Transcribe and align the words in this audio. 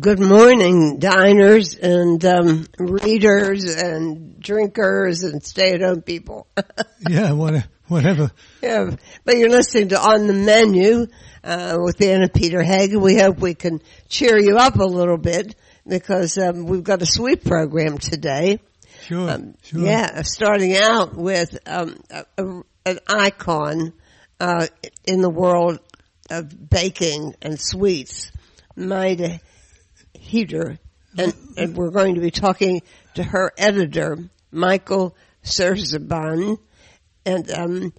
good 0.00 0.18
morning, 0.18 0.98
diners 0.98 1.76
and 1.76 2.24
um, 2.24 2.66
readers 2.78 3.64
and 3.76 4.40
drinkers 4.40 5.22
and 5.22 5.44
stay-at-home 5.44 6.02
people. 6.02 6.46
yeah, 7.08 7.32
whatever. 7.32 8.30
Yeah, 8.62 8.96
but 9.24 9.36
you're 9.36 9.50
listening 9.50 9.90
to 9.90 10.00
On 10.00 10.26
the 10.26 10.32
Menu 10.32 11.06
uh, 11.44 11.76
with 11.78 12.00
Anna 12.00 12.28
Peter 12.28 12.62
Hagen. 12.62 13.00
We 13.00 13.18
hope 13.18 13.38
we 13.38 13.54
can 13.54 13.80
cheer 14.08 14.38
you 14.38 14.56
up 14.56 14.76
a 14.76 14.84
little 14.84 15.18
bit 15.18 15.54
because 15.86 16.38
um, 16.38 16.66
we've 16.66 16.84
got 16.84 17.02
a 17.02 17.06
sweet 17.06 17.44
program 17.44 17.98
today. 17.98 18.60
Sure, 19.02 19.30
um, 19.30 19.54
sure. 19.62 19.80
Yeah, 19.80 20.22
starting 20.22 20.76
out 20.76 21.14
with 21.14 21.56
um, 21.66 21.96
a, 22.10 22.24
a, 22.38 22.62
an 22.86 22.98
icon 23.06 23.92
uh, 24.40 24.66
in 25.04 25.20
the 25.20 25.30
world 25.30 25.78
of 26.30 26.70
baking 26.70 27.36
and 27.42 27.60
sweets, 27.60 28.32
Maida 28.74 29.40
Heatter, 30.34 30.78
and, 31.16 31.32
and, 31.56 31.76
we're 31.76 31.90
going 31.90 32.16
to 32.16 32.20
be 32.20 32.32
talking 32.32 32.82
to 33.14 33.22
her 33.22 33.52
editor, 33.56 34.18
Michael 34.50 35.14
Szczerban, 35.44 36.58
and 37.24 37.50
um, 37.52 37.92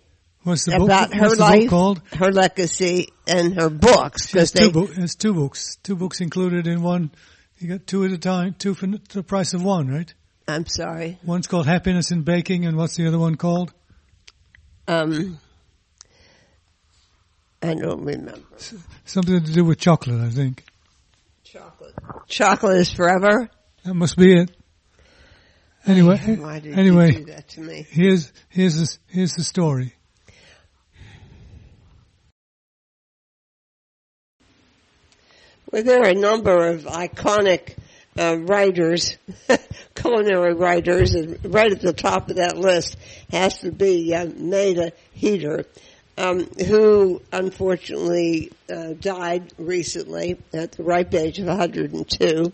What's 0.43 0.65
the 0.65 0.75
about 0.75 1.11
book? 1.11 1.19
her 1.19 1.27
What's 1.27 1.39
life, 1.39 1.69
called? 1.69 2.01
her 2.13 2.31
legacy, 2.31 3.07
and 3.25 3.55
her 3.59 3.69
books. 3.69 4.31
They, 4.31 4.45
two, 4.45 4.71
bo- 4.71 4.87
has 4.87 5.15
two 5.15 5.33
books. 5.33 5.77
Two 5.81 5.95
books 5.95 6.19
included 6.19 6.67
in 6.67 6.83
one. 6.83 7.11
You 7.57 7.69
got 7.69 7.87
two 7.87 8.03
at 8.03 8.11
a 8.11 8.17
time, 8.17 8.53
two 8.59 8.73
for 8.73 8.85
the 8.87 9.23
price 9.23 9.53
of 9.53 9.63
one, 9.63 9.87
right? 9.87 10.13
I'm 10.47 10.65
sorry. 10.67 11.17
One's 11.23 11.47
called 11.47 11.65
Happiness 11.65 12.11
in 12.11 12.23
Baking, 12.23 12.65
and 12.65 12.77
what's 12.77 12.95
the 12.97 13.07
other 13.07 13.17
one 13.17 13.35
called? 13.35 13.73
Um, 14.87 15.39
I 17.63 17.73
don't 17.73 18.03
remember. 18.03 18.39
Something 19.05 19.43
to 19.43 19.51
do 19.51 19.63
with 19.63 19.79
chocolate, 19.79 20.21
I 20.21 20.29
think. 20.29 20.63
Chocolate. 21.45 21.93
Chocolate 22.27 22.77
is 22.77 22.91
forever. 22.91 23.49
That 23.83 23.93
must 23.93 24.17
be 24.17 24.33
it. 24.33 24.51
Anyway, 25.85 26.17
Why 26.17 26.59
did 26.59 26.77
anyway, 26.77 27.11
you 27.11 27.19
do 27.19 27.25
that 27.25 27.47
to 27.49 27.61
me? 27.61 27.85
Here's 27.87 28.33
here's 28.49 28.75
the, 28.79 28.97
here's 29.07 29.33
the 29.33 29.43
story. 29.43 29.93
Well, 35.71 35.83
there 35.83 36.01
are 36.01 36.09
a 36.09 36.15
number 36.15 36.67
of 36.67 36.85
iconic 36.85 37.75
uh, 38.17 38.37
writers, 38.39 39.17
culinary 39.95 40.55
writers, 40.55 41.13
and 41.13 41.53
right 41.53 41.71
at 41.71 41.81
the 41.81 41.93
top 41.93 42.31
of 42.31 42.37
that 42.37 42.57
list 42.57 42.97
has 43.29 43.59
to 43.59 43.71
be 43.71 44.15
uh, 44.15 44.25
Maida 44.25 44.93
Heatter, 45.15 45.65
um, 46.17 46.45
who 46.45 47.21
unfortunately 47.31 48.51
uh, 48.73 48.93
died 48.93 49.53
recently 49.57 50.37
at 50.53 50.73
the 50.73 50.83
ripe 50.83 51.13
age 51.13 51.39
of 51.39 51.47
102. 51.47 52.53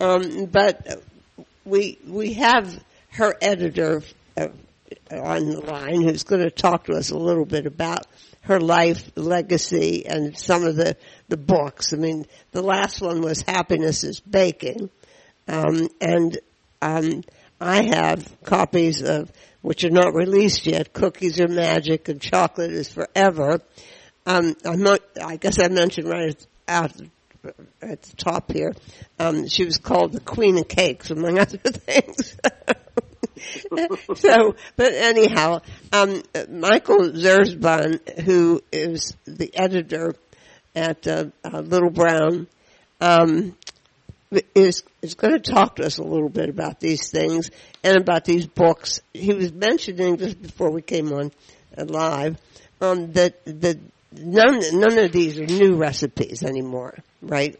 Um, 0.00 0.46
but 0.46 1.02
we 1.64 1.98
we 2.06 2.34
have 2.34 2.82
her 3.10 3.34
editor 3.40 4.02
uh, 4.36 4.48
on 5.10 5.50
the 5.50 5.60
line 5.60 6.02
who's 6.02 6.24
going 6.24 6.42
to 6.42 6.50
talk 6.50 6.84
to 6.84 6.94
us 6.94 7.10
a 7.10 7.18
little 7.18 7.44
bit 7.44 7.66
about 7.66 8.06
her 8.42 8.60
life, 8.60 9.10
legacy, 9.16 10.04
and 10.06 10.36
some 10.36 10.64
of 10.64 10.76
the, 10.76 10.96
the 11.28 11.36
books. 11.36 11.92
I 11.92 11.96
mean, 11.96 12.26
the 12.50 12.62
last 12.62 13.00
one 13.00 13.20
was 13.20 13.42
Happiness 13.42 14.02
is 14.02 14.20
Baking. 14.20 14.90
Um, 15.46 15.88
and, 16.00 16.38
um, 16.80 17.22
I 17.60 17.82
have 17.82 18.28
copies 18.42 19.02
of, 19.02 19.30
which 19.62 19.84
are 19.84 19.90
not 19.90 20.14
released 20.14 20.66
yet, 20.66 20.92
Cookies 20.92 21.40
Are 21.40 21.48
Magic 21.48 22.08
and 22.08 22.20
Chocolate 22.20 22.72
is 22.72 22.92
Forever. 22.92 23.60
Um, 24.26 24.54
I'm 24.64 24.82
not, 24.82 25.00
I 25.22 25.36
guess 25.36 25.58
I 25.58 25.68
mentioned 25.68 26.08
right 26.08 26.46
out 26.68 26.92
at 27.80 28.02
the 28.02 28.16
top 28.16 28.52
here, 28.52 28.72
um, 29.18 29.48
she 29.48 29.64
was 29.64 29.78
called 29.78 30.12
the 30.12 30.20
Queen 30.20 30.58
of 30.58 30.68
Cakes, 30.68 31.10
among 31.10 31.38
other 31.40 31.58
things. 31.58 32.36
so, 34.16 34.54
but 34.76 34.92
anyhow, 34.92 35.60
um, 35.92 36.22
Michael 36.48 37.10
Szczerban, 37.10 38.20
who 38.20 38.62
is 38.70 39.16
the 39.24 39.50
editor 39.54 40.14
at 40.74 41.06
uh, 41.06 41.26
uh, 41.44 41.60
Little 41.60 41.90
Brown, 41.90 42.46
um, 43.00 43.56
is 44.54 44.82
is 45.02 45.14
going 45.14 45.34
to 45.34 45.52
talk 45.52 45.76
to 45.76 45.84
us 45.84 45.98
a 45.98 46.02
little 46.02 46.28
bit 46.28 46.48
about 46.48 46.80
these 46.80 47.10
things 47.10 47.50
and 47.82 47.96
about 47.96 48.24
these 48.24 48.46
books. 48.46 49.00
He 49.12 49.32
was 49.32 49.52
mentioning 49.52 50.16
just 50.16 50.40
before 50.40 50.70
we 50.70 50.82
came 50.82 51.12
on 51.12 51.32
uh, 51.76 51.84
live 51.84 52.36
um, 52.80 53.12
that 53.12 53.44
that 53.44 53.78
none 54.12 54.60
none 54.72 54.98
of 54.98 55.12
these 55.12 55.38
are 55.38 55.46
new 55.46 55.76
recipes 55.76 56.42
anymore, 56.42 56.98
right? 57.20 57.58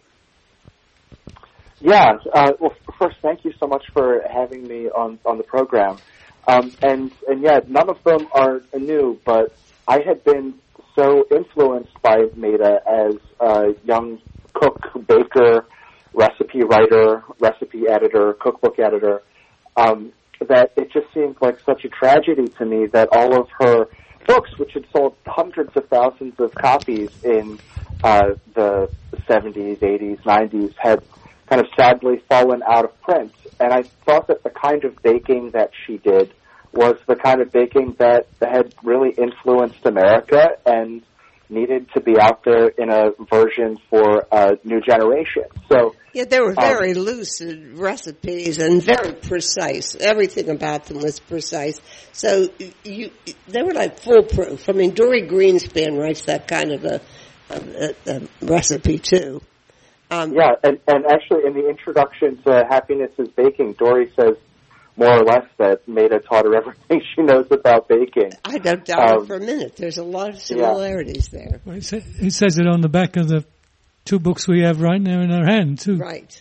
Yeah. 1.81 2.13
Uh, 2.33 2.53
well, 2.61 2.75
first, 2.99 3.17
thank 3.23 3.45
you 3.45 3.53
so 3.59 3.67
much 3.67 3.85
for 3.93 4.23
having 4.33 4.67
me 4.67 4.89
on 4.89 5.19
on 5.25 5.39
the 5.39 5.45
program. 5.45 5.99
Um, 6.47 6.73
and 6.83 7.13
and 7.29 7.43
yeah, 7.43 7.61
none 7.67 7.89
of 7.89 8.03
them 8.05 8.29
are 8.33 8.63
new, 8.77 9.21
but 9.25 9.55
I 9.87 10.01
had 10.07 10.25
been 10.25 10.55
so 10.97 11.25
influenced 11.31 12.01
by 12.03 12.27
Maida 12.37 12.81
as 12.87 13.15
a 13.41 13.75
young 13.85 14.21
cook, 14.53 14.81
baker, 15.07 15.67
recipe 16.15 16.63
writer, 16.63 17.23
recipe 17.39 17.89
editor, 17.89 18.35
cookbook 18.35 18.79
editor, 18.79 19.23
um, 19.77 20.13
that 20.49 20.73
it 20.77 20.93
just 20.93 21.07
seemed 21.15 21.37
like 21.41 21.59
such 21.61 21.85
a 21.85 21.89
tragedy 21.89 22.49
to 22.59 22.65
me 22.65 22.87
that 22.87 23.09
all 23.13 23.41
of 23.41 23.49
her 23.61 23.87
books, 24.27 24.51
which 24.59 24.73
had 24.75 24.85
sold 24.95 25.15
hundreds 25.27 25.77
of 25.77 25.89
thousands 25.89 26.35
of 26.39 26.55
copies 26.55 27.11
in 27.25 27.59
uh, 28.03 28.35
the 28.55 28.91
70s, 29.29 29.79
80s, 29.79 30.21
90s, 30.23 30.75
had 30.77 31.03
kind 31.49 31.61
of 31.61 31.69
sadly 31.77 32.23
fallen 32.29 32.63
out 32.67 32.85
of 32.85 33.01
print. 33.03 33.33
And 33.61 33.73
I 33.73 33.83
thought 34.05 34.29
that 34.29 34.43
the 34.43 34.51
kind 34.51 34.85
of 34.85 35.01
baking 35.03 35.51
that 35.51 35.71
she 35.87 35.99
did 35.99 36.33
was 36.73 36.97
the 37.07 37.17
kind 37.17 37.41
of 37.41 37.53
baking 37.53 37.97
that 37.99 38.27
had 38.41 38.73
really 38.83 39.11
influenced 39.11 39.85
America 39.85 40.57
and 40.65 41.03
needed 41.53 41.89
to 41.95 42.01
be 42.01 42.19
out 42.19 42.45
there 42.45 42.69
in 42.69 42.91
a 42.91 43.11
version 43.31 43.79
for 43.91 44.27
a 44.33 44.59
new 44.65 44.81
generation. 44.81 45.45
So 45.71 45.95
yeah, 46.13 46.25
they 46.25 46.41
were 46.41 46.55
very 46.55 46.93
um, 46.93 46.99
lucid 46.99 47.79
recipes 47.79 48.59
and 48.59 48.83
very 48.83 49.13
precise. 49.13 49.95
Everything 49.95 50.51
about 50.51 50.87
them 50.87 50.99
was 51.01 51.21
precise. 51.21 51.81
So 52.13 52.49
you, 52.85 53.11
they 53.49 53.63
were 53.63 53.73
like 53.73 54.01
foolproof. 54.01 54.69
I 54.69 54.73
mean, 54.73 54.95
Dorie 54.95 55.29
Greenspan 55.29 55.99
writes 55.99 56.25
that 56.25 56.49
kind 56.49 56.73
of 56.73 56.85
a, 56.85 57.01
a, 57.51 57.95
a 58.07 58.23
recipe 58.41 58.99
too. 58.99 59.41
Um, 60.11 60.35
yeah, 60.35 60.53
and, 60.63 60.79
and 60.89 61.07
actually 61.07 61.47
in 61.47 61.55
the 61.55 61.69
introduction 61.69 62.37
to 62.43 62.67
Happiness 62.69 63.13
is 63.19 63.29
Baking, 63.29 63.73
Dorie 63.75 64.13
says 64.15 64.37
more 64.97 65.21
or 65.21 65.25
less 65.25 65.47
that 65.59 65.87
Maida 65.89 66.21
taught 66.21 66.45
her 66.45 66.55
everything 66.57 67.03
she 67.15 67.23
knows 67.23 67.47
about 67.51 67.89
baking. 67.89 68.33
I 68.45 68.59
don't 68.59 68.85
doubt 68.85 69.11
um, 69.11 69.23
it 69.23 69.27
for 69.27 69.37
a 69.37 69.41
minute. 69.41 69.77
There's 69.77 69.99
a 69.99 70.05
lot 70.05 70.31
of 70.31 70.41
similarities 70.41 71.31
yeah. 71.33 71.39
there. 71.39 71.61
Well, 71.65 71.77
he 71.77 72.31
says 72.31 72.59
it 72.59 72.67
on 72.67 72.81
the 72.81 72.89
back 72.89 73.17
of 73.17 73.29
the 73.29 73.45
two 74.05 74.19
books 74.19 74.47
we 74.47 74.63
have 74.63 74.81
right 74.81 75.01
now 75.01 75.21
in 75.21 75.31
our 75.31 75.45
hand, 75.45 75.79
too. 75.79 75.97
Right. 75.97 76.41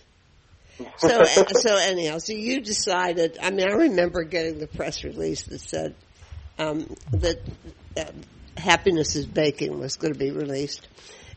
So, 0.98 1.24
so 1.26 1.76
anyhow, 1.78 2.18
so 2.18 2.34
you 2.34 2.62
decided. 2.62 3.38
I 3.42 3.52
mean, 3.52 3.68
I 3.68 3.74
remember 3.74 4.24
getting 4.24 4.60
the 4.60 4.68
press 4.68 5.04
release 5.04 5.44
that 5.44 5.60
said 5.60 5.96
um, 6.58 6.96
that 7.12 7.40
uh, 7.98 8.06
"Happiness 8.58 9.16
is 9.16 9.26
Baking" 9.26 9.80
was 9.80 9.98
going 9.98 10.14
to 10.14 10.20
be 10.20 10.32
released, 10.32 10.88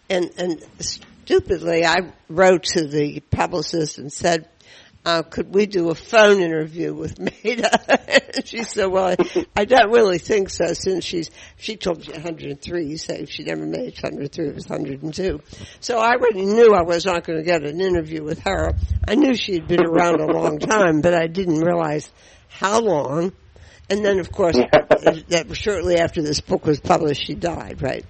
and 0.08 0.30
and 0.38 0.64
stupidly, 0.80 1.84
I 1.84 2.12
wrote 2.28 2.64
to 2.74 2.86
the 2.86 3.20
publicist 3.30 3.98
and 3.98 4.12
said, 4.12 4.48
uh, 5.04 5.22
could 5.22 5.54
we 5.54 5.66
do 5.66 5.90
a 5.90 5.94
phone 5.94 6.40
interview 6.40 6.94
with 6.94 7.18
Maida? 7.44 7.70
she 8.44 8.62
said, 8.62 8.86
well, 8.86 9.14
I, 9.18 9.46
I, 9.54 9.64
don't 9.64 9.90
really 9.90 10.18
think 10.18 10.48
so 10.48 10.72
since 10.72 11.04
she's, 11.04 11.30
she 11.58 11.76
told 11.76 12.06
me 12.06 12.12
103. 12.12 12.86
You 12.86 12.96
say 12.96 13.26
she 13.26 13.44
never 13.44 13.66
made 13.66 13.94
103, 13.94 14.48
it 14.48 14.54
was 14.54 14.68
102. 14.68 15.40
So 15.80 15.98
I 15.98 16.12
already 16.12 16.46
knew 16.46 16.72
I 16.74 16.82
was 16.82 17.04
not 17.04 17.24
going 17.24 17.38
to 17.38 17.44
get 17.44 17.64
an 17.64 17.80
interview 17.80 18.22
with 18.22 18.40
her. 18.40 18.72
I 19.06 19.14
knew 19.14 19.34
she'd 19.34 19.68
been 19.68 19.84
around 19.84 20.20
a 20.20 20.26
long 20.26 20.58
time, 20.58 21.02
but 21.02 21.14
I 21.14 21.26
didn't 21.26 21.60
realize 21.60 22.10
how 22.48 22.80
long. 22.80 23.32
And 23.90 24.02
then, 24.02 24.18
of 24.20 24.32
course, 24.32 24.56
that 25.28 25.46
shortly 25.52 25.98
after 25.98 26.22
this 26.22 26.40
book 26.40 26.64
was 26.64 26.80
published, 26.80 27.26
she 27.26 27.34
died, 27.34 27.82
right? 27.82 28.06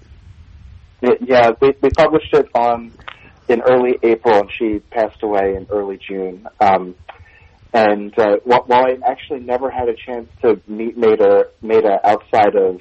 Yeah, 1.03 1.51
we, 1.61 1.75
we 1.83 1.91
published 1.91 2.33
it 2.33 2.47
on 2.55 2.93
in 3.49 3.61
early 3.61 3.99
April, 4.03 4.41
and 4.41 4.51
she 4.51 4.79
passed 4.79 5.23
away 5.23 5.55
in 5.57 5.67
early 5.71 5.99
June. 5.99 6.47
Um, 6.61 6.95
and 7.73 8.17
uh, 8.19 8.37
while 8.45 8.65
I 8.71 8.97
actually 9.05 9.41
never 9.41 9.71
had 9.71 9.89
a 9.89 9.95
chance 9.95 10.29
to 10.43 10.61
meet 10.69 10.97
Maida, 10.97 11.47
Maida 11.61 11.99
outside 12.05 12.55
of 12.55 12.81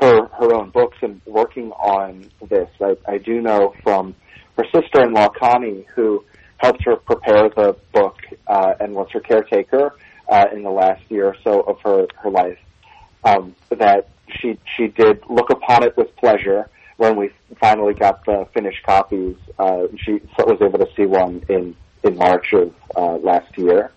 her 0.00 0.26
her 0.26 0.54
own 0.54 0.70
books 0.70 0.98
and 1.00 1.22
working 1.24 1.72
on 1.72 2.30
this, 2.46 2.68
I, 2.80 2.96
I 3.08 3.18
do 3.18 3.40
know 3.40 3.74
from 3.82 4.14
her 4.58 4.64
sister-in-law 4.74 5.30
Connie, 5.30 5.86
who 5.94 6.24
helped 6.58 6.84
her 6.84 6.96
prepare 6.96 7.48
the 7.48 7.76
book 7.92 8.16
uh, 8.46 8.74
and 8.78 8.94
was 8.94 9.08
her 9.12 9.20
caretaker 9.20 9.94
uh, 10.28 10.44
in 10.52 10.62
the 10.62 10.70
last 10.70 11.02
year 11.08 11.28
or 11.28 11.36
so 11.42 11.60
of 11.60 11.80
her 11.80 12.06
her 12.16 12.30
life, 12.30 12.58
um, 13.24 13.56
that 13.70 14.08
she 14.28 14.58
she 14.76 14.88
did 14.88 15.22
look 15.30 15.50
upon 15.50 15.82
it 15.82 15.96
with 15.96 16.14
pleasure 16.16 16.68
when 16.96 17.16
we 17.16 17.30
finally 17.60 17.94
got 17.94 18.24
the 18.24 18.46
finished 18.54 18.82
copies, 18.84 19.36
uh, 19.58 19.86
she 19.96 20.20
was 20.38 20.58
able 20.60 20.78
to 20.78 20.88
see 20.96 21.06
one 21.06 21.42
in 21.48 21.74
in 22.02 22.16
March 22.16 22.52
of 22.52 22.72
uh, 22.96 23.16
last 23.16 23.56
year. 23.58 23.90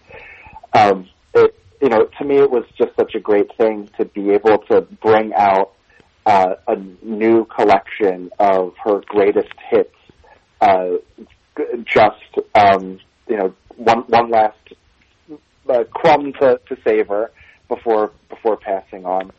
Um, 0.73 1.07
it, 1.33 1.55
you 1.81 1.89
know, 1.89 2.09
to 2.17 2.25
me, 2.25 2.37
it 2.37 2.49
was 2.49 2.65
just 2.77 2.95
such 2.95 3.15
a 3.15 3.19
great 3.19 3.55
thing 3.57 3.89
to 3.97 4.05
be 4.05 4.31
able 4.31 4.57
to 4.69 4.81
bring 4.81 5.33
out 5.33 5.73
uh, 6.25 6.55
a 6.67 6.75
new 7.03 7.45
collection 7.45 8.29
of 8.39 8.73
her 8.83 9.01
greatest 9.07 9.53
hits. 9.69 9.95
Uh, 10.61 10.97
just 11.85 12.39
um, 12.55 12.99
you 13.27 13.37
know, 13.37 13.53
one 13.77 13.99
one 14.07 14.29
last 14.29 14.57
uh, 15.69 15.83
crumb 15.93 16.33
to, 16.33 16.59
to 16.67 16.77
savor 16.83 17.31
before 17.67 18.11
before 18.29 18.57
passing 18.57 19.05
on. 19.05 19.31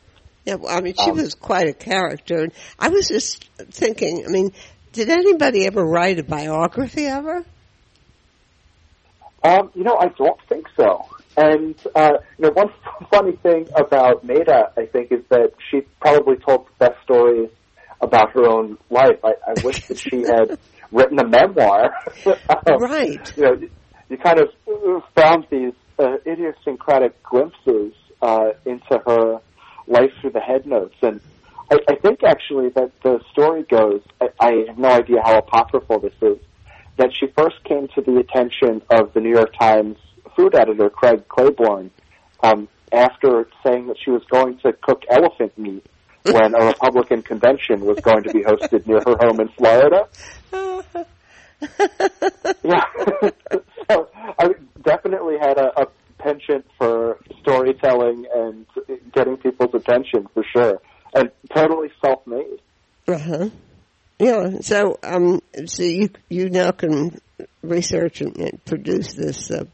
Yeah, 0.50 0.56
well, 0.56 0.76
I 0.76 0.81
mean, 0.81 0.94
she 0.94 1.11
um, 1.11 1.17
was 1.17 1.35
quite 1.35 1.69
a 1.69 1.73
character. 1.73 2.43
And 2.43 2.52
I 2.76 2.88
was 2.88 3.06
just 3.06 3.49
thinking. 3.70 4.25
I 4.26 4.32
mean, 4.32 4.52
did 4.93 5.08
anybody 5.08 5.64
ever 5.64 5.85
write 5.85 6.19
a 6.19 6.25
biography 6.25 7.06
of 7.06 7.23
her? 7.23 7.44
Um, 9.44 9.70
you 9.75 9.85
know, 9.85 9.97
I 9.97 10.08
don't 10.08 10.41
think 10.49 10.67
so. 10.76 11.06
And 11.37 11.76
uh, 11.94 12.14
you 12.37 12.47
know, 12.47 12.50
one 12.50 12.70
funny 13.12 13.37
thing 13.37 13.69
about 13.76 14.25
Maida, 14.25 14.73
I 14.76 14.87
think, 14.87 15.12
is 15.12 15.23
that 15.29 15.52
she 15.70 15.82
probably 16.00 16.35
told 16.44 16.67
the 16.67 16.87
best 16.87 17.00
stories 17.05 17.50
about 18.00 18.32
her 18.32 18.44
own 18.49 18.76
life. 18.91 19.20
I, 19.23 19.35
I 19.47 19.64
wish 19.64 19.87
that 19.87 19.99
she 19.99 20.23
had 20.23 20.58
written 20.91 21.20
a 21.20 21.29
memoir. 21.29 21.94
um, 22.26 22.82
right. 22.82 23.37
You 23.37 23.43
know, 23.44 23.52
you 24.08 24.19
kind 24.19 24.41
of 24.41 24.49
found 25.14 25.47
these 25.49 25.75
uh, 25.97 26.17
idiosyncratic 26.26 27.23
glimpses 27.23 27.94
uh, 28.20 28.49
into 28.67 28.99
her 29.06 29.41
life 29.91 30.13
through 30.21 30.31
the 30.31 30.41
head 30.41 30.67
notes, 30.67 30.97
and 31.03 31.21
I, 31.71 31.79
I 31.89 31.95
think 31.97 32.23
actually 32.25 32.71
that 32.71 32.93
the 33.03 33.21
story 33.33 33.65
goes. 33.65 34.01
I, 34.21 34.29
I 34.41 34.65
have 34.69 34.79
no 34.79 34.89
idea 34.89 35.21
how 35.23 35.39
apocryphal 35.39 36.01
this 36.01 36.15
is. 36.23 36.39
That 36.97 37.11
she 37.19 37.29
first 37.37 37.63
came 37.65 37.89
to 37.95 38.01
the 38.01 38.19
attention 38.19 38.83
of 38.91 39.13
the 39.15 39.21
New 39.21 39.31
York 39.31 39.55
Times 39.59 39.97
food 40.37 40.55
editor 40.55 40.91
Craig 40.91 41.27
Claiborne 41.29 41.91
um, 42.43 42.69
after 42.93 43.49
saying 43.65 43.87
that 43.89 43.97
she 44.03 44.11
was 44.11 44.23
going 44.31 44.59
to 44.59 44.73
cook 44.73 45.05
elephant 45.09 45.57
meat 45.59 45.87
when 46.25 46.55
a 46.55 46.67
Republican 46.67 47.23
convention 47.23 47.81
was 47.81 47.99
going 48.01 48.23
to 48.25 48.33
be 48.33 48.43
hosted 48.43 48.87
near 48.87 49.01
her 49.07 49.17
home 49.19 49.41
in 49.41 49.49
Florida. 49.49 50.09
yeah, 52.63 52.85
so 53.91 54.09
I 54.39 54.51
definitely 54.83 55.39
had 55.39 55.59
a, 55.59 55.83
a 55.83 55.87
penchant 56.23 56.67
for 56.79 57.19
storytelling 57.41 58.27
and 58.35 58.67
getting 59.13 59.37
people's 59.37 59.75
attention 59.75 60.27
for 60.35 60.45
sure, 60.55 60.81
and 61.15 61.31
totally 61.55 61.89
self-made. 62.05 62.61
Uh 63.09 63.19
huh. 63.19 63.49
Yeah. 64.19 64.61
So, 64.61 64.99
um, 65.03 65.41
so 65.67 65.83
you 65.83 66.11
you 66.29 66.51
now 66.51 66.71
can 66.71 67.19
research 67.63 68.21
and, 68.21 68.37
and 68.37 68.65
produce 68.65 69.15
this 69.15 69.51
uh, 69.51 69.65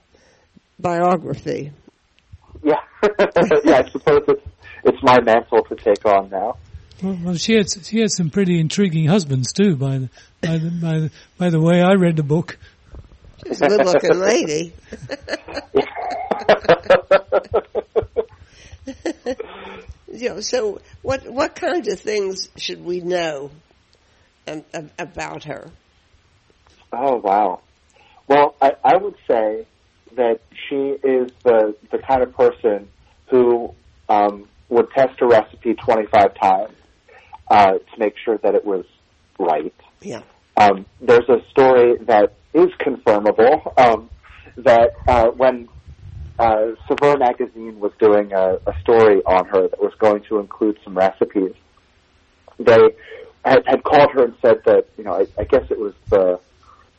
biography. 0.79 1.73
Yeah. 2.63 2.75
yeah. 3.65 3.83
I 3.85 3.91
suppose 3.91 4.23
it's 4.29 4.43
it's 4.85 5.03
my 5.03 5.21
mantle 5.21 5.65
to 5.65 5.75
take 5.75 6.05
on 6.07 6.31
now. 6.31 6.57
Well, 7.03 7.19
well, 7.23 7.35
she 7.35 7.55
had 7.55 7.67
she 7.85 8.01
had 8.01 8.11
some 8.11 8.31
pretty 8.31 8.59
intriguing 8.59 9.07
husbands 9.07 9.53
too. 9.53 9.77
By 9.77 9.99
the 9.99 10.11
by 10.41 10.59
the 10.59 10.71
by 10.71 10.99
the, 10.99 11.11
by 11.39 11.51
the 11.51 11.61
way 11.61 11.83
I 11.83 11.95
read 11.95 12.17
the 12.17 12.23
book. 12.23 12.59
She's 13.49 13.63
a 13.63 13.69
good 13.69 13.85
looking 13.85 14.19
lady. 14.19 14.73
you 20.13 20.29
know, 20.31 20.41
so 20.41 20.81
what 21.03 21.29
what 21.29 21.55
kinds 21.55 21.89
of 21.89 22.01
things 22.01 22.49
should 22.57 22.85
we 22.85 23.01
know 23.01 23.51
um, 24.49 24.91
about 24.99 25.45
her? 25.45 25.71
Oh 26.93 27.17
wow! 27.17 27.61
Well, 28.29 28.57
I, 28.61 28.73
I 28.85 28.97
would 28.97 29.17
say 29.29 29.67
that 30.17 30.41
she 30.69 30.75
is 30.75 31.31
the 31.45 31.77
the 31.91 31.99
kind 31.99 32.23
of 32.23 32.35
person 32.35 32.89
who 33.31 33.75
um, 34.09 34.49
would 34.69 34.91
test 34.91 35.21
a 35.21 35.27
recipe 35.27 35.75
twenty 35.75 36.07
five 36.07 36.35
times 36.41 36.75
uh, 37.49 37.73
to 37.73 37.99
make 37.99 38.15
sure 38.25 38.39
that 38.39 38.55
it 38.55 38.65
was 38.65 38.85
right. 39.39 39.75
Yeah. 40.01 40.23
Um, 40.57 40.87
there's 41.01 41.29
a 41.29 41.39
story 41.51 41.99
that 42.07 42.35
is 42.57 42.71
confirmable 42.81 43.79
um, 43.79 44.11
that 44.57 44.93
uh, 45.07 45.27
when 45.29 45.69
uh, 46.39 46.73
Saveur 46.89 47.19
magazine 47.19 47.79
was 47.79 47.93
doing 47.99 48.33
a, 48.33 48.59
a 48.67 48.81
story 48.81 49.23
on 49.25 49.47
her 49.47 49.69
that 49.69 49.81
was 49.81 49.93
going 49.99 50.23
to 50.25 50.39
include 50.39 50.79
some 50.83 50.97
recipes, 50.97 51.55
they 52.59 52.79
had, 53.45 53.63
had 53.67 53.85
called 53.85 54.11
her 54.13 54.25
and 54.25 54.35
said 54.41 54.63
that 54.65 54.87
you 54.97 55.05
know 55.05 55.15
I, 55.15 55.27
I 55.39 55.45
guess 55.45 55.65
it 55.71 55.79
was 55.79 55.95
the 56.11 56.41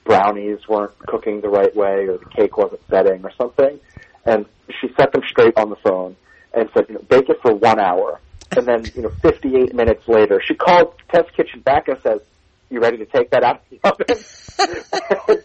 brownies 0.05 0.59
weren't 0.69 0.97
cooking 1.07 1.41
the 1.41 1.49
right 1.49 1.75
way 1.75 2.07
or 2.07 2.17
the 2.17 2.25
cake 2.25 2.57
wasn't 2.57 2.81
setting 2.89 3.23
or 3.23 3.31
something, 3.37 3.79
and 4.25 4.45
she 4.79 4.87
set 4.97 5.11
them 5.11 5.23
straight 5.27 5.57
on 5.57 5.69
the 5.69 5.75
phone 5.77 6.15
and 6.53 6.69
said 6.73 6.85
you 6.87 6.95
know 6.95 7.01
bake 7.09 7.29
it 7.29 7.37
for 7.41 7.53
one 7.53 7.79
hour. 7.79 8.19
And 8.55 8.65
then, 8.65 8.85
you 8.95 9.01
know, 9.01 9.11
58 9.21 9.75
minutes 9.75 10.07
later, 10.07 10.41
she 10.43 10.55
called 10.55 10.93
Test 11.13 11.33
Kitchen 11.35 11.59
back 11.59 11.89
and 11.89 11.99
says, 12.01 12.21
you 12.69 12.79
ready 12.79 12.97
to 12.97 13.05
take 13.05 13.31
that 13.31 13.43
out 13.43 13.61
of 13.61 13.69
the 13.69 13.79
oven? 13.83 15.43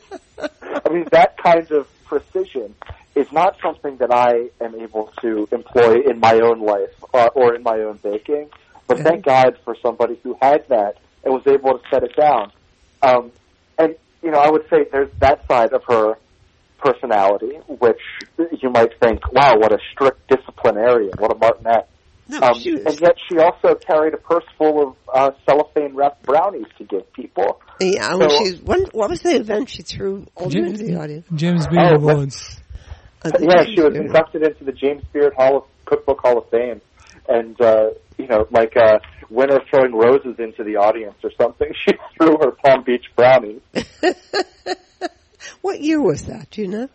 I 0.85 0.89
mean, 0.93 1.07
that 1.13 1.37
kind 1.39 1.71
of 1.71 1.89
precision 2.05 2.75
is 3.15 3.31
not 3.33 3.57
something 3.63 3.99
that 3.99 4.13
I 4.13 4.51
am 4.65 4.75
able 4.75 5.13
to 5.21 5.49
employ 5.53 6.01
in 6.09 6.19
my 6.21 6.41
own 6.41 6.61
life 6.61 6.95
or, 7.13 7.31
or 7.31 7.55
in 7.55 7.63
my 7.63 7.79
own 7.81 7.99
baking. 8.03 8.51
But 8.87 8.99
mm-hmm. 8.99 9.07
thank 9.07 9.25
God 9.25 9.59
for 9.65 9.77
somebody 9.83 10.19
who 10.23 10.37
had 10.41 10.69
that 10.69 10.97
and 11.25 11.33
was 11.33 11.47
able 11.47 11.79
to 11.79 11.85
set 11.91 12.03
it 12.03 12.17
down. 12.17 12.53
Um, 13.03 13.33
and, 13.79 13.97
you 14.23 14.31
know, 14.31 14.39
I 14.39 14.51
would 14.51 14.69
say 14.69 14.87
there's 14.91 15.11
that 15.19 15.47
side 15.47 15.73
of 15.73 15.85
her 15.89 16.17
personality, 16.79 17.57
which 17.69 18.01
you 18.61 18.71
might 18.71 18.99
think, 19.01 19.33
wow, 19.33 19.57
what 19.59 19.73
a 19.73 19.79
strict 19.93 20.29
disciplinarian, 20.29 21.13
what 21.19 21.31
a 21.31 21.37
martinet. 21.37 21.89
No, 22.33 22.39
um, 22.39 22.53
was... 22.55 22.67
And 22.67 23.01
yet 23.01 23.17
she 23.29 23.39
also 23.39 23.75
carried 23.75 24.15
a 24.15 24.17
purse 24.17 24.45
full 24.57 24.89
of 24.89 24.97
uh, 25.13 25.31
cellophane 25.47 25.95
wrapped 25.95 26.23
brownies 26.23 26.67
to 26.79 26.85
give 26.85 27.13
people. 27.13 27.61
Yeah, 27.79 28.11
so, 28.13 28.19
well, 28.19 28.39
she's, 28.39 28.61
when, 28.63 28.85
what 28.93 29.11
was 29.11 29.21
the 29.21 29.37
event 29.37 29.69
she 29.69 29.83
threw 29.83 30.27
all 30.35 30.49
James, 30.49 30.81
into 30.81 30.93
the 30.93 30.99
audience? 30.99 31.27
James 31.35 31.67
Beard 31.67 31.93
oh, 31.93 31.97
Awards. 31.97 32.59
Uh, 33.23 33.33
yeah, 33.39 33.65
James 33.65 33.75
she 33.75 33.83
was 33.83 33.93
Beard. 33.93 34.07
inducted 34.07 34.43
into 34.45 34.65
the 34.65 34.73
James 34.73 35.03
Beard 35.13 35.35
Hall 35.35 35.59
of 35.59 35.65
Cookbook 35.85 36.21
Hall 36.21 36.39
of 36.39 36.49
Fame, 36.49 36.81
and 37.29 37.61
uh, 37.61 37.91
you 38.17 38.27
know, 38.27 38.47
like 38.51 38.77
a 38.77 39.01
winner 39.29 39.61
throwing 39.69 39.93
roses 39.95 40.37
into 40.39 40.65
the 40.65 40.77
audience 40.77 41.17
or 41.23 41.31
something. 41.39 41.73
She 41.85 41.93
threw 42.17 42.39
her 42.41 42.53
Palm 42.53 42.85
Beach 42.85 43.05
brownies. 43.15 43.61
what 45.61 45.81
year 45.81 46.01
was 46.01 46.27
that? 46.27 46.51
Do 46.51 46.63
you 46.63 46.69
know? 46.69 46.89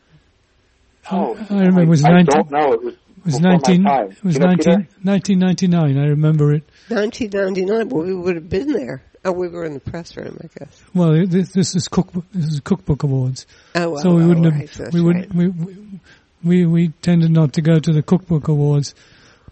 Oh, 1.11 1.37
I 1.49 1.59
remember 1.59 1.81
it 1.83 1.89
was 1.89 2.03
I, 2.03 2.09
19, 2.09 2.27
I 2.27 2.41
don't 2.41 2.51
know. 2.51 2.73
It 2.73 2.83
was 2.83 2.93
it 2.93 3.06
was 3.27 3.39
19, 3.41 3.85
it 3.85 4.23
was 4.23 4.39
19, 4.39 4.87
1999, 5.03 5.97
I 5.97 6.07
remember 6.07 6.53
it. 6.53 6.63
1999, 6.87 7.89
well 7.89 8.05
we 8.05 8.15
would 8.15 8.35
have 8.35 8.49
been 8.49 8.71
there. 8.71 9.03
Oh, 9.25 9.33
we 9.33 9.49
were 9.49 9.65
in 9.65 9.73
the 9.73 9.81
press 9.81 10.15
room, 10.15 10.37
I 10.41 10.47
guess. 10.57 10.83
Well, 10.93 11.25
this, 11.27 11.51
this 11.51 11.75
is 11.75 11.89
cookbook, 11.89 12.23
this 12.31 12.45
is 12.45 12.61
cookbook 12.61 13.03
awards. 13.03 13.45
Oh, 13.75 13.89
well, 13.91 14.01
so 14.01 14.15
we 14.15 14.25
wouldn't 14.25 14.45
oh, 14.45 14.51
have, 14.51 14.79
right, 14.79 14.93
we 14.93 15.01
would, 15.01 15.15
right. 15.15 15.33
we, 15.33 15.99
we, 16.43 16.65
we 16.65 16.87
tended 17.01 17.31
not 17.31 17.53
to 17.53 17.61
go 17.61 17.77
to 17.77 17.91
the 17.91 18.01
cookbook 18.01 18.47
awards. 18.47 18.95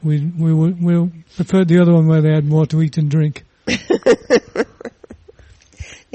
We, 0.01 0.21
we, 0.21 0.53
we 0.53 1.09
preferred 1.35 1.67
the 1.67 1.81
other 1.81 1.93
one 1.93 2.07
where 2.07 2.21
they 2.21 2.33
had 2.33 2.45
more 2.45 2.65
to 2.67 2.81
eat 2.81 2.97
and 2.97 3.11
drink. 3.11 3.43
yeah, 3.67 3.75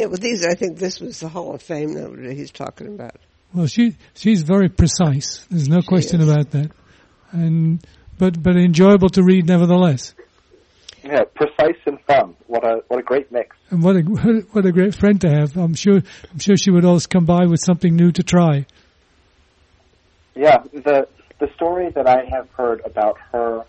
well 0.06 0.16
these, 0.16 0.46
I 0.46 0.54
think 0.54 0.78
this 0.78 0.98
was 0.98 1.20
the 1.20 1.28
Hall 1.28 1.54
of 1.54 1.60
Fame 1.60 1.92
that 1.92 2.32
he's 2.32 2.52
talking 2.52 2.86
about. 2.86 3.16
Well, 3.52 3.66
she, 3.66 3.96
she's 4.14 4.40
very 4.40 4.70
precise. 4.70 5.44
There's 5.50 5.68
no 5.68 5.80
she 5.80 5.86
question 5.86 6.22
is. 6.22 6.30
about 6.30 6.52
that 6.52 6.70
and 7.32 7.84
but 8.18 8.42
but 8.42 8.56
enjoyable 8.56 9.08
to 9.10 9.22
read 9.22 9.46
nevertheless. 9.46 10.14
Yeah, 11.02 11.22
precise 11.34 11.80
and 11.86 11.98
fun. 12.02 12.36
What 12.46 12.64
a 12.64 12.82
what 12.88 13.00
a 13.00 13.02
great 13.02 13.32
mix. 13.32 13.56
And 13.70 13.82
what 13.82 13.96
a 13.96 14.00
what 14.52 14.66
a 14.66 14.72
great 14.72 14.94
friend 14.94 15.20
to 15.22 15.30
have. 15.30 15.56
I'm 15.56 15.74
sure 15.74 16.02
I'm 16.30 16.38
sure 16.38 16.56
she 16.56 16.70
would 16.70 16.84
always 16.84 17.06
come 17.06 17.24
by 17.24 17.46
with 17.46 17.60
something 17.60 17.94
new 17.94 18.12
to 18.12 18.22
try. 18.22 18.66
Yeah, 20.34 20.58
the 20.72 21.08
the 21.38 21.48
story 21.54 21.90
that 21.94 22.06
I 22.06 22.24
have 22.30 22.48
heard 22.50 22.82
about 22.84 23.18
her 23.32 23.64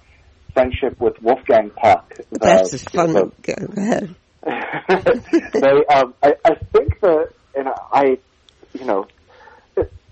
friendship 0.53 0.99
with 0.99 1.21
Wolfgang 1.21 1.69
Puck. 1.71 2.13
The, 2.29 2.39
That's 2.39 2.73
a 2.73 2.79
fun. 2.79 3.13
The, 3.13 3.31
go 3.41 3.53
ahead. 3.77 4.15
they, 5.53 5.85
um, 5.95 6.13
I, 6.23 6.33
I 6.43 6.55
think 6.73 6.99
that, 7.01 7.29
and 7.55 7.67
I, 7.93 8.17
you 8.73 8.85
know, 8.85 9.07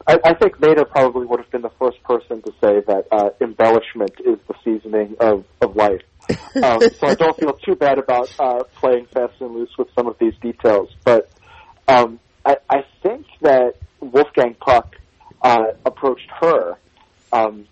I, 0.08 0.20
I 0.24 0.34
think 0.34 0.60
Maida 0.60 0.86
probably 0.86 1.25
would 1.25 1.39
have 1.39 1.51
been 1.51 1.62
the 1.62 1.72
first 1.79 2.01
person 2.03 2.41
to 2.41 2.51
say 2.62 2.82
that 2.88 3.08
uh, 3.12 3.29
embellishment 3.41 4.13
is 4.24 4.39
the 4.48 4.56
seasoning 4.63 5.15
of, 5.20 5.46
of 5.62 5.75
life. 5.75 6.01
um, 6.63 6.79
so 6.82 7.08
I 7.08 7.15
don't 7.15 7.36
feel 7.38 7.53
too 7.53 7.75
bad 7.75 7.98
about 7.98 8.34
uh, 8.39 8.63
playing 8.75 9.06
fast 9.08 9.34
and 9.39 9.56
loose 9.56 9.75
with 9.77 9.88
some 9.96 10.08
of 10.08 10.18
these 10.20 10.34
details. 10.41 10.89
But 11.03 11.29
um, 11.88 12.20
I, 12.46 12.58
I 12.70 12.86
think 13.01 13.25
that 13.41 13.75
Wolfgang 14.00 14.56
Puck 14.56 14.96
uh, 15.41 15.72
approached 15.86 16.29
her 16.39 16.77
um, 17.32 17.65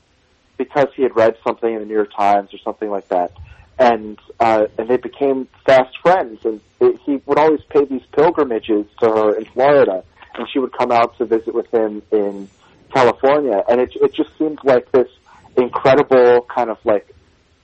because 0.57 0.87
he 0.95 1.03
had 1.03 1.15
read 1.15 1.37
something 1.45 1.71
in 1.71 1.79
the 1.79 1.85
New 1.85 1.93
York 1.93 2.11
Times 2.15 2.53
or 2.53 2.57
something 2.59 2.89
like 2.89 3.07
that, 3.09 3.31
and 3.77 4.17
uh, 4.39 4.65
and 4.77 4.87
they 4.87 4.97
became 4.97 5.47
fast 5.65 5.97
friends. 6.01 6.43
And 6.43 6.61
it, 6.79 6.99
he 7.05 7.21
would 7.25 7.37
always 7.37 7.61
pay 7.69 7.85
these 7.85 8.03
pilgrimages 8.11 8.85
to 9.01 9.09
her 9.09 9.35
in 9.35 9.45
Florida, 9.45 10.03
and 10.37 10.47
she 10.51 10.59
would 10.59 10.75
come 10.77 10.91
out 10.91 11.17
to 11.17 11.25
visit 11.25 11.53
with 11.53 11.71
him 11.73 12.01
in 12.11 12.49
California. 12.93 13.63
And 13.67 13.81
it 13.81 13.91
it 13.95 14.13
just 14.13 14.29
seemed 14.37 14.59
like 14.63 14.91
this 14.91 15.09
incredible 15.55 16.45
kind 16.53 16.69
of 16.69 16.77
like 16.83 17.07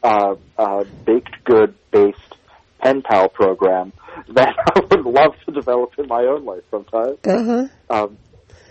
uh, 0.04 0.36
uh, 0.58 0.84
baked 1.06 1.44
good 1.44 1.76
based 1.92 2.20
pen 2.82 3.02
pal 3.02 3.30
program 3.30 3.94
that 4.34 4.56
I 4.76 4.80
would 4.80 5.06
love 5.06 5.36
to 5.46 5.52
develop 5.52 5.98
in 5.98 6.08
my 6.08 6.24
own 6.24 6.46
life 6.46 6.64
sometime. 6.70 7.18
Uh-huh. 7.26 7.68
Um, 7.90 8.18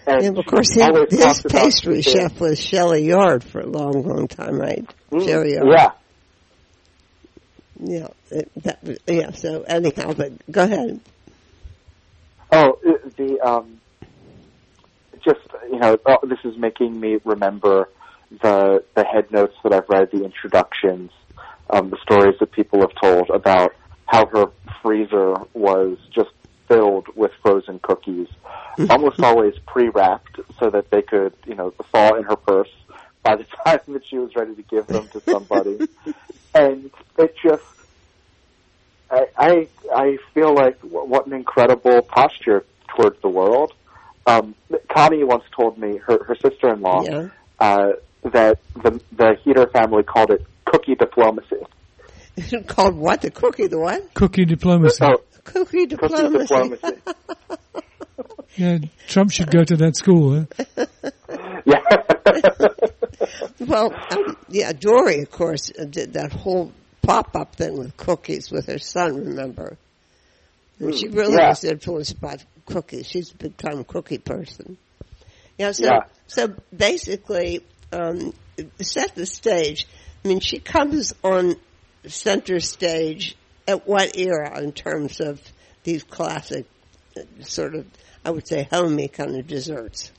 and, 0.07 0.25
and 0.25 0.39
of 0.39 0.47
course, 0.47 0.73
she 0.73 0.81
his, 0.81 0.89
always 0.89 1.11
his 1.11 1.21
talked 1.21 1.45
about 1.45 1.63
pastry 1.63 2.03
chef 2.03 2.41
was 2.41 2.61
Shelley 2.61 3.05
Yard 3.07 3.45
for 3.45 3.61
a 3.61 3.67
long, 3.67 4.03
long 4.07 4.27
time, 4.27 4.59
right? 4.59 4.85
Mm, 5.13 5.27
Shelley 5.27 5.55
Yard. 5.55 5.69
Yeah. 5.71 5.91
Yeah. 7.81 8.09
it- 8.31 8.51
that, 8.57 8.99
yeah. 9.07 9.31
So 9.31 9.63
anyhow, 9.63 10.13
but 10.13 10.33
go 10.51 10.65
ahead. 10.65 11.01
Oh, 12.51 12.79
the 13.17 13.41
um, 13.41 13.81
just 15.25 15.41
you 15.71 15.79
know, 15.79 15.99
oh, 16.07 16.19
this 16.25 16.39
is 16.45 16.57
making 16.57 16.99
me 16.99 17.19
remember 17.25 17.89
the 18.43 18.85
the 18.95 19.05
head 19.05 19.31
notes 19.31 19.55
that 19.63 19.73
I've 19.73 19.89
read, 19.89 20.11
the 20.11 20.25
introductions, 20.25 21.11
um, 21.71 21.91
the 21.91 21.99
stories 22.03 22.39
that 22.41 22.53
people 22.53 22.81
have 22.81 22.95
told 23.01 23.31
about 23.31 23.75
how 24.07 24.27
her 24.27 24.47
freezer 24.83 25.35
was 25.55 25.99
just 26.15 26.31
filled 26.69 27.07
with 27.15 27.33
frozen 27.43 27.79
cookies, 27.81 28.29
almost 28.91 29.21
always 29.21 29.55
pre-wrapped 29.67 30.41
so 30.59 30.71
that 30.71 30.91
they 30.91 31.03
could, 31.03 31.35
you 31.47 31.55
know, 31.55 31.73
fall 31.91 32.17
in 32.17 32.25
her 32.25 32.37
purse 32.37 32.71
by 33.23 33.37
the 33.37 33.45
time 33.65 33.81
that 33.89 34.03
she 34.09 34.19
was 34.19 34.35
ready 34.35 34.55
to 34.55 34.63
give 34.63 34.87
them 34.87 35.09
to 35.13 35.23
somebody. 35.31 35.79
and 36.55 36.91
it 37.19 37.35
just 37.43 37.63
I, 39.11 39.27
I 39.37 39.69
I 39.95 40.19
feel 40.35 40.55
like 40.55 40.79
what 40.81 41.27
an 41.27 41.35
incredible 41.35 42.03
posture 42.03 42.65
towards 42.97 43.21
the 43.21 43.29
world. 43.29 43.73
Um, 44.27 44.55
Connie 44.95 45.25
once 45.25 45.45
told 45.57 45.79
me 45.79 45.99
her 45.99 46.25
her 46.25 46.35
sister 46.37 46.73
in 46.73 46.81
law 46.81 47.03
Yeah. 47.05 47.29
uh, 47.59 47.93
that 48.25 48.61
the 48.75 49.01
the 49.13 49.37
Heatter 49.45 49.71
family 49.73 50.03
called 50.05 50.31
it 50.31 50.45
cookie 50.65 50.95
diplomacy. 50.95 51.57
Called 52.67 52.97
what? 52.97 53.21
The 53.21 53.31
cookie? 53.31 53.67
The 53.67 53.79
what? 53.79 54.15
Cookie 54.15 54.47
diplomacy. 54.47 55.05
Oh, 55.05 55.21
Cookie 55.45 55.87
cookie 55.87 55.87
diplomacy. 55.87 56.39
diplomacy. 56.39 57.03
Yeah, 58.57 58.79
Trump 59.09 59.33
should 59.33 59.51
go 59.51 59.65
to 59.65 59.77
that 59.77 59.97
school. 59.97 60.47
Huh? 60.77 60.87
yeah. 61.65 61.81
Well, 63.61 63.95
um, 64.11 64.37
yeah, 64.49 64.73
Dorie, 64.73 65.21
of 65.23 65.31
course, 65.31 65.73
uh, 65.79 65.85
did 65.85 66.13
that 66.13 66.33
whole 66.33 66.71
pop-up 67.01 67.57
thing 67.57 67.79
with 67.79 67.97
cookies 67.97 68.51
with 68.51 68.67
her 68.67 68.79
son, 68.79 69.17
remember? 69.17 69.79
And 70.79 70.95
she 70.95 71.09
really 71.09 71.35
yeah. 71.35 71.49
was 71.49 71.65
influenced 71.65 72.21
by 72.21 72.37
cookies. 72.67 73.07
She's 73.07 73.31
a 73.33 73.37
big-time 73.37 73.85
cookie 73.85 74.19
person. 74.19 74.77
Yeah, 75.59 75.73
so, 75.73 75.85
Yeah. 75.85 76.01
so 76.27 76.55
basically, 76.75 77.65
um, 77.93 78.33
set 78.81 79.15
the 79.15 79.27
stage. 79.27 79.87
I 80.25 80.29
mean, 80.29 80.41
she 80.41 80.59
comes 80.59 81.13
on 81.23 81.57
center 82.07 82.61
stage 82.61 83.37
at 83.67 83.87
what 83.87 84.17
era 84.17 84.61
in 84.61 84.73
terms 84.73 85.21
of 85.21 85.41
these 85.85 86.03
classic, 86.05 86.67
sort 87.41 87.75
of, 87.75 87.87
I 88.25 88.31
would 88.31 88.47
say, 88.47 88.69
homey 88.71 89.09
kind 89.09 89.37
of 89.37 89.47
desserts? 89.47 90.13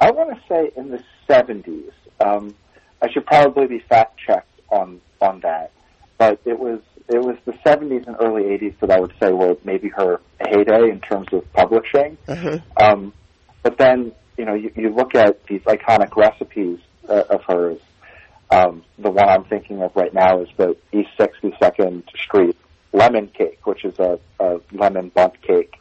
I 0.00 0.10
want 0.10 0.30
to 0.30 0.40
say 0.48 0.70
in 0.76 0.90
the 0.90 1.02
70s. 1.28 1.92
Um, 2.24 2.54
I 3.00 3.10
should 3.10 3.26
probably 3.26 3.66
be 3.66 3.78
fact 3.80 4.18
checked 4.24 4.60
on 4.70 5.00
on 5.20 5.40
that, 5.40 5.70
but 6.18 6.40
it 6.44 6.58
was 6.58 6.80
it 7.08 7.18
was 7.18 7.36
the 7.44 7.52
70s 7.64 8.06
and 8.06 8.16
early 8.20 8.44
80s 8.44 8.78
that 8.80 8.90
I 8.90 9.00
would 9.00 9.12
say 9.20 9.32
were 9.32 9.56
maybe 9.64 9.88
her 9.90 10.20
heyday 10.40 10.90
in 10.90 11.00
terms 11.00 11.28
of 11.32 11.50
publishing. 11.52 12.18
Uh-huh. 12.28 12.58
Um, 12.80 13.12
but 13.62 13.78
then 13.78 14.12
you 14.36 14.44
know 14.44 14.54
you, 14.54 14.72
you 14.76 14.90
look 14.90 15.14
at 15.14 15.44
these 15.46 15.62
iconic 15.62 16.16
recipes 16.16 16.78
uh, 17.08 17.24
of 17.30 17.42
hers. 17.44 17.78
Um, 18.50 18.82
the 18.98 19.10
one 19.10 19.28
I'm 19.28 19.44
thinking 19.44 19.82
of 19.82 19.96
right 19.96 20.12
now 20.12 20.40
is 20.42 20.48
the 20.56 20.76
East 20.92 21.10
62nd 21.18 22.04
Street 22.16 22.56
lemon 22.92 23.28
cake, 23.28 23.66
which 23.66 23.84
is 23.84 23.98
a, 23.98 24.18
a 24.38 24.60
lemon 24.72 25.08
bundt 25.08 25.40
cake 25.40 25.74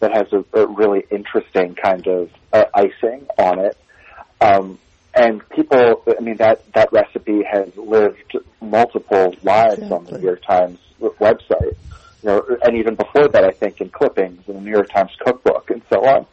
that 0.00 0.12
has 0.12 0.26
a, 0.32 0.44
a 0.60 0.66
really 0.66 1.04
interesting 1.10 1.74
kind 1.74 2.06
of 2.06 2.30
uh, 2.52 2.64
icing 2.74 3.26
on 3.38 3.60
it. 3.60 3.76
Um, 4.40 4.78
and 5.18 5.48
people, 5.50 6.02
I 6.06 6.20
mean, 6.20 6.36
that, 6.36 6.62
that 6.74 6.92
recipe 6.92 7.42
has 7.42 7.76
lived 7.76 8.36
multiple 8.60 9.34
lives 9.42 9.90
on 9.90 10.04
the 10.04 10.18
New 10.18 10.24
York 10.24 10.42
Times 10.44 10.78
website. 11.00 11.76
You 12.22 12.28
know, 12.30 12.56
and 12.62 12.76
even 12.76 12.94
before 12.94 13.28
that, 13.28 13.44
I 13.44 13.50
think 13.50 13.80
in 13.80 13.90
clippings 13.90 14.42
in 14.48 14.54
the 14.54 14.60
New 14.60 14.70
York 14.70 14.90
Times 14.90 15.10
cookbook 15.18 15.70
and 15.70 15.82
so 15.92 16.04
on. 16.04 16.26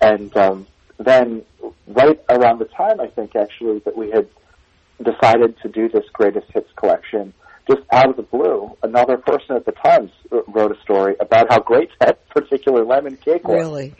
And 0.00 0.36
um, 0.36 0.66
then, 0.98 1.42
right 1.86 2.20
around 2.28 2.58
the 2.60 2.66
time, 2.66 3.00
I 3.00 3.08
think 3.08 3.34
actually 3.34 3.80
that 3.80 3.96
we 3.96 4.10
had 4.10 4.28
decided 5.02 5.56
to 5.62 5.68
do 5.68 5.88
this 5.88 6.04
greatest 6.12 6.46
hits 6.52 6.70
collection, 6.76 7.32
just 7.68 7.82
out 7.92 8.08
of 8.10 8.16
the 8.16 8.22
blue, 8.22 8.76
another 8.82 9.16
person 9.18 9.56
at 9.56 9.64
the 9.66 9.72
Times 9.72 10.10
wrote 10.48 10.72
a 10.72 10.80
story 10.82 11.16
about 11.20 11.46
how 11.50 11.60
great 11.60 11.90
that 12.00 12.28
particular 12.30 12.84
lemon 12.84 13.16
cake 13.16 13.46
was 13.46 13.58
Really? 13.58 13.94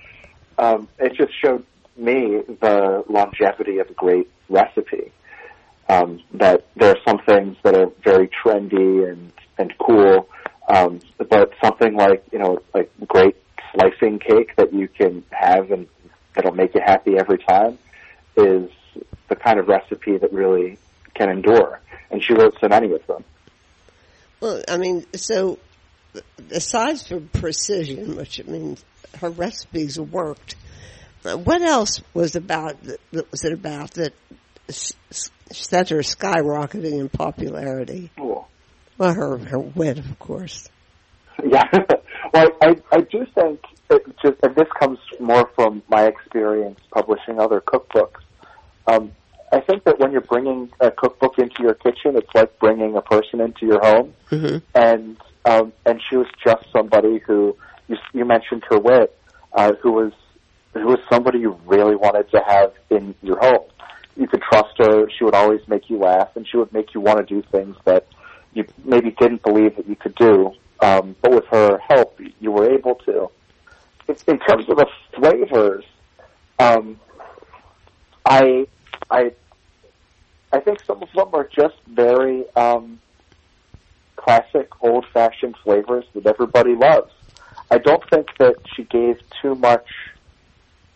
um, 0.59 0.88
it 0.99 1.14
just 1.14 1.33
showed 1.40 1.64
me 1.99 2.43
the 2.61 3.05
longevity 3.09 3.78
of 3.78 3.90
a 3.90 3.95
great 3.95 4.31
recipe. 4.49 5.12
Um, 5.88 6.23
that 6.35 6.67
there 6.76 6.90
are 6.90 6.99
some 7.07 7.19
things 7.25 7.57
that 7.62 7.75
are 7.75 7.90
very 8.05 8.28
trendy 8.28 9.11
and 9.11 9.33
and 9.57 9.73
cool, 9.78 10.28
um, 10.69 11.00
but 11.17 11.52
something 11.62 11.97
like 11.97 12.25
you 12.31 12.38
know 12.38 12.62
like 12.75 12.90
great 13.07 13.37
slicing 13.73 14.19
cake 14.19 14.55
that 14.57 14.73
you 14.73 14.88
can 14.88 15.25
have 15.31 15.71
and 15.71 15.87
that'll 16.35 16.55
make 16.55 16.75
you 16.75 16.81
happy 16.85 17.17
every 17.19 17.38
time 17.38 17.78
is 18.37 18.71
the 19.28 19.37
kind 19.37 19.59
of 19.59 19.69
recipe 19.69 20.17
that 20.17 20.33
really 20.33 20.78
can 21.14 21.31
endure. 21.31 21.81
And 22.11 22.23
she 22.23 22.33
wrote 22.33 22.57
so 22.61 22.69
many 22.69 22.93
of 22.93 23.07
them. 23.07 23.25
Well, 24.40 24.62
I 24.69 24.76
mean, 24.76 25.05
so 25.14 25.59
aside 26.50 27.00
from 27.00 27.28
precision, 27.28 28.17
which 28.17 28.40
I 28.40 28.50
mean, 28.50 28.78
her 29.21 29.31
recipes 29.31 29.99
worked. 29.99 30.55
What 31.22 31.62
else 31.62 32.00
was 32.14 32.37
about? 32.37 32.82
That 32.82 33.30
was 33.30 33.44
it 33.44 33.52
about 33.52 33.92
that 33.92 34.14
set 34.70 35.88
her 35.90 35.98
skyrocketing 35.98 37.00
in 37.00 37.08
popularity? 37.08 38.10
Well, 38.16 39.14
her 39.14 39.38
her 39.38 39.58
wit, 39.58 39.98
of 39.98 40.18
course. 40.18 40.68
Yeah. 41.44 41.68
well, 42.34 42.48
I, 42.60 42.76
I 42.90 43.00
do 43.00 43.25
think 43.34 43.60
it 43.90 44.02
just, 44.22 44.37
and 44.42 44.54
this 44.56 44.68
comes 44.78 44.98
more 45.20 45.48
from 45.54 45.82
my 45.88 46.04
experience 46.06 46.80
publishing 46.92 47.38
other 47.38 47.60
cookbooks. 47.60 48.20
Um, 48.87 49.12
I 49.52 49.60
think 49.60 49.84
that 49.84 49.98
when 49.98 50.12
you're 50.12 50.20
bringing 50.20 50.70
a 50.80 50.90
cookbook 50.90 51.38
into 51.38 51.62
your 51.62 51.75
kitchen, 51.75 52.16
it's 52.16 52.28
like 52.34 52.58
bringing 52.58 52.96
a 52.96 53.02
person 53.02 53.40
into 53.40 53.66
your 53.66 53.80
home. 53.80 54.14
Mm-hmm. 54.30 54.58
And 54.75 55.16
um, 55.44 55.72
and 55.87 56.00
she 56.08 56.16
was 56.16 56.26
just 56.44 56.64
somebody 56.72 57.18
who 57.18 57.56
you, 57.88 57.96
you 58.12 58.25
mentioned 58.25 58.64
her 58.68 58.78
wit, 58.78 59.16
uh, 59.54 59.72
who 59.82 59.92
was 59.92 60.12
who 60.75 60.87
was 60.87 60.98
somebody 61.10 61.38
you 61.40 61.58
really 61.66 61.96
wanted 61.96 62.30
to 62.30 62.42
have 62.46 62.72
in 62.90 63.14
your 63.22 63.38
home. 63.38 63.64
You 64.16 64.26
could 64.26 64.42
trust 64.42 64.78
her. 64.78 65.08
She 65.10 65.25
would 65.25 65.34
always 65.34 65.66
make 65.68 65.88
you 65.88 65.98
laugh, 65.98 66.34
and 66.34 66.46
she 66.46 66.56
would 66.56 66.72
make 66.72 66.94
you 66.94 67.00
want 67.00 67.18
to 67.18 67.25
do 67.25 67.42
things 67.50 67.76
that 67.84 68.06
you 68.52 68.66
maybe 68.84 69.10
didn't 69.12 69.42
believe 69.42 69.76
that 69.76 69.88
you 69.88 69.96
could 69.96 70.14
do. 70.16 70.52
Um, 70.80 71.16
but 71.22 71.32
with 71.32 71.46
her 71.46 71.78
help, 71.78 72.20
you 72.40 72.52
were 72.52 72.70
able 72.70 72.96
to. 73.06 73.30
In, 74.26 74.38
terms 74.38 74.68
of 74.68 74.78
the 74.78 74.87
flavors, 75.14 75.84
um, 76.58 76.98
I, 78.25 78.66
I, 79.10 79.32
I 80.52 80.60
think 80.60 80.82
some 80.84 81.02
of 81.02 81.12
them 81.12 81.28
are 81.34 81.48
just 81.54 81.76
very 81.87 82.44
um, 82.56 83.00
classic, 84.16 84.68
old-fashioned 84.80 85.56
flavors 85.62 86.06
that 86.14 86.26
everybody 86.26 86.75
loves. 86.75 87.12
I 87.70 87.78
don't 87.78 88.02
think 88.08 88.28
that 88.38 88.56
she 88.75 88.84
gave 88.84 89.20
too 89.42 89.54
much 89.56 89.87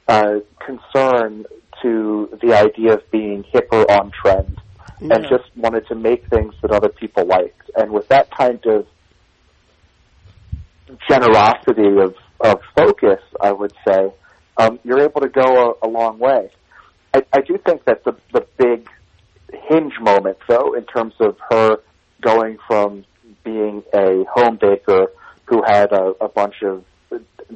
uh, 0.09 0.41
concern 0.65 1.45
to 1.83 2.39
the 2.43 2.55
idea 2.55 2.95
of 2.95 3.11
being 3.11 3.45
hip 3.53 3.69
or 3.73 3.91
on 3.91 4.11
trend, 4.11 4.59
and 5.01 5.25
just 5.29 5.45
wanted 5.57 5.87
to 5.89 5.95
make 5.95 6.29
things 6.29 6.55
that 6.63 6.71
other 6.71 6.89
people 6.89 7.25
liked. 7.27 7.71
And 7.75 7.91
with 7.91 8.09
that 8.09 8.31
kind 8.31 8.65
of 8.67 8.87
generosity 11.09 11.99
of, 11.99 12.15
of 12.41 12.61
focus, 12.77 13.21
I 13.41 13.53
would 13.53 13.73
say, 13.87 14.13
um, 14.59 14.79
you're 14.85 15.01
able 15.01 15.21
to 15.23 15.29
go 15.29 15.77
a, 15.83 15.87
a 15.87 15.89
long 15.89 16.19
way. 16.19 16.51
I, 17.15 17.23
I 17.33 17.41
do 17.41 17.59
think 17.67 17.85
that 17.87 18.05
the, 18.05 18.15
the 18.33 18.47
big 18.59 18.89
hinge 19.69 19.95
moment, 20.01 20.39
though, 20.49 20.75
in 20.75 20.85
terms 20.85 21.15
of 21.21 21.37
her 21.51 21.79
going 22.21 22.59
from 22.69 23.05
being 23.45 23.83
a 23.95 24.25
home 24.33 24.59
baker 24.61 25.07
who 25.47 25.63
had 25.67 25.93
a, 25.93 26.13
a 26.21 26.29
bunch 26.29 26.63
of 26.63 26.85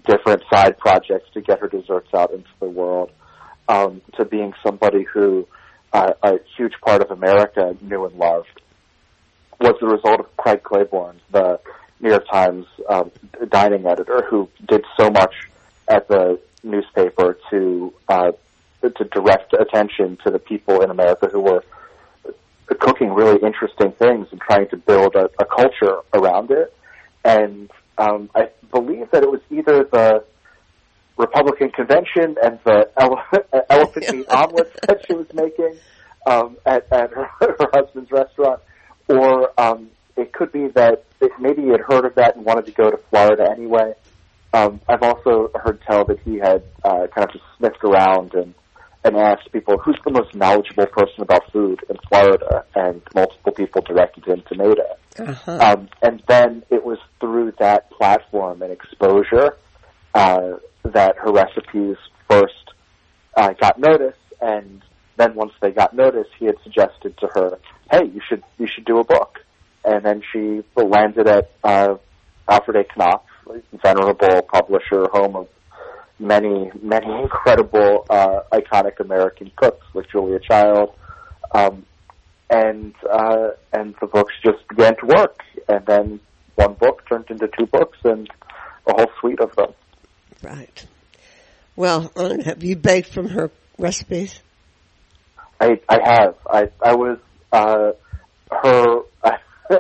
different 0.07 0.43
side 0.53 0.79
projects 0.79 1.31
to 1.35 1.41
get 1.41 1.61
her 1.61 1.69
desserts 1.69 2.13
out 2.15 2.33
into 2.33 2.49
the 2.61 2.69
world, 2.69 3.11
um, 3.69 4.01
to 4.17 4.25
being 4.25 4.53
somebody 4.65 5.05
who 5.05 5.47
uh, 5.93 6.13
a 6.23 6.33
huge 6.57 6.75
part 6.85 7.03
of 7.03 7.11
America 7.11 7.77
knew 7.81 8.05
and 8.05 8.17
loved. 8.17 8.61
was 9.61 9.75
the 9.81 9.87
result 9.87 10.21
of 10.21 10.37
Craig 10.37 10.63
Claiborne, 10.63 11.21
the 11.31 11.61
New 12.01 12.11
York 12.11 12.27
Times 12.31 12.67
um, 12.89 13.11
dining 13.49 13.87
editor, 13.87 14.27
who 14.29 14.49
did 14.69 14.85
so 14.99 15.11
much 15.11 15.35
at 15.89 16.09
the 16.09 16.39
newspaper 16.63 17.39
to 17.51 17.95
uh, 18.09 18.33
to 18.83 19.05
direct 19.05 19.53
attention 19.53 20.19
to 20.25 20.31
the 20.31 20.39
people 20.39 20.83
in 20.83 20.91
America 20.91 21.29
who 21.33 21.41
were 21.41 21.65
cooking 22.79 23.13
really 23.13 23.39
interesting 23.41 23.93
things 23.93 24.29
and 24.31 24.41
trying 24.41 24.69
to 24.69 24.77
build 24.77 25.15
a, 25.15 25.31
a 25.41 25.45
culture 25.45 26.01
around 26.13 26.51
it. 26.51 26.75
And 27.25 27.71
um, 27.99 28.31
I 28.35 28.51
believe 28.71 29.11
that 29.11 29.23
it 29.23 29.31
was 29.31 29.41
either 29.51 29.85
the 29.85 30.25
Republican 31.17 31.71
convention 31.71 32.37
and 32.43 32.59
the 32.65 32.91
ele- 32.99 33.23
elephant 33.71 34.13
meat 34.13 34.29
omelets 34.29 34.77
that 34.87 35.05
she 35.07 35.15
was 35.15 35.27
making 35.33 35.77
um, 36.27 36.57
at, 36.67 36.91
at 36.93 37.11
her, 37.13 37.29
her 37.41 37.71
husband's 37.73 38.11
restaurant, 38.11 38.61
or 39.09 39.59
um, 39.61 39.89
it 40.17 40.33
could 40.33 40.53
be 40.53 40.69
that 40.69 41.05
it, 41.21 41.33
maybe 41.41 41.63
he 41.63 41.69
had 41.69 41.81
heard 41.81 42.05
of 42.05 42.15
that 42.17 42.37
and 42.37 42.45
wanted 42.45 42.67
to 42.67 42.73
go 42.73 42.91
to 42.91 42.99
Florida 43.11 43.51
anyway. 43.51 43.95
Um, 44.53 44.81
I've 44.89 45.03
also 45.03 45.51
heard 45.55 45.81
tell 45.83 46.05
that 46.07 46.19
he 46.21 46.37
had 46.37 46.63
uh, 46.85 47.07
kind 47.15 47.27
of 47.27 47.33
just 47.33 47.45
sniffed 47.59 47.85
around 47.85 48.35
and 48.35 48.55
and 49.07 49.17
asked 49.17 49.53
people 49.53 49.79
who's 49.79 49.99
the 50.05 50.11
most 50.11 50.35
knowledgeable 50.35 50.87
person 50.87 51.23
about 51.23 51.51
food 51.53 51.81
in 51.89 51.97
Florida, 52.09 52.65
and 52.75 53.01
multiple 53.15 53.53
people 53.53 53.81
directed 53.83 54.25
him 54.25 54.43
to 54.49 54.57
Maida. 54.57 54.97
Uh-huh. 55.19 55.59
Um, 55.61 55.89
and 56.03 56.23
then 56.27 56.65
it 56.71 56.85
was 56.85 56.99
through 57.21 57.53
that 57.59 57.89
platform 57.91 58.63
and 58.63 58.73
exposure 58.73 59.57
uh, 60.15 60.55
that 60.85 61.17
her 61.19 61.33
recipes 61.33 61.97
first 62.29 62.73
uh, 63.37 63.53
got 63.53 63.79
noticed, 63.79 64.19
and 64.41 64.83
then 65.17 65.35
once 65.35 65.53
they 65.61 65.71
got 65.71 65.95
noticed, 65.95 66.31
he 66.39 66.47
had 66.47 66.57
suggested 66.65 67.17
to 67.19 67.29
her, 67.29 67.59
"Hey, 67.91 68.07
you 68.07 68.21
should 68.29 68.43
you 68.59 68.67
should 68.67 68.85
do 68.85 68.99
a 68.99 69.05
book." 69.05 69.39
And 69.85 70.05
then 70.05 70.21
she 70.33 70.65
landed 70.75 71.29
at 71.29 71.53
uh, 71.63 71.95
Alfred 72.49 72.77
A. 72.77 72.85
Knopf, 72.99 73.23
venerable 73.85 74.43
publisher, 74.43 75.07
home 75.13 75.37
of 75.37 75.49
many 76.19 76.71
many 76.83 77.07
incredible 77.23 78.07
uh, 78.09 78.41
iconic 78.53 79.01
American 79.01 79.51
cooks 79.57 79.87
like 79.95 80.11
Julia 80.11 80.39
Child, 80.41 80.95
um, 81.55 81.85
and 82.51 82.95
uh, 83.11 83.51
and 83.73 83.95
the 84.01 84.07
books 84.07 84.33
just 84.45 84.67
began 84.69 84.97
to 84.97 85.07
work, 85.07 85.39
and 85.69 85.85
then 85.87 86.21
one 86.55 86.75
book 86.75 87.07
turned 87.09 87.27
into 87.31 87.49
two 87.59 87.67
books 87.67 87.99
and 88.05 88.29
a 88.87 88.93
whole 88.93 89.11
suite 89.21 89.41
of 89.41 89.55
them. 89.57 89.73
Right. 90.43 90.87
Well, 91.75 92.11
have 92.17 92.65
you 92.65 92.77
baked 92.77 93.13
from 93.13 93.29
her 93.29 93.51
recipes? 93.79 94.41
I 95.61 95.81
I 95.89 95.99
have. 96.03 96.35
I 96.49 96.69
I 96.83 96.95
was 96.95 97.19
uh, 97.53 97.93
her. 98.51 99.01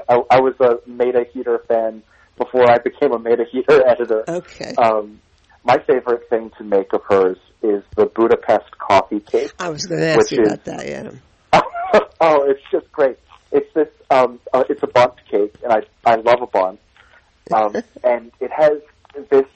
I, 0.09 0.21
I 0.31 0.40
was 0.40 0.55
a 0.59 0.78
Maida 0.90 1.25
Heatter 1.25 1.64
fan 1.69 2.02
before 2.37 2.69
I 2.69 2.78
became 2.78 3.12
a 3.12 3.19
Maida 3.19 3.45
Heatter 3.45 3.83
editor. 3.87 4.25
Okay. 4.28 4.75
Um, 4.75 5.21
my 5.67 5.79
favorite 5.79 6.29
thing 6.31 6.51
to 6.59 6.65
make 6.65 6.93
of 6.93 7.03
hers 7.03 7.39
is 7.63 7.83
the 7.97 8.07
Budapest 8.07 8.79
coffee 8.79 9.21
cake. 9.21 9.53
I 9.59 9.69
was 9.69 9.85
going 9.87 10.01
to 10.01 10.07
ask 10.07 10.31
you 10.31 10.43
is- 10.43 10.52
about 10.52 10.65
that. 10.65 10.87
Yeah. 10.87 11.11
oh, 12.21 12.45
it's 12.49 12.63
just 12.71 12.91
great. 12.93 13.19
It's 13.50 13.73
this. 13.75 13.89
Um, 14.11 14.39
uh, 14.52 14.65
it's 14.71 14.83
a 14.83 14.87
bundt 14.87 15.15
cake, 15.31 15.55
and 15.65 15.73
I 15.73 15.81
I 16.05 16.17
love 16.17 16.43
a 16.43 16.47
bun. 16.47 16.79
Um, 17.52 17.75
and 18.05 18.31
it 18.41 18.50
has 18.52 18.81
this 19.31 19.47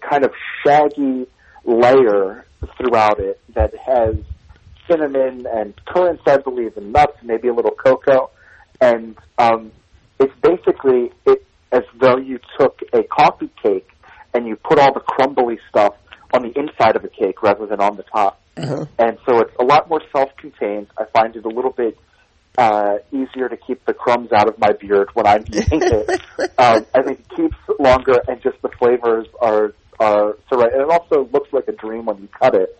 kind 0.00 0.24
of 0.24 0.32
shaggy 0.64 1.26
layer 1.64 2.44
throughout 2.76 3.18
it 3.18 3.40
that 3.54 3.74
has 3.76 4.16
cinnamon 4.88 5.46
and 5.46 5.74
currants, 5.86 6.22
I 6.26 6.36
believe, 6.38 6.76
and 6.76 6.92
nuts, 6.92 7.16
maybe 7.22 7.48
a 7.48 7.54
little 7.54 7.72
cocoa, 7.72 8.30
and 8.80 9.16
um, 9.38 9.72
it's 10.20 10.34
basically 10.42 11.12
it 11.24 11.44
as 11.72 11.82
though 12.00 12.18
you 12.18 12.38
took 12.58 12.80
a 12.92 13.02
coffee 13.04 13.50
cake 13.62 13.88
and 14.36 14.46
you 14.46 14.54
put 14.56 14.78
all 14.78 14.92
the 14.92 15.00
crumbly 15.00 15.58
stuff 15.70 15.94
on 16.34 16.42
the 16.42 16.52
inside 16.58 16.94
of 16.96 17.04
a 17.04 17.08
cake 17.08 17.42
rather 17.42 17.66
than 17.66 17.80
on 17.80 17.96
the 17.96 18.02
top 18.04 18.40
Uh-huh. 18.56 18.84
and 18.98 19.18
so 19.26 19.40
it's 19.40 19.54
a 19.58 19.64
lot 19.64 19.88
more 19.88 20.00
self-contained. 20.14 20.86
I 20.98 21.04
find 21.16 21.34
it 21.36 21.44
a 21.44 21.48
little 21.48 21.72
bit 21.72 21.98
uh, 22.58 22.94
easier 23.12 23.48
to 23.48 23.56
keep 23.56 23.84
the 23.84 23.92
crumbs 23.92 24.30
out 24.32 24.48
of 24.48 24.58
my 24.58 24.72
beard 24.72 25.08
when 25.14 25.26
I'm 25.26 25.44
eating 25.52 25.82
it. 25.82 26.20
um, 26.58 26.86
I 26.94 27.02
think 27.02 27.20
it 27.20 27.28
keeps 27.36 27.56
longer, 27.78 28.16
and 28.28 28.40
just 28.42 28.60
the 28.62 28.70
flavors 28.78 29.26
are 29.42 29.74
are 30.00 30.36
so 30.48 30.58
right. 30.60 30.72
And 30.72 30.80
it 30.82 30.88
also 30.90 31.28
looks 31.32 31.50
like 31.52 31.68
a 31.68 31.72
dream 31.72 32.06
when 32.06 32.16
you 32.18 32.28
cut 32.28 32.54
it. 32.54 32.70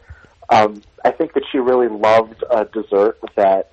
Um, 0.49 0.83
I 1.05 1.11
think 1.11 1.35
that 1.35 1.43
she 1.53 1.59
really 1.59 1.89
loved 1.89 2.43
a 2.51 2.65
dessert 2.65 3.19
that 3.37 3.71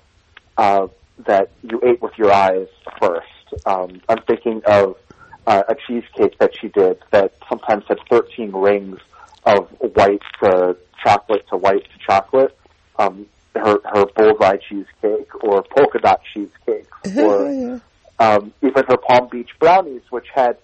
uh, 0.58 0.88
that 1.26 1.50
you 1.62 1.80
ate 1.82 2.02
with 2.02 2.12
your 2.18 2.32
eyes 2.32 2.68
first. 3.00 3.64
Um, 3.64 4.00
I'm 4.08 4.22
thinking 4.26 4.60
of 4.66 4.96
uh, 5.46 5.62
a 5.68 5.74
cheesecake 5.86 6.38
that 6.38 6.52
she 6.60 6.68
did 6.68 6.98
that 7.10 7.34
sometimes 7.48 7.84
had 7.88 7.98
13 8.10 8.52
rings 8.52 8.98
of 9.44 9.68
white 9.94 10.22
to 10.42 10.76
chocolate 11.02 11.46
to 11.50 11.56
white 11.56 11.84
to 11.84 11.98
chocolate. 12.06 12.56
Um, 12.98 13.26
her 13.54 13.78
her 13.84 14.06
bullseye 14.16 14.56
cheesecake 14.68 15.44
or 15.44 15.62
polka 15.62 15.98
dot 16.00 16.20
cheesecake 16.32 16.88
or 17.16 17.80
um, 18.18 18.52
even 18.62 18.84
her 18.88 18.96
Palm 18.96 19.28
Beach 19.28 19.50
brownies, 19.60 20.02
which 20.10 20.26
had 20.34 20.56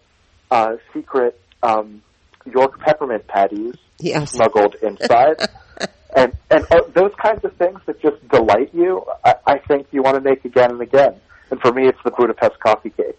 uh, 0.51 0.77
secret 0.93 1.41
um, 1.63 2.03
York 2.47 2.79
peppermint 2.81 3.27
patties 3.27 3.75
Yes. 4.01 4.33
smuggled 4.33 4.77
inside. 4.83 5.37
and 6.17 6.33
and 6.51 6.65
uh, 6.71 6.81
those 6.95 7.13
kinds 7.23 7.45
of 7.45 7.55
things 7.57 7.81
that 7.87 8.01
just 8.01 8.27
delight 8.29 8.71
you, 8.73 9.05
I, 9.25 9.35
I 9.47 9.59
think 9.59 9.89
you 9.93 10.03
want 10.03 10.17
to 10.17 10.23
make 10.23 10.45
again 10.45 10.71
and 10.71 10.81
again. 10.81 11.15
And 11.51 11.61
for 11.61 11.73
me, 11.73 11.87
it's 11.87 11.99
the 12.05 12.11
Budapest 12.11 12.59
coffee 12.61 12.91
cake. 12.91 13.19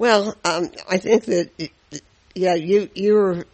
Well, 0.00 0.34
um, 0.46 0.70
I 0.88 0.96
think 0.96 1.26
that 1.26 1.70
yeah, 2.34 2.54
you 2.54 2.88
you're 2.94 3.44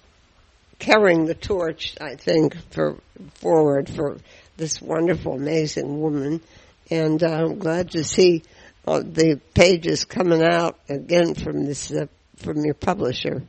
carrying 0.79 1.25
the 1.25 1.35
torch. 1.35 1.97
I 2.01 2.15
think 2.15 2.55
for 2.71 2.99
forward 3.35 3.91
for 3.91 4.19
this 4.57 4.81
wonderful, 4.81 5.33
amazing 5.33 6.01
woman, 6.01 6.41
and 6.89 7.21
uh, 7.21 7.31
I'm 7.33 7.59
glad 7.59 7.91
to 7.91 8.05
see 8.05 8.45
uh, 8.87 9.01
the 9.01 9.41
pages 9.55 10.05
coming 10.05 10.41
out 10.41 10.79
again 10.89 11.35
from 11.35 11.65
this 11.67 11.91
uh, 11.91 12.07
from 12.37 12.65
your 12.65 12.75
publisher. 12.75 13.43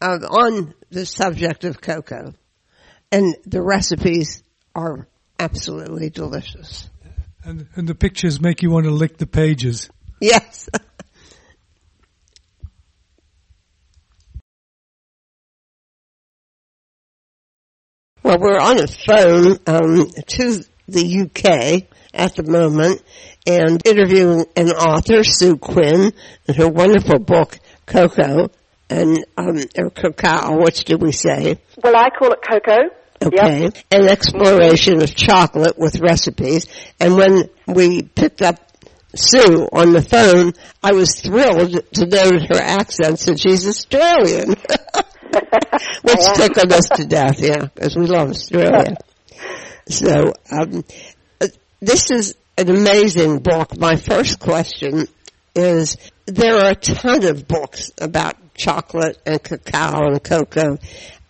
uh, 0.00 0.18
on 0.28 0.74
the 0.90 1.06
subject 1.06 1.64
of 1.64 1.80
cocoa, 1.80 2.34
and 3.12 3.36
the 3.46 3.62
recipes 3.62 4.42
are 4.74 5.06
absolutely 5.38 6.10
delicious. 6.10 6.88
And, 7.44 7.66
and 7.74 7.86
the 7.86 7.94
pictures 7.94 8.40
make 8.40 8.62
you 8.62 8.70
want 8.70 8.86
to 8.86 8.90
lick 8.90 9.18
the 9.18 9.26
pages. 9.26 9.90
Yes. 10.20 10.68
well, 18.24 18.38
we're 18.40 18.58
on 18.58 18.78
a 18.78 18.86
phone 18.86 19.58
um, 19.66 20.08
to 20.26 20.64
the 20.88 21.20
UK 21.20 21.86
at 22.14 22.34
the 22.34 22.42
moment 22.42 23.02
and 23.46 23.86
interviewing 23.86 24.46
an 24.56 24.70
author, 24.70 25.22
Sue 25.22 25.58
Quinn, 25.58 26.12
and 26.48 26.56
her 26.56 26.68
wonderful 26.68 27.18
book, 27.18 27.58
Cocoa, 27.84 28.50
and 28.88 29.24
um, 29.36 29.58
or 29.76 29.90
cacao, 29.90 30.56
which 30.62 30.84
do 30.84 30.96
we 30.96 31.12
say? 31.12 31.58
Well, 31.82 31.96
I 31.96 32.08
call 32.10 32.32
it 32.32 32.40
cocoa. 32.42 32.90
Okay. 33.22 33.62
Yep. 33.62 33.76
An 33.90 34.08
exploration 34.08 35.02
of 35.02 35.14
chocolate 35.14 35.78
with 35.78 36.00
recipes. 36.00 36.66
And 37.00 37.16
when 37.16 37.50
we 37.66 38.02
picked 38.02 38.42
up 38.42 38.58
Sue 39.14 39.68
on 39.70 39.92
the 39.92 40.02
phone, 40.02 40.52
I 40.82 40.92
was 40.92 41.20
thrilled 41.20 41.72
to 41.94 42.06
note 42.06 42.42
her 42.48 42.60
accent 42.60 43.18
since 43.18 43.40
she's 43.40 43.66
Australian. 43.66 44.56
Which 46.04 46.20
tickled 46.36 46.72
us 46.72 46.88
to 46.90 47.04
death, 47.08 47.40
yeah, 47.40 47.66
because 47.74 47.96
we 47.96 48.06
love 48.06 48.30
Australia. 48.30 48.96
So, 49.88 50.34
um, 50.50 50.84
uh, 51.40 51.48
this 51.80 52.10
is 52.10 52.34
an 52.58 52.68
amazing 52.68 53.38
book. 53.38 53.78
My 53.78 53.96
first 53.96 54.38
question 54.38 55.06
is, 55.54 55.96
there 56.26 56.56
are 56.56 56.72
a 56.72 56.74
ton 56.74 57.24
of 57.24 57.48
books 57.48 57.90
about 57.98 58.36
chocolate 58.54 59.18
and 59.24 59.42
cacao 59.42 60.08
and 60.08 60.22
cocoa. 60.22 60.78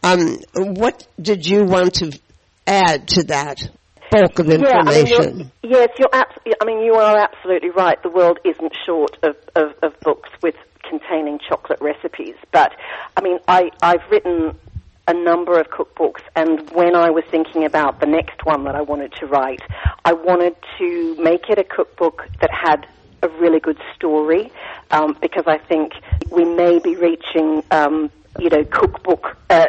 Um, 0.03 0.39
what 0.55 1.07
did 1.21 1.47
you 1.47 1.65
want 1.65 1.95
to 1.95 2.19
add 2.67 3.09
to 3.09 3.25
that 3.25 3.69
bulk 4.11 4.39
of 4.39 4.51
information? 4.51 4.61
Yeah, 4.67 5.25
I 5.25 5.33
mean, 5.33 5.51
you're, 5.63 5.79
yes, 5.79 5.89
you're 5.99 6.09
abs- 6.13 6.57
I 6.61 6.65
mean, 6.65 6.81
you 6.81 6.95
are 6.95 7.17
absolutely 7.17 7.71
right. 7.71 8.01
The 8.03 8.11
world 8.11 8.39
isn't 8.45 8.73
short 8.85 9.19
of, 9.23 9.37
of, 9.55 9.73
of 9.83 9.99
books 10.01 10.31
with 10.43 10.57
containing 10.89 11.39
chocolate 11.49 11.81
recipes. 11.81 12.35
But, 12.53 12.73
I 13.17 13.23
mean, 13.23 13.39
I, 13.49 13.71
I've 13.83 14.03
written 14.11 14.59
a 15.07 15.15
number 15.15 15.59
of 15.61 15.69
cookbooks, 15.69 16.23
and 16.35 16.71
when 16.71 16.97
I 16.97 17.11
was 17.11 17.25
thinking 17.31 17.65
about 17.65 18.01
the 18.01 18.07
next 18.07 18.45
one 18.45 18.65
that 18.65 18.75
I 18.75 18.83
wanted 18.83 19.13
to 19.21 19.27
write, 19.27 19.61
I 20.05 20.13
wanted 20.15 20.57
to 20.79 21.17
make 21.17 21.51
it 21.51 21.59
a 21.59 21.65
cookbook 21.65 22.27
that 22.41 22.51
had 22.51 22.87
a 23.23 23.29
really 23.41 23.61
good 23.61 23.79
story, 23.95 24.51
um, 24.91 25.17
because 25.21 25.45
I 25.47 25.59
think 25.59 25.93
we 26.31 26.45
may 26.45 26.79
be 26.79 26.97
reaching 26.97 27.63
um, 27.71 28.11
you 28.39 28.49
know, 28.51 28.65
cookbook 28.65 29.37
uh, 29.51 29.65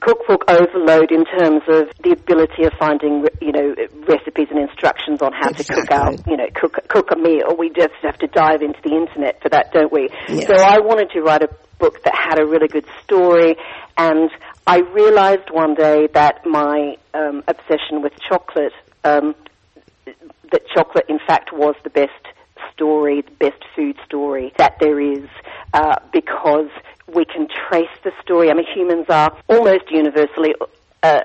cookbook 0.00 0.44
overload 0.48 1.10
in 1.10 1.24
terms 1.24 1.62
of 1.68 1.88
the 2.02 2.12
ability 2.12 2.64
of 2.64 2.72
finding, 2.78 3.24
you 3.40 3.52
know, 3.52 3.74
recipes 4.06 4.48
and 4.50 4.58
instructions 4.58 5.22
on 5.22 5.32
how 5.32 5.48
exactly. 5.48 5.64
to 5.64 5.80
cook 5.80 5.90
out, 5.90 6.26
you 6.26 6.36
know, 6.36 6.46
cook 6.54 6.78
cook 6.88 7.08
a 7.12 7.16
meal. 7.16 7.56
We 7.58 7.70
just 7.70 7.94
have 8.02 8.18
to 8.18 8.26
dive 8.26 8.60
into 8.60 8.78
the 8.82 8.94
internet 8.94 9.40
for 9.42 9.48
that, 9.50 9.72
don't 9.72 9.92
we? 9.92 10.08
Yes. 10.28 10.46
So 10.46 10.54
I 10.54 10.80
wanted 10.80 11.10
to 11.14 11.22
write 11.22 11.42
a 11.42 11.48
book 11.78 12.02
that 12.04 12.14
had 12.14 12.38
a 12.38 12.46
really 12.46 12.68
good 12.68 12.86
story, 13.02 13.56
and 13.96 14.30
I 14.66 14.78
realized 14.78 15.50
one 15.50 15.74
day 15.74 16.08
that 16.14 16.46
my 16.46 16.96
um, 17.12 17.44
obsession 17.46 18.02
with 18.02 18.12
chocolate, 18.28 18.72
um, 19.04 19.34
that 20.52 20.62
chocolate, 20.74 21.04
in 21.08 21.18
fact, 21.26 21.52
was 21.52 21.74
the 21.84 21.90
best 21.90 22.12
story, 22.72 23.20
the 23.22 23.50
best 23.50 23.62
food 23.76 23.96
story 24.06 24.52
that 24.56 24.78
there 24.80 25.00
is, 25.00 25.28
uh, 25.74 25.96
because 26.12 26.70
we 27.14 27.24
can 27.24 27.46
trace 27.68 27.94
the 28.04 28.12
story. 28.22 28.50
I 28.50 28.54
mean, 28.54 28.66
humans 28.74 29.06
are 29.10 29.36
almost 29.48 29.90
universally, 29.90 30.54
uh, 31.02 31.20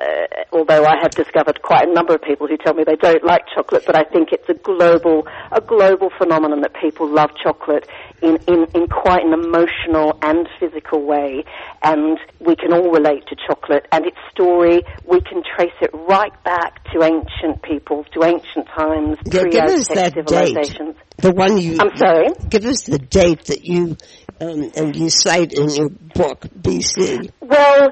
although 0.51 0.83
I 0.83 0.97
have 1.01 1.11
discovered 1.11 1.61
quite 1.61 1.87
a 1.87 1.93
number 1.93 2.13
of 2.13 2.21
people 2.21 2.47
who 2.47 2.57
tell 2.57 2.73
me 2.73 2.83
they 2.83 2.97
don't 2.97 3.23
like 3.23 3.43
chocolate, 3.55 3.83
but 3.85 3.95
I 3.95 4.03
think 4.03 4.33
it's 4.33 4.49
a 4.49 4.53
global, 4.53 5.27
a 5.53 5.61
global 5.61 6.09
phenomenon 6.17 6.61
that 6.61 6.73
people 6.73 7.07
love 7.07 7.31
chocolate 7.41 7.87
in, 8.21 8.37
in, 8.47 8.65
in 8.73 8.87
quite 8.87 9.23
an 9.23 9.33
emotional 9.33 10.17
and 10.21 10.47
physical 10.59 11.05
way. 11.05 11.43
And 11.81 12.17
we 12.39 12.55
can 12.55 12.73
all 12.73 12.91
relate 12.91 13.23
to 13.27 13.35
chocolate 13.47 13.87
and 13.91 14.05
its 14.05 14.17
story. 14.31 14.83
We 15.05 15.21
can 15.21 15.43
trace 15.55 15.73
it 15.81 15.91
right 15.93 16.33
back 16.43 16.83
to 16.93 17.03
ancient 17.03 17.61
peoples, 17.63 18.05
to 18.13 18.23
ancient 18.23 18.67
times, 18.75 19.17
Yeah, 19.25 19.43
give 19.45 19.63
us 19.65 19.87
that 19.89 20.13
date. 20.15 20.27
civilizations. 20.27 20.95
The 21.17 21.31
one 21.31 21.57
you. 21.57 21.77
I'm 21.79 21.95
sorry? 21.97 22.27
Give 22.49 22.65
us 22.65 22.83
the 22.83 22.99
date 22.99 23.45
that 23.45 23.65
you 23.65 23.97
um, 24.39 24.71
and 24.75 24.95
you 24.95 25.09
cite 25.09 25.53
in 25.53 25.69
your 25.69 25.89
book, 25.89 26.41
BC. 26.61 27.29
Well, 27.41 27.89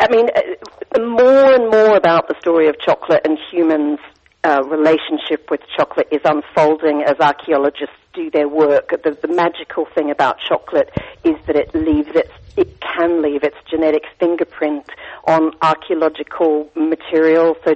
I 0.00 0.08
mean, 0.10 0.26
uh, 0.34 1.00
more 1.00 1.54
and 1.54 1.70
more 1.70 1.96
about 1.96 2.28
the 2.28 2.34
story 2.40 2.68
of 2.68 2.76
chocolate 2.84 3.22
and 3.24 3.38
humans' 3.50 3.98
uh, 4.44 4.62
relationship 4.64 5.50
with 5.50 5.60
chocolate 5.76 6.08
is 6.10 6.20
unfolding 6.24 7.02
as 7.02 7.18
archaeologists 7.20 7.94
do 8.12 8.30
their 8.30 8.48
work. 8.48 8.90
The, 8.90 9.16
the 9.20 9.28
magical 9.28 9.86
thing 9.94 10.10
about 10.10 10.38
chocolate 10.48 10.90
is 11.24 11.36
that 11.46 11.56
it 11.56 11.74
leaves 11.74 12.10
its, 12.14 12.32
it 12.56 12.80
can 12.80 13.22
leave 13.22 13.42
its 13.44 13.56
genetic 13.70 14.02
fingerprint 14.18 14.86
on 15.24 15.52
archaeological 15.62 16.68
material. 16.74 17.56
So 17.64 17.74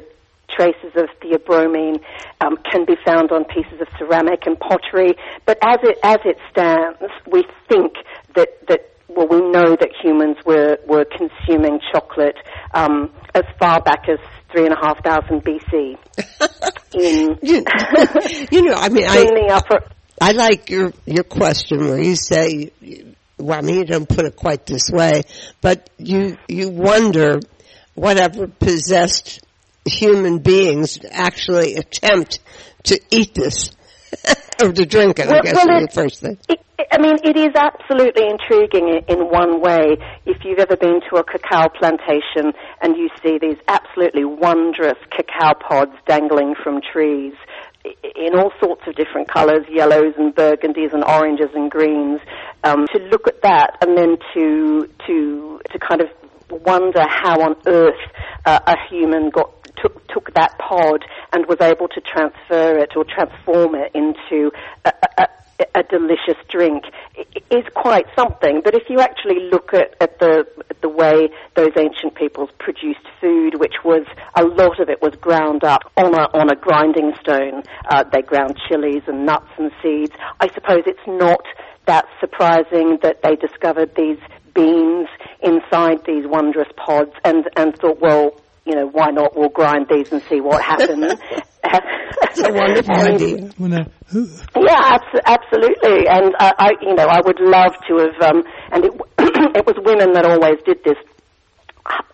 traces 0.50 0.92
of 0.96 1.08
theobromine 1.20 2.00
um, 2.40 2.56
can 2.70 2.84
be 2.84 2.96
found 3.04 3.32
on 3.32 3.44
pieces 3.44 3.80
of 3.80 3.88
ceramic 3.98 4.46
and 4.46 4.58
pottery. 4.58 5.14
But 5.44 5.58
as 5.62 5.78
it 5.82 5.98
as 6.02 6.18
it 6.24 6.38
stands, 6.50 6.98
we 7.30 7.44
think 7.68 7.94
that 8.34 8.66
that 8.68 8.95
well, 9.16 9.28
we 9.28 9.40
know 9.40 9.76
that 9.76 9.90
humans 10.02 10.36
were 10.44 10.78
were 10.86 11.06
consuming 11.06 11.80
chocolate 11.92 12.36
um, 12.74 13.10
as 13.34 13.44
far 13.58 13.80
back 13.80 14.08
as 14.08 14.18
three 14.52 14.66
and 14.66 14.74
a 14.74 14.78
half 14.80 15.02
thousand 15.02 15.42
BC. 15.42 15.96
in 16.94 17.38
You, 17.42 18.62
know, 18.62 18.74
I 18.74 18.88
mean, 18.90 19.06
I 19.08 19.48
upper. 19.52 19.80
I 20.20 20.32
like 20.32 20.70
your 20.70 20.92
your 21.06 21.24
question 21.24 21.78
where 21.80 22.00
you 22.00 22.14
say, 22.14 22.70
well, 23.38 23.58
I 23.58 23.62
mean, 23.62 23.76
you 23.76 23.84
don't 23.84 24.08
put 24.08 24.26
it 24.26 24.36
quite 24.36 24.66
this 24.66 24.90
way, 24.90 25.22
but 25.60 25.90
you 25.98 26.36
you 26.48 26.68
wonder 26.68 27.40
whatever 27.94 28.46
possessed 28.46 29.40
human 29.86 30.38
beings 30.38 30.98
actually 31.10 31.76
attempt 31.76 32.40
to 32.84 33.00
eat 33.10 33.34
this 33.34 33.70
or 34.62 34.72
to 34.72 34.86
drink 34.86 35.18
it. 35.18 35.26
I 35.28 35.32
Well- 35.32 35.42
guess 35.42 35.54
well, 35.66 35.76
it- 35.82 35.90
the 35.90 35.94
first 35.94 36.20
thing. 36.20 36.38
It, 36.48 36.60
I 36.92 36.98
mean, 36.98 37.16
it 37.24 37.36
is 37.36 37.54
absolutely 37.56 38.28
intriguing 38.28 39.02
in 39.08 39.28
one 39.28 39.60
way. 39.60 39.96
If 40.24 40.44
you've 40.44 40.58
ever 40.58 40.76
been 40.76 41.00
to 41.10 41.16
a 41.16 41.24
cacao 41.24 41.68
plantation 41.68 42.52
and 42.82 42.96
you 42.96 43.08
see 43.22 43.38
these 43.38 43.56
absolutely 43.68 44.24
wondrous 44.24 44.98
cacao 45.10 45.54
pods 45.54 45.92
dangling 46.06 46.54
from 46.62 46.80
trees 46.92 47.34
in 48.16 48.34
all 48.38 48.52
sorts 48.62 48.82
of 48.86 48.94
different 48.96 49.28
colours, 49.28 49.64
yellows 49.70 50.14
and 50.18 50.34
burgundies 50.34 50.92
and 50.92 51.04
oranges 51.04 51.50
and 51.54 51.70
greens, 51.70 52.20
um, 52.64 52.86
to 52.92 52.98
look 53.10 53.26
at 53.26 53.42
that 53.42 53.78
and 53.80 53.96
then 53.96 54.16
to 54.34 54.88
to 55.06 55.60
to 55.70 55.78
kind 55.78 56.00
of 56.00 56.08
wonder 56.64 57.04
how 57.08 57.40
on 57.40 57.56
earth 57.66 57.94
uh, 58.44 58.58
a 58.66 58.74
human 58.90 59.30
got 59.30 59.50
took 59.76 60.06
took 60.08 60.34
that 60.34 60.58
pod 60.58 61.04
and 61.32 61.46
was 61.46 61.58
able 61.60 61.88
to 61.88 62.00
transfer 62.00 62.78
it 62.78 62.96
or 62.96 63.04
transform 63.04 63.74
it 63.74 63.92
into 63.94 64.50
a, 64.84 64.92
a, 65.18 65.26
a 65.74 65.82
delicious 65.84 66.36
drink 66.50 66.84
is 67.50 67.64
quite 67.74 68.06
something. 68.16 68.60
But 68.64 68.74
if 68.74 68.84
you 68.88 69.00
actually 69.00 69.48
look 69.50 69.72
at, 69.72 69.94
at 70.00 70.18
the 70.18 70.46
at 70.70 70.80
the 70.82 70.88
way 70.88 71.28
those 71.54 71.72
ancient 71.76 72.14
peoples 72.14 72.50
produced 72.58 73.06
food, 73.20 73.58
which 73.58 73.84
was 73.84 74.06
a 74.34 74.44
lot 74.44 74.80
of 74.80 74.88
it 74.88 75.00
was 75.00 75.14
ground 75.16 75.64
up 75.64 75.82
on 75.96 76.14
a 76.14 76.28
on 76.34 76.50
a 76.50 76.56
grinding 76.56 77.12
stone, 77.20 77.62
uh, 77.88 78.04
they 78.04 78.22
ground 78.22 78.58
chilies 78.68 79.02
and 79.06 79.24
nuts 79.26 79.50
and 79.58 79.70
seeds. 79.82 80.12
I 80.40 80.48
suppose 80.52 80.82
it's 80.86 81.06
not 81.06 81.44
that 81.86 82.06
surprising 82.20 82.98
that 83.02 83.22
they 83.22 83.36
discovered 83.36 83.94
these 83.94 84.18
beans 84.54 85.08
inside 85.42 86.04
these 86.06 86.26
wondrous 86.26 86.68
pods 86.76 87.12
and 87.24 87.48
and 87.56 87.76
thought, 87.76 88.00
well, 88.00 88.40
you 88.66 88.74
know, 88.74 88.88
why 88.88 89.10
not? 89.10 89.36
We'll 89.36 89.48
grind 89.48 89.86
these 89.90 90.12
and 90.12 90.22
see 90.28 90.40
what 90.40 90.62
happens. 90.62 91.14
It's 92.22 92.38
a 92.40 92.52
wonderful 92.52 92.94
And- 92.94 93.14
idea. 93.14 93.50
When, 93.58 93.72
who, 94.08 94.28
yeah, 94.56 94.98
abs- 94.98 95.22
absolutely. 95.26 96.06
And 96.08 96.34
I, 96.38 96.52
I, 96.58 96.70
you 96.80 96.94
know, 96.94 97.06
I 97.06 97.20
would 97.24 97.40
love 97.40 97.72
to 97.88 97.96
have. 97.98 98.30
Um, 98.30 98.42
and 98.72 98.84
it, 98.84 98.92
it 99.56 99.66
was 99.66 99.74
women 99.84 100.12
that 100.12 100.24
always 100.26 100.58
did 100.64 100.78
this 100.84 100.96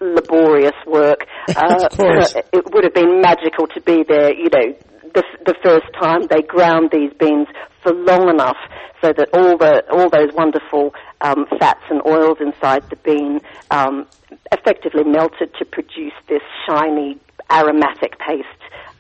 laborious 0.00 0.74
work. 0.86 1.26
Uh, 1.48 1.86
Of 1.90 1.98
course. 1.98 2.34
It 2.52 2.72
would 2.72 2.84
have 2.84 2.94
been 2.94 3.20
magical 3.20 3.66
to 3.74 3.80
be 3.80 4.04
there. 4.08 4.32
You 4.32 4.48
know, 4.48 4.74
the 5.12 5.24
the 5.44 5.54
first 5.62 5.86
time 6.00 6.22
they 6.30 6.40
ground 6.42 6.90
these 6.92 7.10
beans 7.18 7.48
for 7.82 7.92
long 7.92 8.28
enough 8.30 8.56
so 9.02 9.12
that 9.12 9.28
all 9.34 9.58
the 9.58 9.82
all 9.90 10.08
those 10.08 10.32
wonderful 10.34 10.94
um, 11.22 11.46
fats 11.58 11.84
and 11.88 12.04
oils 12.06 12.38
inside 12.40 12.88
the 12.90 12.96
bean 12.96 13.40
um, 13.70 14.06
effectively 14.50 15.04
melted 15.04 15.54
to 15.58 15.64
produce 15.64 16.12
this 16.28 16.42
shiny 16.66 17.18
aromatic 17.50 18.18
paste 18.18 18.46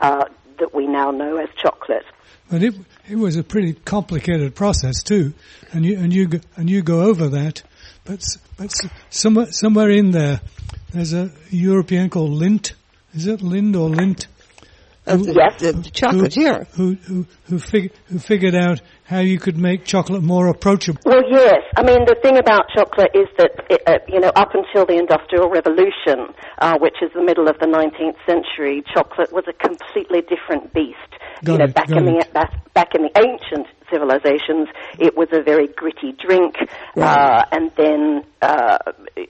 uh, 0.00 0.24
that 0.58 0.74
we 0.74 0.86
now 0.86 1.10
know 1.10 1.36
as 1.36 1.48
chocolate. 1.56 2.04
But 2.50 2.62
it 2.62 2.74
it 3.08 3.16
was 3.16 3.36
a 3.36 3.42
pretty 3.42 3.74
complicated 3.74 4.54
process 4.54 5.02
too, 5.02 5.34
and 5.72 5.84
you 5.84 5.98
and 5.98 6.12
you 6.12 6.26
go, 6.28 6.40
and 6.56 6.68
you 6.68 6.82
go 6.82 7.02
over 7.02 7.28
that. 7.28 7.62
But 8.04 8.22
but 8.56 8.72
somewhere 9.10 9.50
somewhere 9.52 9.90
in 9.90 10.10
there, 10.10 10.40
there's 10.92 11.12
a 11.12 11.30
European 11.50 12.10
called 12.10 12.32
Lindt. 12.32 12.72
Is 13.14 13.26
it 13.26 13.42
Lind 13.42 13.76
or 13.76 13.88
Lindt? 13.88 14.26
Who, 15.06 15.32
yes, 15.32 15.60
the, 15.60 15.72
the 15.72 15.90
chocolate 15.90 16.34
who. 16.34 16.64
Who 16.74 16.94
who 16.94 17.26
who, 17.44 17.58
fig, 17.58 17.92
who 18.06 18.18
figured 18.18 18.54
out 18.54 18.80
how 19.12 19.20
you 19.20 19.38
could 19.38 19.58
make 19.58 19.84
chocolate 19.84 20.22
more 20.22 20.48
approachable? 20.48 21.00
Well, 21.04 21.22
yes. 21.30 21.60
I 21.76 21.82
mean, 21.82 22.06
the 22.06 22.16
thing 22.22 22.38
about 22.38 22.64
chocolate 22.74 23.10
is 23.14 23.28
that 23.36 23.50
it, 23.68 23.82
uh, 23.86 23.98
you 24.08 24.20
know, 24.20 24.32
up 24.34 24.54
until 24.54 24.86
the 24.86 24.96
Industrial 24.96 25.50
Revolution, 25.50 26.34
uh, 26.58 26.78
which 26.80 26.96
is 27.02 27.10
the 27.14 27.22
middle 27.22 27.46
of 27.48 27.58
the 27.60 27.66
19th 27.66 28.16
century, 28.26 28.82
chocolate 28.94 29.32
was 29.32 29.44
a 29.46 29.52
completely 29.52 30.22
different 30.22 30.72
beast. 30.72 30.96
Got 31.44 31.52
you 31.52 31.58
know, 31.58 31.64
it, 31.66 31.74
back 31.74 31.90
in 31.90 32.08
it. 32.08 32.26
the 32.26 32.32
back, 32.32 32.72
back 32.72 32.94
in 32.94 33.02
the 33.02 33.12
ancient 33.20 33.66
civilizations, 33.92 34.68
it 34.98 35.14
was 35.16 35.28
a 35.32 35.42
very 35.42 35.68
gritty 35.68 36.16
drink, 36.16 36.56
Right. 36.96 37.04
uh, 37.04 37.44
and 37.52 37.70
then 37.76 38.24
uh, 38.40 38.78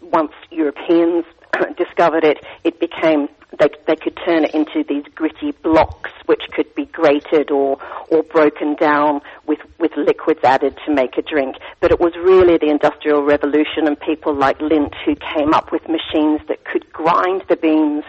once 0.01 0.33
Europeans 0.51 1.25
discovered 1.77 2.25
it, 2.25 2.39
it 2.65 2.81
became 2.81 3.29
they 3.59 3.69
they 3.87 3.97
could 3.97 4.19
turn 4.25 4.45
it 4.45 4.55
into 4.55 4.85
these 4.89 5.05
gritty 5.15 5.53
blocks, 5.63 6.11
which 6.27 6.43
could 6.53 6.75
be 6.75 6.87
grated 6.87 7.51
or 7.51 7.79
or 8.09 8.23
broken 8.23 8.75
down 8.77 9.21
with 9.47 9.59
with 9.79 9.93
liquids 9.97 10.41
added 10.43 10.79
to 10.87 10.95
make 10.95 11.19
a 11.19 11.23
drink. 11.23 11.57
But 11.81 11.91
it 11.91 12.01
was 12.01 12.15
really 12.17 12.57
the 12.59 12.71
Industrial 12.71 13.23
Revolution 13.23 13.87
and 13.87 13.99
people 14.01 14.35
like 14.35 14.59
Lindt 14.59 14.95
who 15.05 15.15
came 15.15 15.53
up 15.53 15.71
with 15.73 15.83
machines 15.83 16.41
that 16.49 16.65
could 16.65 16.91
grind 16.93 17.45
the 17.49 17.57
beans 17.57 18.05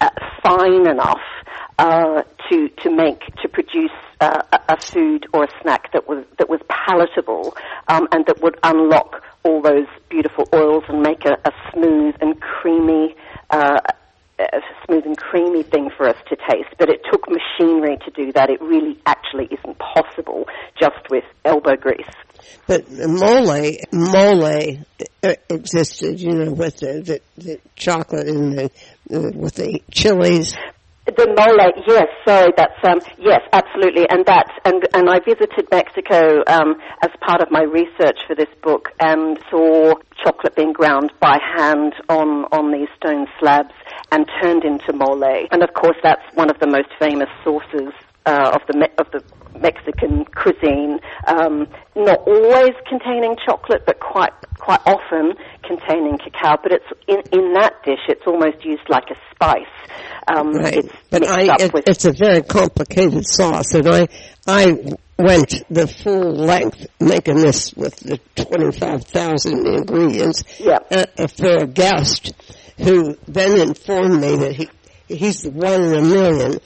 uh, 0.00 0.10
fine 0.42 0.88
enough 0.88 1.22
uh, 1.78 2.22
to 2.50 2.68
to 2.82 2.90
make 2.90 3.20
to 3.42 3.48
produce 3.48 3.92
uh, 4.20 4.42
a, 4.52 4.74
a 4.74 4.80
food 4.80 5.26
or 5.32 5.44
a 5.44 5.48
snack 5.62 5.92
that 5.92 6.08
was 6.08 6.24
that 6.38 6.48
was 6.48 6.60
palatable 6.68 7.56
um, 7.88 8.08
and 8.12 8.26
that 8.26 8.42
would 8.42 8.58
unlock 8.62 9.22
all 9.42 9.62
those 9.62 9.86
beautiful 10.08 10.48
oils 10.54 10.84
and 10.88 11.02
make 11.02 11.24
a, 11.24 11.32
a 11.44 11.52
smooth 11.72 12.14
and 12.20 12.40
creamy. 12.40 13.14
Uh, 13.50 13.80
a 14.40 14.60
smooth 14.86 15.04
and 15.04 15.18
creamy 15.18 15.62
thing 15.62 15.90
for 15.94 16.08
us 16.08 16.16
to 16.28 16.34
taste, 16.34 16.70
but 16.78 16.88
it 16.88 17.02
took 17.12 17.26
machinery 17.28 17.98
to 18.04 18.10
do 18.10 18.32
that. 18.32 18.48
It 18.48 18.60
really 18.62 18.98
actually 19.04 19.46
isn't 19.50 19.78
possible 19.78 20.46
just 20.80 21.10
with 21.10 21.24
elbow 21.44 21.76
grease. 21.76 22.06
But 22.66 22.90
mole, 22.90 23.76
mole 23.92 24.44
uh, 25.22 25.34
existed, 25.48 26.20
you 26.20 26.32
know, 26.32 26.52
with 26.52 26.78
the, 26.78 27.02
the, 27.36 27.42
the 27.42 27.60
chocolate 27.76 28.28
and 28.28 28.58
the, 28.58 28.64
uh, 29.12 29.30
with 29.34 29.56
the 29.56 29.82
chilies. 29.90 30.56
The 31.06 31.26
mole, 31.26 31.72
yes, 31.88 32.08
sorry, 32.28 32.52
that's 32.56 32.76
um, 32.84 33.00
yes, 33.18 33.40
absolutely, 33.52 34.06
and 34.08 34.24
that's 34.26 34.50
and 34.64 34.86
and 34.94 35.08
I 35.08 35.18
visited 35.18 35.66
Mexico 35.72 36.44
um, 36.46 36.76
as 37.02 37.10
part 37.20 37.40
of 37.40 37.50
my 37.50 37.62
research 37.62 38.18
for 38.26 38.36
this 38.36 38.52
book 38.62 38.90
and 39.00 39.38
saw 39.50 39.94
chocolate 40.22 40.54
being 40.54 40.72
ground 40.72 41.10
by 41.18 41.38
hand 41.56 41.94
on 42.08 42.44
on 42.52 42.70
these 42.70 42.88
stone 42.96 43.26
slabs 43.40 43.74
and 44.12 44.28
turned 44.42 44.64
into 44.64 44.92
mole, 44.92 45.24
and 45.50 45.62
of 45.62 45.72
course 45.74 45.96
that's 46.02 46.22
one 46.34 46.50
of 46.50 46.58
the 46.60 46.66
most 46.66 46.88
famous 46.98 47.28
sauces 47.42 47.92
uh, 48.26 48.52
of 48.54 48.62
the 48.66 48.78
Me- 48.78 48.94
of 48.98 49.10
the 49.12 49.22
Mexican 49.58 50.24
cuisine, 50.26 51.00
um, 51.26 51.66
not 51.96 52.20
always 52.26 52.72
containing 52.88 53.36
chocolate, 53.44 53.82
but 53.86 54.00
quite 54.00 54.32
quite 54.58 54.80
often 54.86 55.34
containing 55.62 56.18
cacao. 56.18 56.56
But 56.62 56.72
it's 56.72 56.86
in 57.08 57.20
in 57.38 57.52
that 57.54 57.82
dish, 57.84 58.00
it's 58.08 58.26
almost 58.26 58.64
used 58.64 58.88
like 58.88 59.10
a 59.10 59.16
spice. 59.34 59.66
Um, 60.28 60.52
Right. 60.52 60.76
It's 60.76 60.88
But 61.10 61.26
I, 61.26 61.56
it, 61.58 61.72
it's 61.86 62.04
a 62.04 62.12
very 62.12 62.42
complicated 62.42 63.26
sauce, 63.26 63.74
and 63.74 63.88
I, 63.88 64.08
I 64.46 64.76
went 65.18 65.62
the 65.70 65.86
full 65.86 66.32
length 66.34 66.86
making 67.00 67.38
this 67.38 67.74
with 67.74 67.96
the 67.96 68.18
25,000 68.36 69.66
ingredients 69.66 70.44
Yeah. 70.58 70.78
uh, 70.90 71.06
uh, 71.18 71.26
for 71.26 71.58
a 71.58 71.66
guest 71.66 72.32
who 72.78 73.16
then 73.26 73.60
informed 73.60 74.20
me 74.20 74.36
that 74.36 74.52
he, 74.56 74.68
he's 75.08 75.42
the 75.42 75.50
one 75.50 75.82
in 75.82 75.94
a 75.94 76.02
million 76.02 76.60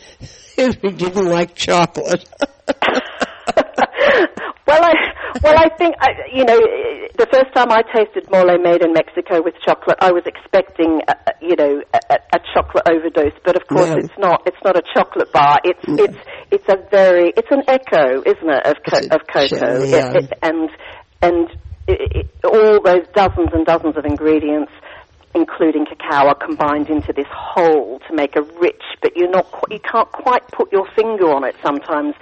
who 0.83 0.91
didn't 0.93 1.27
like 1.27 1.55
chocolate. 1.55 2.25
well, 4.67 4.83
I 4.83 4.95
well 5.43 5.59
I 5.59 5.69
think 5.77 5.95
I, 6.01 6.11
you 6.33 6.45
know 6.45 6.59
the 7.17 7.27
first 7.33 7.55
time 7.55 7.71
I 7.71 7.83
tasted 7.95 8.31
mole 8.31 8.59
made 8.63 8.83
in 8.83 8.93
Mexico 8.93 9.43
with 9.43 9.55
chocolate, 9.65 9.99
I 10.01 10.13
was 10.13 10.23
expecting 10.27 11.01
uh, 11.09 11.15
uh, 11.27 11.31
you 11.41 11.57
know 11.57 11.83
a, 11.93 11.99
a- 12.15 12.37
a 12.37 12.39
chocolate 12.55 12.85
overdose, 12.91 13.37
but 13.45 13.57
of 13.57 13.67
course 13.69 13.91
No. 13.91 13.97
it's 13.97 14.19
not. 14.19 14.43
It's 14.47 14.57
not 14.65 14.77
a 14.77 14.83
chocolate 14.95 15.33
bar. 15.33 15.61
It's 15.65 15.85
it's 15.87 16.19
it's 16.51 16.69
a 16.69 16.77
very 16.91 17.33
it's 17.37 17.51
an 17.51 17.63
echo, 17.69 18.23
isn't 18.23 18.51
it, 18.51 18.67
of 18.67 18.77
co- 18.89 19.07
of 19.15 19.21
cocoa, 19.33 19.83
It- 19.83 20.17
it- 20.25 20.39
and 20.43 20.71
and 21.23 21.49
it, 21.87 22.27
all 22.45 22.81
those 22.83 23.07
dozens 23.15 23.51
and 23.53 23.67
dozens 23.67 23.97
of 23.97 24.05
ingredients. 24.05 24.73
Including 25.35 25.85
cacao 25.85 26.29
are 26.29 26.35
combined 26.35 26.89
into 26.89 27.13
this 27.13 27.27
whole 27.31 27.99
to 28.09 28.15
make 28.15 28.37
a 28.37 28.43
rich, 28.43 28.83
but 29.03 29.17
you're 29.17 29.31
not, 29.31 29.47
you 29.71 29.81
can't 29.81 30.11
quite 30.13 30.47
put 30.49 30.73
your 30.73 30.87
finger 30.95 31.31
on 31.31 31.45
it 31.45 31.57
sometimes 31.63 32.15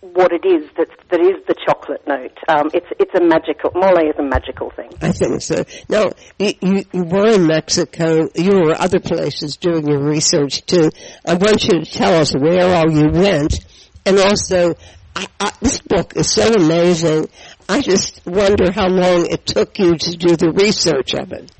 what 0.00 0.32
it 0.32 0.44
is 0.46 0.68
that 0.76 0.88
that 1.10 1.20
is 1.20 1.44
the 1.46 1.54
chocolate 1.66 2.06
note. 2.06 2.36
Um, 2.48 2.70
it's 2.72 2.86
it's 2.98 3.14
a 3.14 3.22
magical 3.22 3.70
mole 3.74 3.98
is 4.08 4.16
a 4.18 4.22
magical 4.22 4.70
thing. 4.70 4.90
I 5.00 5.12
think 5.12 5.40
so. 5.42 5.64
Now, 5.88 6.12
you, 6.38 6.52
you, 6.60 6.84
you 6.92 7.04
were 7.04 7.34
in 7.34 7.46
Mexico. 7.46 8.28
You 8.34 8.60
were 8.64 8.74
other 8.74 9.00
places 9.00 9.56
doing 9.56 9.86
your 9.86 10.02
research 10.02 10.64
too. 10.66 10.90
I 11.26 11.34
want 11.34 11.64
you 11.64 11.80
to 11.80 11.90
tell 11.90 12.20
us 12.20 12.34
where 12.34 12.74
all 12.74 12.90
you 12.90 13.10
went, 13.10 13.64
and 14.04 14.18
also, 14.18 14.74
I, 15.14 15.26
I, 15.40 15.52
this 15.60 15.80
book 15.80 16.14
is 16.16 16.30
so 16.30 16.52
amazing. 16.52 17.28
I 17.68 17.80
just 17.80 18.24
wonder 18.26 18.70
how 18.70 18.88
long 18.88 19.26
it 19.26 19.46
took 19.46 19.78
you 19.78 19.96
to 19.96 20.16
do 20.16 20.36
the 20.36 20.52
research 20.52 21.14
of 21.14 21.32
it. 21.32 21.50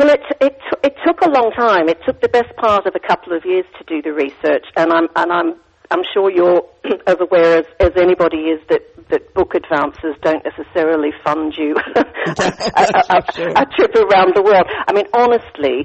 Well, 0.00 0.08
it 0.08 0.22
it 0.40 0.56
it 0.82 0.96
took 1.06 1.20
a 1.20 1.28
long 1.28 1.52
time. 1.52 1.90
It 1.90 1.98
took 2.06 2.22
the 2.22 2.30
best 2.30 2.56
part 2.56 2.86
of 2.86 2.94
a 2.96 3.06
couple 3.06 3.36
of 3.36 3.44
years 3.44 3.66
to 3.76 3.84
do 3.84 4.00
the 4.00 4.14
research, 4.14 4.64
and 4.74 4.90
I'm 4.90 5.08
and 5.14 5.30
I'm 5.30 5.56
I'm 5.90 6.00
sure 6.14 6.30
you're 6.30 6.62
as 7.06 7.16
aware 7.20 7.58
as, 7.58 7.66
as 7.80 7.90
anybody 8.00 8.48
is 8.48 8.60
that 8.70 8.80
that 9.10 9.34
book 9.34 9.54
advances 9.54 10.16
don't 10.22 10.42
necessarily 10.42 11.10
fund 11.22 11.52
you 11.58 11.76
a, 11.96 12.00
a, 12.00 13.04
a, 13.18 13.32
Sure. 13.34 13.50
a 13.50 13.66
trip 13.76 13.94
around 13.94 14.32
the 14.34 14.42
world. 14.42 14.64
I 14.88 14.94
mean, 14.94 15.04
honestly, 15.12 15.84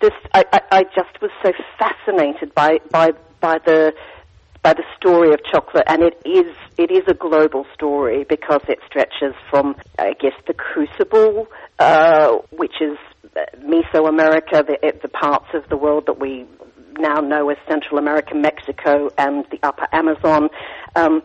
this 0.00 0.10
I, 0.32 0.44
I, 0.52 0.60
I 0.72 0.82
just 0.82 1.22
was 1.22 1.30
so 1.44 1.52
fascinated 1.78 2.56
by 2.56 2.78
by 2.90 3.12
by 3.40 3.58
the 3.64 3.92
by 4.64 4.72
the 4.72 4.82
story 4.96 5.34
of 5.34 5.40
chocolate, 5.44 5.84
and 5.86 6.02
it 6.02 6.16
is 6.24 6.56
it 6.78 6.90
is 6.90 7.02
a 7.06 7.14
global 7.14 7.66
story 7.74 8.24
because 8.26 8.62
it 8.66 8.78
stretches 8.86 9.34
from 9.50 9.76
I 9.98 10.14
guess 10.18 10.32
the 10.48 10.54
crucible, 10.54 11.46
uh, 11.78 12.38
which 12.50 12.80
is 12.80 12.96
Mesoamerica, 13.58 14.66
the, 14.66 14.92
the 15.02 15.08
parts 15.08 15.48
of 15.52 15.68
the 15.68 15.76
world 15.76 16.04
that 16.06 16.18
we 16.18 16.46
now 16.98 17.20
know 17.20 17.50
as 17.50 17.58
Central 17.68 17.98
America, 17.98 18.34
Mexico, 18.34 19.10
and 19.18 19.44
the 19.50 19.58
Upper 19.62 19.86
Amazon. 19.92 20.48
Um, 20.96 21.22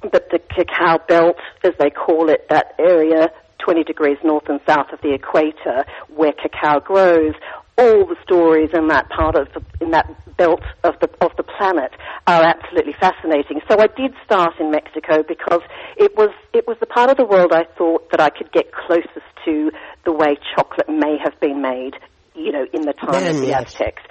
but 0.00 0.30
the 0.30 0.38
cacao 0.38 0.98
belt, 1.06 1.36
as 1.62 1.72
they 1.78 1.90
call 1.90 2.30
it, 2.30 2.46
that 2.48 2.74
area 2.78 3.28
20 3.58 3.84
degrees 3.84 4.16
north 4.24 4.48
and 4.48 4.60
south 4.66 4.90
of 4.92 5.00
the 5.02 5.12
equator 5.12 5.84
where 6.08 6.32
cacao 6.32 6.80
grows, 6.80 7.34
all 7.80 8.04
the 8.04 8.16
stories 8.22 8.68
in 8.74 8.88
that 8.88 9.08
part 9.08 9.36
of 9.36 9.48
the, 9.54 9.62
in 9.80 9.90
that 9.92 10.06
belt 10.36 10.60
of 10.84 10.94
the 11.00 11.08
of 11.20 11.32
the 11.36 11.42
planet 11.42 11.92
are 12.26 12.42
absolutely 12.42 12.94
fascinating. 13.00 13.60
So 13.70 13.80
I 13.80 13.88
did 13.88 14.12
start 14.24 14.52
in 14.60 14.70
Mexico 14.70 15.22
because 15.26 15.62
it 15.96 16.12
was 16.16 16.30
it 16.52 16.66
was 16.66 16.76
the 16.80 16.86
part 16.86 17.10
of 17.10 17.16
the 17.16 17.24
world 17.24 17.52
I 17.52 17.64
thought 17.76 18.10
that 18.10 18.20
I 18.20 18.28
could 18.30 18.52
get 18.52 18.72
closest 18.72 19.26
to 19.44 19.70
the 20.04 20.12
way 20.12 20.36
chocolate 20.54 20.88
may 20.88 21.16
have 21.24 21.38
been 21.40 21.62
made, 21.62 21.94
you 22.34 22.52
know, 22.52 22.66
in 22.72 22.82
the 22.82 22.92
time 22.92 23.26
of 23.26 23.40
the 23.40 23.48
yes. 23.48 23.74
Aztecs. 23.74 24.02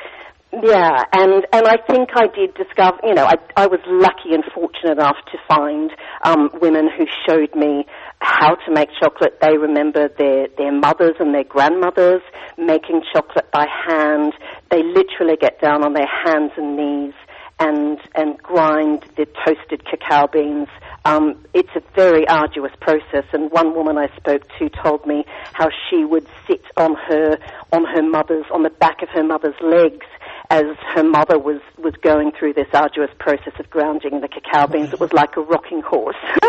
Yeah, 0.52 1.04
and 1.14 1.46
and 1.54 1.68
I 1.68 1.78
think 1.88 2.10
I 2.16 2.26
did 2.26 2.56
discover. 2.56 2.98
You 3.04 3.14
know, 3.14 3.26
I 3.26 3.36
I 3.56 3.68
was 3.68 3.80
lucky 3.86 4.34
and 4.34 4.44
fortunate 4.52 4.94
enough 4.94 5.18
to 5.32 5.38
find 5.48 5.92
um, 6.24 6.50
women 6.60 6.90
who 6.90 7.06
showed 7.28 7.54
me 7.56 7.86
how 8.20 8.56
to 8.56 8.74
make 8.74 8.90
chocolate. 9.00 9.38
They 9.44 9.58
remember 9.58 10.10
their 10.10 10.48
their 10.58 10.72
mothers 10.72 11.16
and 11.20 11.36
their 11.36 11.44
grandmothers 11.44 12.22
making 12.58 13.04
chocolate 13.14 13.52
by 13.52 13.68
hand. 13.88 14.34
They 14.72 14.82
literally 14.82 15.38
get 15.40 15.62
down 15.62 15.86
on 15.86 15.94
their 15.94 16.10
hands 16.26 16.52
and 16.58 16.76
knees 16.76 17.14
and 17.60 18.00
and 18.16 18.36
grind 18.40 19.06
the 19.18 19.28
toasted 19.46 19.86
cacao 19.86 20.26
beans. 20.34 20.68
Um, 21.06 21.46
it's 21.54 21.70
a 21.76 21.82
very 21.96 22.28
arduous 22.28 22.74
process, 22.82 23.26
and 23.34 23.52
one 23.52 23.76
woman 23.76 24.00
I 24.00 24.08
spoke 24.18 24.44
to 24.58 24.70
told 24.84 25.06
me 25.06 25.26
how 25.54 25.70
she 25.90 26.04
would 26.04 26.26
sit 26.48 26.64
on 26.76 26.96
her 27.08 27.38
on 27.72 27.86
her 27.86 28.02
mother's 28.02 28.46
on 28.52 28.64
the 28.64 28.72
back 28.72 29.04
of 29.04 29.10
her 29.10 29.24
mother's 29.24 29.60
legs 29.62 30.08
as 30.50 30.66
her 30.96 31.04
mother 31.04 31.38
was 31.38 31.62
was 31.78 31.94
going 32.02 32.32
through 32.32 32.54
this 32.54 32.68
arduous 32.74 33.12
process 33.20 33.54
of 33.60 33.70
grounding 33.70 34.22
the 34.22 34.28
cacao 34.28 34.68
beans. 34.68 34.94
It 34.94 35.00
was 35.00 35.14
like 35.14 35.38
a 35.38 35.42
rocking 35.42 35.82
horse, 35.82 36.16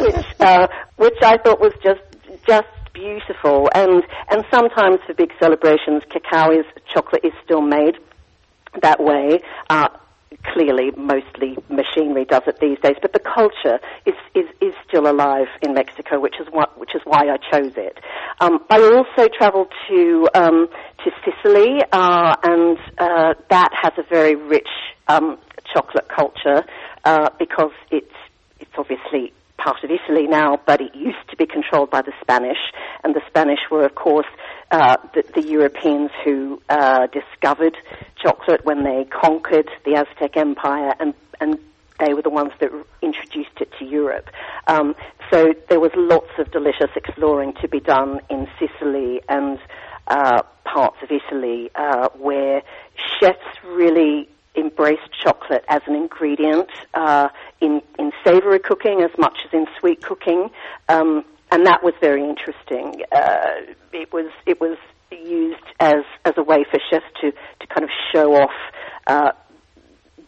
which 0.00 0.26
uh, 0.40 0.68
which 0.96 1.18
I 1.22 1.38
thought 1.38 1.60
was 1.60 1.72
just 1.82 2.00
just 2.46 2.68
beautiful. 2.92 3.70
And 3.74 4.02
and 4.30 4.44
sometimes 4.50 4.98
for 5.06 5.14
big 5.14 5.32
celebrations, 5.40 6.02
cacao 6.10 6.50
is 6.52 6.66
chocolate 6.92 7.24
is 7.24 7.32
still 7.44 7.62
made 7.62 7.96
that 8.82 9.02
way. 9.02 9.40
Uh, 9.70 9.88
clearly, 10.52 10.90
mostly 10.96 11.56
machinery 11.68 12.24
does 12.24 12.42
it 12.46 12.58
these 12.60 12.78
days, 12.82 12.96
but 13.00 13.12
the 13.12 13.20
culture 13.20 13.78
is 14.06 14.14
is, 14.34 14.46
is 14.60 14.74
still 14.88 15.10
alive 15.10 15.48
in 15.62 15.74
Mexico, 15.74 16.20
which 16.20 16.36
is 16.40 16.46
what 16.50 16.78
which 16.78 16.94
is 16.94 17.02
why 17.04 17.28
I 17.28 17.36
chose 17.50 17.72
it. 17.76 17.98
Um, 18.40 18.60
I 18.70 18.80
also 18.80 19.28
travelled 19.36 19.72
to 19.88 20.28
um, 20.34 20.68
to 21.04 21.10
Sicily, 21.24 21.80
uh, 21.92 22.36
and 22.42 22.78
uh, 22.98 23.34
that 23.50 23.70
has 23.82 23.92
a 23.98 24.02
very 24.08 24.34
rich 24.34 24.68
um, 25.08 25.38
chocolate 25.72 26.08
culture 26.08 26.64
uh, 27.04 27.30
because 27.38 27.72
it's 27.90 28.14
it's 28.60 28.72
obviously 28.76 29.32
part 29.58 29.82
of 29.82 29.90
Italy 29.90 30.26
now, 30.26 30.58
but 30.66 30.80
it 30.80 30.94
used 30.94 31.28
to 31.30 31.36
be 31.36 31.46
controlled 31.46 31.90
by 31.90 32.02
the 32.02 32.12
Spanish, 32.20 32.58
and 33.02 33.14
the 33.14 33.20
Spanish 33.28 33.58
were, 33.70 33.84
of 33.84 33.94
course, 33.94 34.26
uh, 34.70 34.96
the, 35.14 35.24
the, 35.34 35.42
Europeans 35.42 36.10
who 36.24 36.60
uh, 36.68 37.06
discovered 37.06 37.76
chocolate 38.16 38.64
when 38.64 38.84
they 38.84 39.04
conquered 39.04 39.68
the 39.84 39.94
Aztec 39.94 40.36
Empire, 40.36 40.94
and 41.00 41.14
and 41.40 41.58
they 41.98 42.14
were 42.14 42.22
the 42.22 42.30
ones 42.30 42.52
that 42.60 42.70
introduced 43.02 43.60
it 43.60 43.72
to 43.78 43.84
Europe. 43.84 44.28
Um, 44.66 44.94
so 45.30 45.54
there 45.68 45.80
was 45.80 45.90
lots 45.96 46.30
of 46.38 46.50
delicious 46.52 46.90
exploring 46.94 47.54
to 47.60 47.68
be 47.68 47.80
done 47.80 48.20
in 48.30 48.48
Sicily 48.58 49.20
and 49.28 49.58
uh, 50.06 50.42
parts 50.64 50.96
of 51.02 51.10
Italy 51.10 51.70
uh, 51.74 52.08
where 52.10 52.62
chefs 53.20 53.64
really 53.64 54.28
embraced 54.54 55.12
chocolate 55.22 55.64
as 55.68 55.82
an 55.86 55.94
ingredient 55.94 56.68
uh, 56.94 57.28
in 57.60 57.80
in 57.98 58.12
savoury 58.24 58.58
cooking 58.58 59.02
as 59.02 59.16
much 59.18 59.38
as 59.46 59.52
in 59.52 59.66
sweet 59.78 60.02
cooking, 60.02 60.50
um, 60.88 61.24
and 61.50 61.66
that 61.66 61.82
was 61.82 61.94
very 62.00 62.22
interesting. 62.22 63.02
Uh, 63.12 63.74
it 63.92 64.12
was 64.12 64.30
it 64.46 64.60
was 64.60 64.76
used 65.10 65.64
as 65.80 66.04
as 66.24 66.34
a 66.36 66.42
way 66.42 66.64
for 66.70 66.78
chefs 66.90 67.06
to 67.20 67.30
to 67.32 67.66
kind 67.66 67.84
of 67.84 67.90
show 68.12 68.34
off 68.34 68.50
uh, 69.06 69.32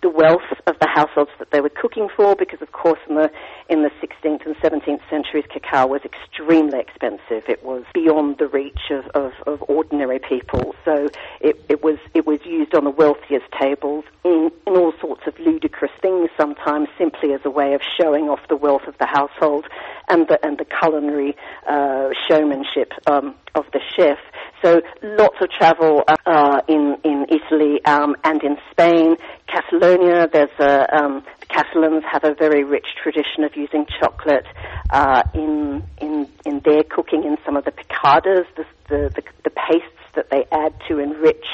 the 0.03 0.09
wealth 0.09 0.49
of 0.67 0.79
the 0.81 0.89
households 0.89 1.31
that 1.39 1.51
they 1.51 1.61
were 1.61 1.71
cooking 1.71 2.09
for, 2.17 2.35
because 2.35 2.63
of 2.63 2.73
course 2.73 2.99
in 3.09 3.17
the 3.17 3.31
in 3.69 3.83
the 3.83 3.91
16th 4.03 4.47
and 4.47 4.57
17th 4.57 5.01
centuries, 5.09 5.45
cacao 5.53 5.87
was 5.87 6.01
extremely 6.05 6.81
expensive. 6.81 7.49
It 7.49 7.65
was 7.65 7.85
beyond 7.95 8.39
the 8.39 8.49
reach 8.49 8.91
of, 8.91 9.07
of, 9.15 9.33
of 9.47 9.63
ordinary 9.69 10.19
people. 10.19 10.75
So 10.85 11.09
it, 11.41 11.65
it 11.69 11.83
was 11.83 11.99
it 12.15 12.27
was 12.27 12.41
used 12.45 12.75
on 12.75 12.85
the 12.85 12.91
wealthiest 12.91 13.47
tables 13.61 14.05
in, 14.25 14.51
in 14.67 14.77
all 14.77 14.93
sorts 15.01 15.23
of 15.27 15.39
ludicrous 15.39 15.93
things. 16.01 16.31
Sometimes 16.37 16.89
simply 16.99 17.33
as 17.33 17.41
a 17.45 17.51
way 17.51 17.75
of 17.75 17.81
showing 18.01 18.29
off 18.29 18.41
the 18.49 18.57
wealth 18.57 18.87
of 18.87 18.97
the 18.99 19.07
household 19.07 19.67
and 20.09 20.27
the 20.29 20.45
and 20.45 20.59
the 20.59 20.65
culinary 20.65 21.37
uh, 21.69 22.11
showmanship 22.29 22.93
um, 23.07 23.35
of 23.55 23.65
the 23.73 23.81
chef. 23.97 24.19
So 24.63 24.83
lots 25.03 25.37
of 25.41 25.51
travel 25.51 26.05
uh, 26.27 26.61
in 26.69 26.97
in 27.05 27.27
Italy 27.29 27.85
um, 27.85 28.17
and 28.25 28.43
in 28.43 28.57
Spain, 28.71 29.17
Catalonia. 29.51 30.29
There's 30.33 30.51
a 30.59 30.97
um, 30.97 31.25
the 31.41 31.47
Catalans 31.47 32.05
have 32.11 32.25
a 32.25 32.35
very 32.35 32.65
rich 32.65 32.87
tradition 33.03 33.45
of 33.45 33.57
using 33.57 33.87
chocolate 34.01 34.47
uh, 34.91 35.23
in 35.35 35.83
in 36.01 36.29
in 36.47 36.61
their 36.65 36.83
cooking 36.85 37.25
in 37.25 37.37
some 37.45 37.57
of 37.57 37.65
the 37.65 37.73
picadas, 37.73 38.47
the 38.57 38.65
the, 38.89 39.11
the, 39.15 39.23
the 39.45 39.51
pastes 39.51 39.97
that 40.15 40.31
they 40.31 40.45
add 40.53 40.75
to 40.89 40.99
enrich 40.99 41.47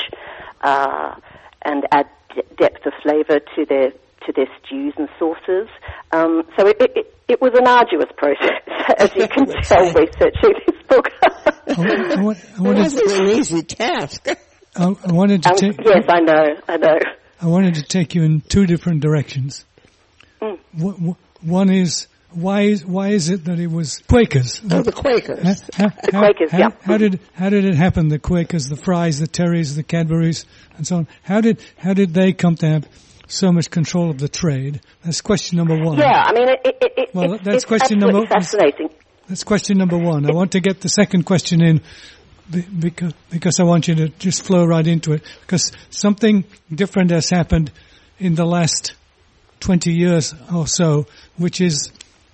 uh, 0.62 1.14
and 1.62 1.84
add 1.92 2.06
d- 2.34 2.42
depth 2.58 2.84
of 2.86 2.92
flavour 3.02 3.40
to 3.54 3.64
their 3.68 3.90
to 4.26 4.32
their 4.34 4.46
stews 4.64 4.94
and 4.98 5.08
sauces. 5.18 5.68
Um, 6.12 6.42
so 6.58 6.66
it, 6.66 6.76
it, 6.80 7.14
it 7.28 7.40
was 7.40 7.52
an 7.54 7.66
arduous 7.66 8.10
process, 8.16 8.60
as 8.98 9.14
you 9.14 9.28
can 9.28 9.46
tell, 9.62 9.84
researching 9.92 10.54
this 10.66 10.82
book. 10.88 11.10
I, 11.68 12.14
I, 12.16 12.20
want, 12.20 12.38
I 12.38 12.54
It 12.54 12.60
wasn't 12.60 13.10
an 13.20 13.28
easy 13.38 13.62
task. 13.62 14.26
I, 14.76 14.84
I 15.04 15.12
wanted 15.12 15.42
to 15.44 15.50
Um, 15.50 15.56
take. 15.56 15.76
yes, 15.84 16.04
I 16.08 16.20
know, 16.20 16.56
I 16.68 16.76
know. 16.76 16.98
I 17.40 17.46
wanted 17.46 17.74
to 17.76 17.82
take 17.82 18.14
you 18.14 18.22
in 18.22 18.40
two 18.40 18.66
different 18.66 19.00
directions. 19.00 19.64
Mm. 20.40 21.16
One 21.42 21.70
is 21.70 22.06
why 22.32 22.62
is 22.62 22.84
why 22.84 23.08
is 23.08 23.30
it 23.30 23.44
that 23.44 23.58
it 23.58 23.68
was 23.70 23.98
Quakers? 24.08 24.60
Oh, 24.70 24.82
the 24.82 24.92
Quakers. 24.92 25.62
How, 25.74 25.88
The 25.88 26.10
Quakers, 26.12 26.50
how, 26.50 26.58
yeah. 26.58 26.68
How 26.82 26.98
did 26.98 27.20
how 27.34 27.50
did 27.50 27.64
it 27.64 27.74
happen? 27.74 28.08
The 28.08 28.18
Quakers, 28.18 28.68
the 28.68 28.76
Frys, 28.76 29.20
the 29.20 29.26
Terrys, 29.26 29.74
the 29.76 29.82
Cadburys, 29.84 30.44
and 30.76 30.86
so 30.86 30.96
on. 30.96 31.08
How 31.22 31.40
did 31.40 31.60
how 31.78 31.94
did 31.94 32.14
they 32.14 32.32
come 32.32 32.56
to 32.56 32.66
have 32.68 32.88
so 33.28 33.52
much 33.52 33.70
control 33.70 34.10
of 34.10 34.18
the 34.18 34.28
trade? 34.28 34.80
That's 35.04 35.20
question 35.20 35.56
number 35.56 35.76
one. 35.82 35.98
Yeah, 35.98 36.24
I 36.26 36.32
mean, 36.32 36.48
it, 36.48 36.60
it, 36.64 36.92
it, 36.96 37.14
Well, 37.14 37.34
it's, 37.34 37.44
that's 37.44 37.64
question 37.64 37.98
number- 37.98 38.26
fascinating. 38.26 38.90
That's 39.28 39.42
question 39.42 39.78
number 39.78 39.98
one. 39.98 40.24
I 40.30 40.32
want 40.32 40.52
to 40.52 40.60
get 40.60 40.80
the 40.82 40.88
second 40.88 41.24
question 41.24 41.60
in 41.60 41.80
because, 42.50 43.12
because 43.30 43.60
I 43.60 43.64
want 43.64 43.88
you 43.88 43.94
to 43.96 44.08
just 44.08 44.42
flow 44.42 44.64
right 44.64 44.86
into 44.86 45.12
it 45.12 45.22
because 45.40 45.72
something 45.90 46.44
different 46.72 47.10
has 47.10 47.28
happened 47.30 47.70
in 48.18 48.34
the 48.34 48.44
last 48.44 48.94
20 49.60 49.92
years 49.92 50.34
or 50.54 50.66
so, 50.66 51.06
which 51.36 51.60
is 51.60 51.90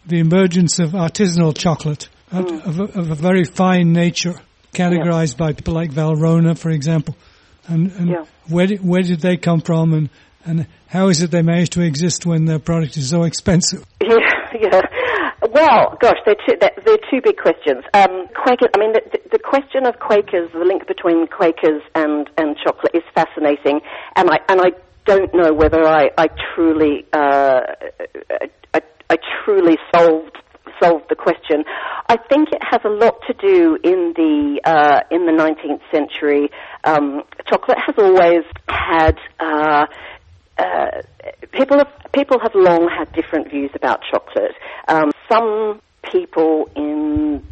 the 0.07 0.19
emergence 0.19 0.79
of 0.79 0.91
artisanal 0.91 1.57
chocolate 1.57 2.09
of, 2.31 2.51
of, 2.67 2.81
a, 2.81 2.99
of 2.99 3.11
a 3.11 3.15
very 3.15 3.45
fine 3.45 3.93
nature 3.93 4.35
categorized 4.73 5.37
by 5.37 5.53
people 5.53 5.75
like 5.75 5.91
Valrhona, 5.91 6.59
for 6.59 6.71
example. 6.71 7.15
And, 7.69 7.93
and 7.93 8.09
Yeah. 8.09 8.25
where, 8.49 8.67
did, 8.67 8.85
where 8.87 9.03
did 9.03 9.21
they 9.21 9.37
come 9.37 9.61
from 9.61 9.93
and, 9.93 10.11
and 10.45 10.67
how 10.89 11.09
is 11.09 11.23
it 11.23 11.31
they 11.31 11.43
managed 11.43 11.73
to 11.75 11.83
exist 11.83 12.27
when 12.27 12.47
their 12.47 12.59
product 12.59 12.97
is 12.97 13.11
so 13.11 13.23
expensive? 13.25 13.85
Yeah, 14.61 14.71
yeah. 14.71 14.81
Well, 15.51 15.97
gosh, 16.01 16.19
they're 16.27 16.35
two, 16.47 16.57
they're, 16.61 16.71
they're 16.85 16.99
two 17.11 17.21
big 17.23 17.37
questions. 17.39 17.85
Um, 17.95 18.29
I 18.47 18.79
mean, 18.79 18.93
the, 18.93 19.03
the, 19.11 19.19
the 19.33 19.39
question 19.39 19.87
of 19.87 19.99
Quakers, 19.99 20.51
the 20.53 20.65
link 20.65 20.87
between 20.87 21.27
Quakers 21.27 21.83
and, 21.95 22.29
and 22.37 22.57
chocolate 22.63 22.95
is 22.95 23.03
fascinating, 23.15 23.81
and 24.15 24.31
I, 24.31 24.39
and 24.49 24.61
I 24.61 24.71
don't 25.07 25.35
know 25.35 25.53
whether 25.53 25.83
I, 25.85 26.11
I 26.17 26.29
truly, 26.55 27.07
uh, 27.13 27.61
I, 28.75 28.81
I 29.11 29.17
truly 29.45 29.79
solved 29.95 30.37
solved 30.83 31.05
the 31.09 31.15
question. 31.15 31.65
I 32.09 32.17
think 32.17 32.49
it 32.51 32.63
has 32.63 32.81
a 32.85 32.89
lot 32.89 33.15
to 33.29 33.35
do 33.35 33.79
in 33.83 34.13
the 34.17 34.61
uh, 34.65 35.01
in 35.11 35.27
the 35.27 35.33
19th 35.33 35.81
century. 35.93 36.51
Um, 36.85 37.23
chocolate 37.49 37.79
has 37.87 37.95
always 37.99 38.45
had 38.69 39.19
uh, 39.39 39.87
uh, 40.59 41.03
people 41.53 41.79
have 41.79 42.13
people 42.13 42.39
have 42.43 42.53
long 42.55 42.89
had 42.89 43.13
different 43.13 43.51
views 43.51 43.71
about 43.75 44.01
chocolate. 44.11 44.53
Um, 44.89 45.11
some 45.31 45.81
people 46.11 46.69
in 46.75 47.43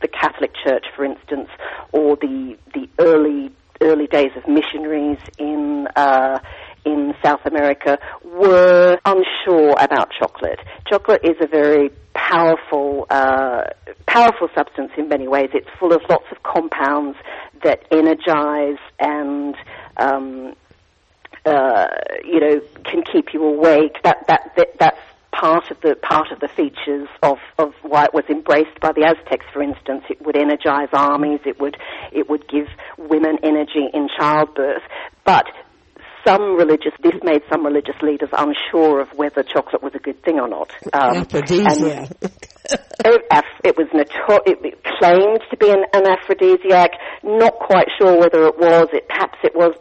the 0.00 0.08
Catholic 0.08 0.52
Church, 0.64 0.86
for 0.94 1.04
instance, 1.04 1.48
or 1.92 2.16
the 2.16 2.56
the 2.74 2.88
early 2.98 3.50
early 3.80 4.06
days 4.06 4.30
of 4.36 4.46
missionaries 4.48 5.18
in 5.38 5.88
uh, 5.96 6.38
in 6.84 7.14
South 7.22 7.44
America 7.44 7.98
were 8.24 8.98
unsure 9.04 9.74
about 9.78 10.10
chocolate. 10.18 10.60
Chocolate 10.86 11.20
is 11.24 11.36
a 11.40 11.46
very 11.46 11.90
powerful 12.14 13.06
uh, 13.10 13.64
powerful 14.06 14.48
substance 14.54 14.90
in 14.96 15.08
many 15.08 15.28
ways. 15.28 15.50
It's 15.54 15.68
full 15.78 15.92
of 15.92 16.02
lots 16.08 16.26
of 16.30 16.42
compounds 16.42 17.16
that 17.62 17.84
energize 17.90 18.78
and 18.98 19.54
um, 19.96 20.54
uh, 21.44 21.86
you 22.24 22.40
know 22.40 22.60
can 22.84 23.02
keep 23.02 23.32
you 23.32 23.44
awake. 23.44 23.96
That 24.04 24.26
that, 24.28 24.52
that 24.56 24.78
that's 24.78 25.00
part 25.32 25.70
of 25.70 25.80
the 25.82 25.94
part 25.96 26.32
of 26.32 26.40
the 26.40 26.48
features 26.48 27.08
of, 27.22 27.38
of 27.58 27.72
why 27.82 28.04
it 28.04 28.14
was 28.14 28.24
embraced 28.28 28.80
by 28.80 28.92
the 28.92 29.04
Aztecs, 29.04 29.46
for 29.52 29.62
instance. 29.62 30.04
It 30.10 30.24
would 30.24 30.36
energize 30.36 30.88
armies. 30.92 31.40
It 31.44 31.60
would 31.60 31.76
it 32.12 32.28
would 32.28 32.48
give 32.48 32.66
women 32.96 33.38
energy 33.42 33.86
in 33.92 34.08
childbirth. 34.18 34.82
But 35.24 35.46
some 36.26 36.56
religious 36.56 36.92
this 37.02 37.14
made 37.22 37.42
some 37.50 37.64
religious 37.64 37.96
leaders 38.02 38.28
unsure 38.32 39.00
of 39.00 39.08
whether 39.16 39.42
chocolate 39.42 39.82
was 39.82 39.94
a 39.94 39.98
good 39.98 40.22
thing 40.22 40.38
or 40.38 40.48
not. 40.48 40.70
Um, 40.92 41.18
Aphrodisiac. 41.18 42.10
it, 42.20 43.22
it 43.64 43.76
was 43.76 43.86
notor- 43.94 44.46
it 44.46 44.58
it 44.64 44.84
claimed 44.84 45.40
to 45.50 45.56
be 45.56 45.70
an, 45.70 45.84
an 45.92 46.06
aphrodisiac. 46.06 46.90
Not 47.22 47.54
quite 47.54 47.88
sure 47.98 48.18
whether 48.18 48.44
it 48.46 48.58
was. 48.58 48.88
It 48.92 49.08
perhaps 49.08 49.38
it 49.42 49.54
was. 49.54 49.74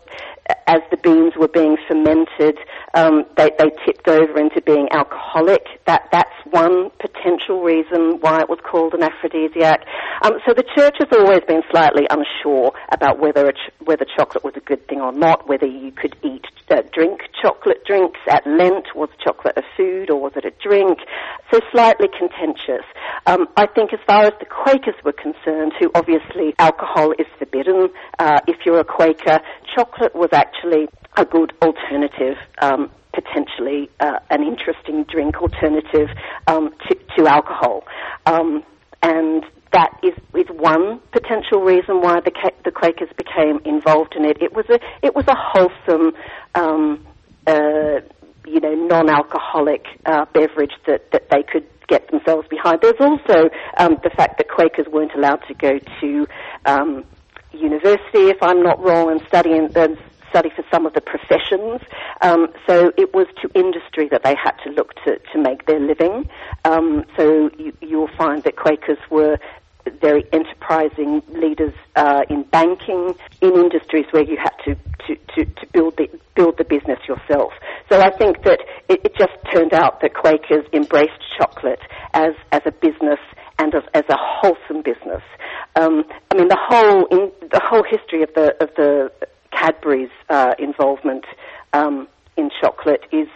As 0.68 0.82
the 0.91 0.98
beans 0.98 1.34
were 1.38 1.48
being 1.48 1.78
fermented, 1.88 2.58
um, 2.93 3.26
they, 3.36 3.52
they 3.58 3.72
tipped 3.86 4.08
over 4.08 4.39
into 4.39 4.62
being 4.62 4.88
alcoholic. 4.91 5.64
That 5.86 6.08
that's 6.12 6.36
one 6.52 6.89
potential 7.00 7.62
reason 7.62 8.20
why 8.22 8.41
it 8.41 8.50
was 8.50 8.60
called 8.64 8.93
an 8.93 9.04
aphrodisiac. 9.04 9.86
Um, 10.24 10.34
so 10.45 10.54
the 10.54 10.64
church 10.76 10.95
has 11.00 11.08
always 11.12 11.41
been 11.48 11.62
slightly 11.72 12.08
unsure 12.10 12.74
about 12.91 13.20
whether 13.20 13.52
ch- 13.52 13.72
whether 13.84 14.06
chocolate 14.18 14.43
was 14.43 14.54
a 14.56 14.62
good 14.62 14.88
thing 14.88 15.02
or 15.02 15.12
not. 15.12 15.48
Whether 15.48 15.68
you 15.68 15.91
could 15.91 16.16
eat 16.24 16.45
uh, 16.70 16.82
drink 16.93 17.22
chocolate 17.41 17.84
drinks 17.86 18.20
at 18.30 18.45
Lent. 18.45 18.88
Was 18.95 19.10
chocolate 19.24 19.58
a 19.58 19.64
food 19.76 20.10
or 20.10 20.20
was 20.20 20.34
it 20.36 20.45
a 20.45 20.52
drink? 20.62 21.00
So 21.52 21.60
slightly 21.72 22.08
contentious. 22.18 22.86
Um, 23.26 23.48
I 23.56 23.68
think 23.68 23.93
as 23.93 24.00
far 24.06 24.26
as 24.26 24.34
the 24.39 24.45
Quakers 24.45 24.95
were 25.04 25.14
concerned, 25.14 25.74
who 25.80 25.91
obviously 25.95 26.54
alcohol 26.60 27.12
is 27.18 27.28
forbidden, 27.39 27.89
uh, 28.20 28.39
if 28.48 28.58
you're 28.66 28.80
a 28.80 28.86
Quaker, 28.86 29.39
chocolate 29.76 30.16
was 30.16 30.30
actually 30.38 30.88
a 31.18 31.26
good 31.26 31.52
alternative, 31.62 32.38
um, 32.62 32.92
potentially 33.14 33.90
uh, 34.00 34.20
an 34.30 34.44
interesting 34.44 35.04
drink 35.04 35.38
alternative 35.38 36.10
um, 36.48 36.70
to, 36.88 36.96
to 37.18 37.28
alcohol. 37.28 37.84
Um, 38.26 38.64
and 39.02 39.44
that 39.74 39.92
is 40.04 40.14
is 40.34 40.48
one 40.50 41.00
potential 41.12 41.62
reason 41.62 42.02
why 42.02 42.20
the 42.22 42.32
the 42.64 42.72
Quakers 42.72 43.10
became 43.18 43.60
involved 43.66 44.16
in 44.16 44.24
it. 44.26 44.42
It 44.42 44.54
was 44.54 44.66
a 44.70 44.80
it 45.02 45.16
was 45.16 45.26
a 45.28 45.36
wholesome. 45.36 46.14
Um, 46.56 47.06
uh, 47.46 48.02
you 48.46 48.62
know, 48.62 48.74
non-alcoholic 48.74 49.86
uh, 50.06 50.26
beverage 50.34 50.72
that, 50.86 51.12
that 51.12 51.30
they 51.30 51.44
could 51.44 51.68
get 51.88 52.10
themselves 52.12 52.48
behind. 52.48 52.80
There's 52.82 53.00
also 53.00 53.50
um, 53.78 53.98
the 54.04 54.10
fact 54.16 54.38
that 54.38 54.48
Quakers 54.50 54.88
weren't 54.92 55.14
allowed 55.16 55.42
to 55.48 55.54
go 55.54 55.80
to 56.02 56.28
um, 56.66 57.06
university, 57.52 58.30
if 58.30 58.38
I'm 58.42 58.64
not 58.64 58.80
wrong, 58.82 59.12
and 59.12 59.22
study 59.28 59.52
in, 59.52 59.66
uh, 59.76 59.88
study 60.30 60.49
for 60.55 60.63
some 60.71 60.86
of 60.86 60.93
the 60.93 61.01
professions. 61.01 61.82
Um, 62.21 62.47
so 62.67 62.91
it 62.97 63.13
was 63.13 63.28
to 63.41 63.49
industry 63.53 64.07
that 64.09 64.23
they 64.23 64.36
had 64.36 64.53
to 64.63 64.69
look 64.71 64.93
to, 65.05 65.19
to 65.34 65.39
make 65.39 65.65
their 65.65 65.80
living. 65.80 66.30
Um, 66.65 67.05
so 67.15 67.49
you, 67.57 67.73
you'll 67.82 68.15
find 68.17 68.43
that 68.43 68.55
Quakers 68.55 68.99
were 69.09 69.38
very 70.01 70.25
enterprising 70.34 71.21
leaders 71.30 71.73
uh, 71.95 72.23
in 72.30 72.43
banking, 72.43 73.15
in 73.41 73.53
industries 73.53 74.05
where 74.11 74.23
you 74.23 74.38
had 74.38 74.53
to, 74.65 74.75
to, 75.07 75.15
to, 75.36 75.45
to, 75.45 75.67
build, 75.71 75.97
the, 75.97 76.09
build 76.36 76.57
the 76.57 76.63
business 76.63 76.99
yourself. 77.07 77.53
So 77.89 78.01
I 78.01 78.11
think 78.11 78.43
that 78.43 78.59
it, 78.89 79.01
it 79.05 79.15
just 79.17 79.34
turned 79.53 79.73
out 79.73 80.01
that 80.01 80.13
Quakers 80.13 80.65
embraced 80.73 81.21
chocolate 81.38 81.82
as, 82.13 82.34
as 82.51 82.61
a 82.65 82.71
business 82.71 83.19
and 83.59 83.73
as, 83.73 83.84
as 83.93 84.03
a 84.09 84.17
wholesome 84.17 84.82
business. 84.84 85.23
Um, 85.75 86.03
I 86.32 86.38
mean, 86.38 86.47
the 86.47 86.59
whole, 86.59 87.05
in, 87.05 87.32
the 87.41 87.61
whole 87.63 87.84
history 87.84 88.23
of 88.23 88.34
the, 88.36 88.55
of 88.61 88.69
the 88.75 89.11
Cadbury's 89.52 90.10
uh, 90.30 90.54
involvement 90.60 91.26
um, 91.74 92.08
in 92.36 92.50
chocolate 92.62 93.02
is 93.12 93.28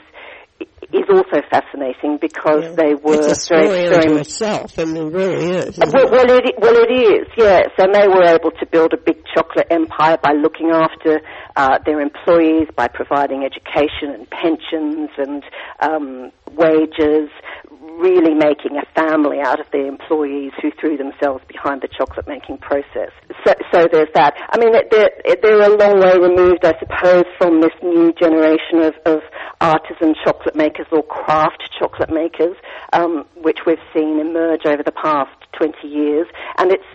is 0.93 1.05
also 1.09 1.41
fascinating 1.49 2.17
because 2.19 2.63
yeah. 2.63 2.75
they 2.75 2.93
were 2.95 3.15
it's 3.15 3.27
a 3.27 3.35
story 3.35 3.67
very, 3.67 3.87
very 3.87 4.21
itself. 4.21 4.77
I 4.77 4.85
mean, 4.85 5.11
really 5.11 5.57
is. 5.57 5.77
Well, 5.77 6.11
well, 6.11 6.25
it, 6.27 6.55
well, 6.59 6.75
it 6.75 6.91
is. 6.91 7.27
Yes, 7.37 7.69
and 7.77 7.93
they 7.93 8.07
were 8.07 8.25
able 8.25 8.51
to 8.51 8.65
build 8.65 8.93
a 8.93 8.97
big 8.97 9.23
chocolate 9.33 9.67
empire 9.71 10.17
by 10.21 10.33
looking 10.33 10.71
after 10.73 11.21
uh, 11.55 11.79
their 11.85 12.01
employees, 12.01 12.67
by 12.75 12.87
providing 12.87 13.45
education 13.45 14.11
and 14.11 14.29
pensions 14.29 15.09
and 15.17 15.43
um, 15.79 16.31
wages, 16.51 17.29
really 17.69 18.33
making 18.33 18.77
a 18.77 18.85
family 18.95 19.39
out 19.39 19.59
of 19.59 19.65
their 19.71 19.85
employees 19.85 20.51
who 20.61 20.71
threw 20.79 20.97
themselves 20.97 21.43
behind 21.47 21.81
the 21.81 21.87
chocolate 21.87 22.27
making 22.27 22.57
process. 22.57 23.11
So, 23.45 23.53
so 23.71 23.87
there's 23.91 24.11
that. 24.15 24.33
I 24.49 24.57
mean, 24.57 24.71
they're, 24.71 25.11
they're 25.41 25.61
a 25.61 25.75
long 25.77 25.99
way 25.99 26.17
removed, 26.17 26.65
I 26.65 26.73
suppose, 26.79 27.25
from 27.37 27.61
this 27.61 27.73
new 27.83 28.13
generation 28.13 28.81
of, 28.81 28.93
of 29.05 29.19
artisan 29.59 30.15
chocolate 30.25 30.55
makers 30.55 30.87
or 30.91 31.03
craft 31.03 31.63
chocolate 31.77 32.09
makers, 32.11 32.55
um, 32.93 33.25
which 33.35 33.59
we've 33.65 33.81
seen 33.95 34.19
emerge 34.19 34.65
over 34.65 34.83
the 34.83 34.91
past 34.91 35.31
20 35.57 35.87
years. 35.87 36.27
And 36.57 36.71
it's 36.71 36.85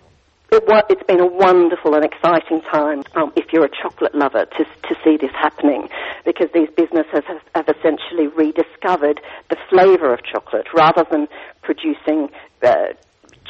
it, 0.52 0.62
has 0.88 1.06
been 1.06 1.20
a 1.20 1.26
wonderful 1.26 1.94
and 1.94 2.04
exciting 2.04 2.60
time 2.62 3.02
um, 3.14 3.32
if 3.36 3.46
you're 3.52 3.64
a 3.64 3.70
chocolate 3.82 4.14
lover 4.14 4.46
to, 4.46 4.64
to 4.64 4.94
see 5.04 5.16
this 5.20 5.30
happening 5.32 5.88
because 6.24 6.48
these 6.54 6.68
businesses 6.76 7.22
have, 7.26 7.42
have 7.54 7.76
essentially 7.76 8.28
rediscovered 8.28 9.20
the 9.50 9.56
flavour 9.70 10.12
of 10.12 10.20
chocolate 10.24 10.66
rather 10.74 11.04
than 11.10 11.26
producing 11.62 12.28
uh, 12.62 12.94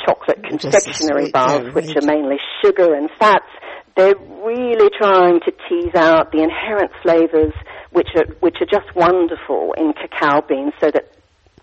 chocolate 0.05 0.43
confectionery 0.45 1.31
bars 1.31 1.75
which 1.75 1.97
are 1.97 2.07
mainly 2.07 2.37
sugar 2.65 2.95
and 2.95 3.11
fats. 3.19 3.49
They're 3.97 4.15
really 4.17 4.91
trying 4.99 5.41
to 5.41 5.53
tease 5.69 5.95
out 5.95 6.33
the 6.33 6.43
inherent 6.43 6.93
flavours 7.03 7.53
which 7.93 8.09
are, 8.15 8.27
which 8.41 8.57
are 8.61 8.67
just 8.67 8.95
wonderful 8.95 9.75
in 9.77 9.95
cacao 9.95 10.43
beans 10.47 10.75
so 10.81 10.91
that 10.91 11.13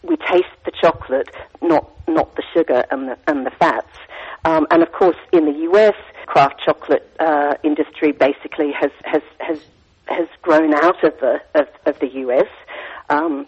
we 0.02 0.18
taste 0.18 0.50
the 0.66 0.72
chocolate, 0.82 1.30
not, 1.62 1.90
not 2.08 2.36
the 2.36 2.44
sugar 2.56 2.84
and 2.92 3.10
the, 3.10 3.18
and 3.28 3.46
the 3.46 3.52
fats. 3.52 3.98
Um, 4.46 4.68
and 4.72 4.84
of 4.84 4.92
course, 4.92 5.18
in 5.32 5.46
the 5.46 5.72
US, 5.72 5.96
craft 6.26 6.62
chocolate 6.66 7.10
uh, 7.20 7.56
industry 7.64 8.12
basically 8.12 8.72
has 8.80 8.92
has 9.04 9.22
has 9.40 9.60
has 10.06 10.28
grown 10.42 10.74
out 10.74 11.04
of 11.04 11.14
the 11.20 11.40
of, 11.56 11.68
of 11.86 12.00
the 12.00 12.10
US, 12.26 12.48
um, 13.10 13.48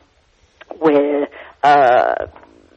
where 0.78 1.28
uh, 1.64 2.28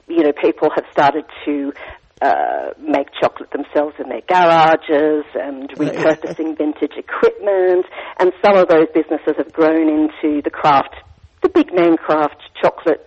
you 0.09 0.23
know 0.23 0.33
people 0.33 0.69
have 0.75 0.85
started 0.91 1.25
to 1.45 1.73
uh, 2.21 2.71
make 2.81 3.07
chocolate 3.21 3.51
themselves 3.53 3.95
in 4.03 4.09
their 4.09 4.23
garages 4.23 5.25
and 5.35 5.69
repurposing 5.77 6.59
vintage 6.59 6.97
equipment, 6.97 7.87
and 8.19 8.33
some 8.45 8.57
of 8.57 8.69
those 8.69 8.87
businesses 8.93 9.35
have 9.37 9.53
grown 9.53 9.89
into 9.89 10.43
the 10.43 10.51
craft, 10.51 10.97
the 11.43 11.49
big 11.49 11.73
name 11.73 11.97
craft 11.97 12.43
chocolate 12.61 13.05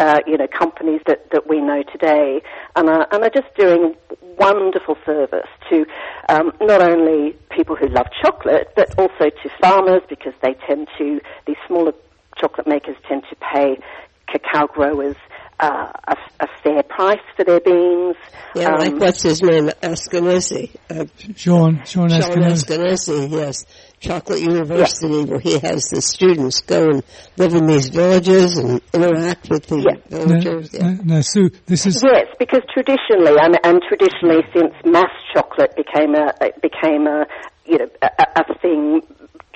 uh, 0.00 0.20
you 0.26 0.36
know, 0.36 0.46
companies 0.46 1.00
that, 1.06 1.30
that 1.30 1.48
we 1.48 1.60
know 1.60 1.82
today, 1.92 2.42
and 2.76 2.88
are, 2.88 3.06
and 3.12 3.22
are 3.22 3.30
just 3.30 3.54
doing 3.56 3.94
wonderful 4.38 4.96
service 5.06 5.48
to 5.70 5.86
um, 6.28 6.52
not 6.60 6.82
only 6.82 7.32
people 7.50 7.76
who 7.76 7.88
love 7.88 8.06
chocolate, 8.22 8.72
but 8.74 8.98
also 8.98 9.30
to 9.30 9.48
farmers 9.60 10.02
because 10.08 10.34
they 10.42 10.54
tend 10.66 10.88
to, 10.98 11.20
these 11.46 11.56
smaller 11.66 11.92
chocolate 12.36 12.66
makers 12.66 12.96
tend 13.08 13.22
to 13.30 13.36
pay 13.36 13.78
cacao 14.26 14.66
growers 14.66 15.16
uh, 15.60 15.92
a, 16.08 16.16
a, 16.40 16.46
fair 16.62 16.82
price 16.82 17.20
for 17.36 17.44
their 17.44 17.60
beans. 17.60 18.16
Yeah, 18.54 18.72
um, 18.72 18.78
like 18.80 18.94
what's 18.98 19.22
his 19.22 19.40
name, 19.42 19.68
Askinosie. 19.82 20.74
Uh, 20.90 21.06
Shawn, 21.36 21.84
Shawn 21.84 22.08
Askinosie. 22.08 23.30
yes. 23.30 23.64
Chocolate 24.04 24.40
University, 24.40 25.14
yeah. 25.14 25.24
where 25.24 25.40
he 25.40 25.58
has 25.58 25.84
the 25.88 26.02
students 26.02 26.60
go 26.60 26.90
and 26.90 27.02
live 27.38 27.54
in 27.54 27.66
these 27.66 27.88
villages 27.88 28.58
and 28.58 28.80
interact 28.92 29.48
with 29.48 29.66
the 29.66 29.80
yeah. 29.80 29.96
villagers. 30.08 30.72
No, 30.74 30.88
yeah. 30.88 30.96
no, 31.02 31.20
Sue, 31.22 31.50
this 31.66 31.86
is 31.86 32.02
yes, 32.04 32.26
because 32.38 32.60
traditionally, 32.72 33.32
and, 33.40 33.58
and 33.64 33.80
traditionally, 33.88 34.42
since 34.52 34.74
mass 34.84 35.10
chocolate 35.32 35.74
became 35.76 36.14
a 36.14 36.32
became 36.60 37.06
a 37.06 37.26
you 37.64 37.78
know 37.78 37.88
a, 38.02 38.44
a 38.44 38.58
thing 38.60 39.00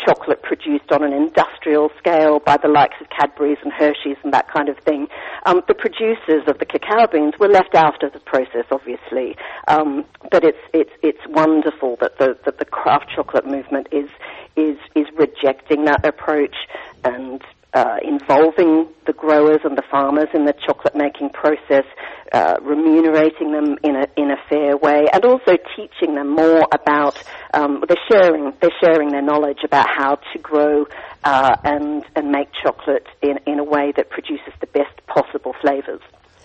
chocolate 0.06 0.42
produced 0.42 0.90
on 0.92 1.02
an 1.02 1.12
industrial 1.12 1.90
scale 1.98 2.40
by 2.40 2.56
the 2.56 2.68
likes 2.68 2.96
of 3.00 3.08
Cadbury's 3.10 3.58
and 3.62 3.72
Hershey's 3.72 4.16
and 4.22 4.32
that 4.32 4.48
kind 4.48 4.68
of 4.68 4.78
thing. 4.78 5.08
Um, 5.48 5.62
the 5.66 5.74
producers 5.74 6.42
of 6.46 6.58
the 6.58 6.66
cacao 6.66 7.06
beans 7.06 7.38
were 7.40 7.48
left 7.48 7.74
out 7.74 8.02
of 8.02 8.12
the 8.12 8.20
process, 8.20 8.66
obviously, 8.70 9.34
um, 9.66 10.04
but 10.30 10.44
it's 10.44 10.58
it's 10.74 10.90
it's 11.02 11.26
wonderful 11.26 11.96
that 12.02 12.18
the 12.18 12.36
that 12.44 12.58
the 12.58 12.66
craft 12.66 13.08
chocolate 13.16 13.46
movement 13.46 13.86
is 13.90 14.10
is 14.56 14.76
is 14.94 15.06
rejecting 15.16 15.86
that 15.86 16.04
approach 16.04 16.54
and 17.02 17.42
uh, 17.74 17.96
involving 18.02 18.88
the 19.06 19.12
growers 19.12 19.60
and 19.64 19.76
the 19.76 19.82
farmers 19.90 20.28
in 20.34 20.44
the 20.44 20.54
chocolate 20.66 20.96
making 20.96 21.30
process, 21.30 21.84
uh, 22.32 22.56
remunerating 22.62 23.52
them 23.52 23.76
in 23.82 23.96
a 23.96 24.06
in 24.16 24.30
a 24.30 24.36
fair 24.48 24.76
way, 24.76 25.04
and 25.12 25.24
also 25.24 25.56
teaching 25.76 26.14
them 26.14 26.34
more 26.34 26.62
about 26.72 27.22
um, 27.52 27.84
they're 27.86 27.96
sharing 28.10 28.52
they're 28.60 28.70
sharing 28.82 29.10
their 29.10 29.22
knowledge 29.22 29.58
about 29.64 29.86
how 29.88 30.16
to 30.32 30.38
grow 30.38 30.86
uh, 31.24 31.56
and 31.64 32.04
and 32.16 32.30
make 32.30 32.48
chocolate 32.62 33.06
in 33.22 33.38
in 33.46 33.58
a 33.58 33.64
way 33.64 33.92
that 33.96 34.08
produces 34.10 34.52
the 34.60 34.66
best 34.68 35.06
possible 35.06 35.54
flavors. 35.60 36.00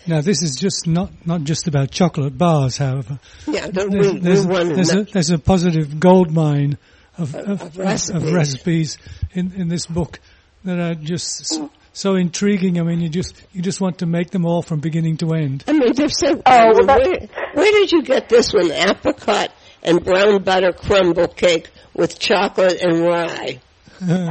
Now, 0.06 0.20
this 0.20 0.42
is 0.42 0.58
just 0.58 0.86
not, 0.86 1.12
not 1.26 1.44
just 1.44 1.70
about 1.70 1.90
chocolate 1.90 2.38
bars, 2.38 2.76
however. 2.76 3.20
Yeah, 3.48 3.68
there's, 3.68 3.90
we, 3.90 4.20
there's, 4.20 4.46
there's, 4.46 4.94
a, 4.94 5.04
there's 5.04 5.30
a 5.30 5.40
positive 5.40 5.98
gold 5.98 6.30
mine 6.30 6.78
of, 7.18 7.34
of, 7.36 7.62
of, 7.62 7.78
recipes. 7.78 8.10
of 8.24 8.34
recipes 8.34 8.98
in, 9.32 9.54
in 9.54 9.70
this 9.70 9.86
book 9.86 10.20
that 10.66 10.80
are 10.80 10.96
just 10.96 11.62
so 11.94 12.16
intriguing. 12.16 12.80
I 12.80 12.84
mean, 12.84 13.02
you 13.02 13.10
just 13.10 13.42
you 13.54 13.62
just 13.62 13.80
want 13.82 14.00
to 14.00 14.06
make 14.06 14.32
them 14.32 14.46
all 14.46 14.62
from 14.62 14.80
beginning 14.80 15.18
to 15.18 15.34
end. 15.34 15.64
I 15.68 15.74
mean, 15.74 15.94
they're 15.94 16.10
so. 16.10 16.42
Oh, 16.46 16.86
where, 16.86 17.28
where 17.54 17.72
did 17.72 17.92
you 17.92 18.04
get 18.04 18.30
this 18.30 18.54
one? 18.54 18.72
Apricot 18.72 19.52
and 19.84 20.04
brown 20.04 20.44
butter 20.44 20.74
crumble 20.74 21.28
cake 21.28 21.70
with 21.94 22.20
chocolate 22.20 22.82
and 22.82 23.02
rye. 23.02 23.60
well, 24.02 24.22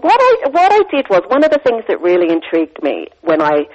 what 0.00 0.20
I 0.20 0.48
what 0.50 0.72
I 0.72 0.80
did 0.90 1.06
was 1.10 1.22
one 1.28 1.44
of 1.44 1.50
the 1.50 1.60
things 1.62 1.84
that 1.88 2.00
really 2.00 2.32
intrigued 2.32 2.82
me 2.82 3.06
when 3.20 3.42
I 3.42 3.66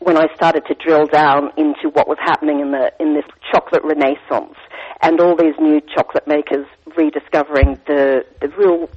when 0.00 0.16
I 0.16 0.26
started 0.34 0.64
to 0.66 0.74
drill 0.74 1.06
down 1.06 1.50
into 1.56 1.88
what 1.92 2.08
was 2.08 2.18
happening 2.20 2.60
in 2.60 2.72
the 2.72 2.92
in 3.00 3.14
this 3.14 3.24
chocolate 3.52 3.82
renaissance 3.84 4.56
and 5.00 5.20
all 5.20 5.36
these 5.36 5.54
new 5.58 5.80
chocolate 5.94 6.26
makers 6.26 6.66
rediscovering 6.96 7.78
the 7.86 8.24
the 8.40 8.48
real 8.58 8.90